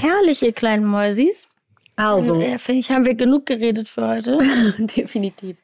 herrlich, 0.00 0.42
ihr 0.42 0.52
kleinen 0.52 0.84
Mäusis. 0.84 1.48
Also. 1.96 2.40
Äh, 2.40 2.58
Finde 2.58 2.80
ich, 2.80 2.90
haben 2.90 3.04
wir 3.04 3.14
genug 3.14 3.46
geredet 3.46 3.88
für 3.88 4.06
heute. 4.06 4.38
Definitiv. 4.78 5.56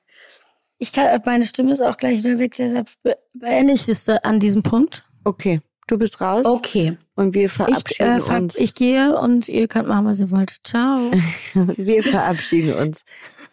Ich 0.79 0.93
kann, 0.93 1.21
meine 1.25 1.47
Stimme 1.47 1.73
ist 1.73 1.81
auch 1.81 1.97
gleich 1.97 2.25
wieder 2.25 2.39
weg, 2.39 2.55
deshalb 2.59 2.91
beende 3.35 3.73
ich 3.73 3.89
es 3.89 4.09
an 4.09 4.41
diesem 4.41 4.63
Punkt. 4.63 5.05
Okay. 5.25 5.61
Du 5.89 5.99
bist 5.99 6.21
raus. 6.21 6.45
Okay. 6.45 6.99
Und 7.15 7.35
wir 7.35 7.49
verabschieden 7.49 8.19
ich, 8.19 8.29
äh, 8.29 8.37
uns. 8.37 8.57
Ich 8.57 8.75
gehe 8.75 9.17
und 9.17 9.49
ihr 9.49 9.69
könnt 9.69 9.87
machen, 9.87 10.07
was 10.07 10.19
ihr 10.19 10.33
wollt. 10.33 10.57
Ciao. 10.65 10.99
wir 11.55 12.03
verabschieden 12.03 12.75
uns 12.75 13.05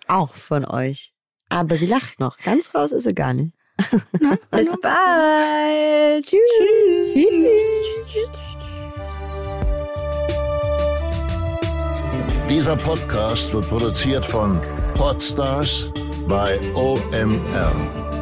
auch 0.08 0.34
von 0.34 0.66
euch. 0.66 1.14
Aber 1.50 1.76
sie 1.76 1.86
lacht 1.86 2.20
noch. 2.20 2.38
Ganz 2.40 2.74
raus 2.74 2.92
ist 2.92 3.04
sie 3.04 3.14
gar 3.14 3.34
nicht. 3.34 3.54
Na, 4.20 4.36
Bis 4.52 4.76
bald. 4.82 6.26
Tschüss. 6.26 7.14
Tschüss. 7.14 7.84
Dieser 12.50 12.76
Podcast 12.76 13.54
wird 13.54 13.68
produziert 13.70 14.26
von 14.26 14.60
Podstars 14.96 15.92
bei 16.28 16.60
OMR. 16.74 18.13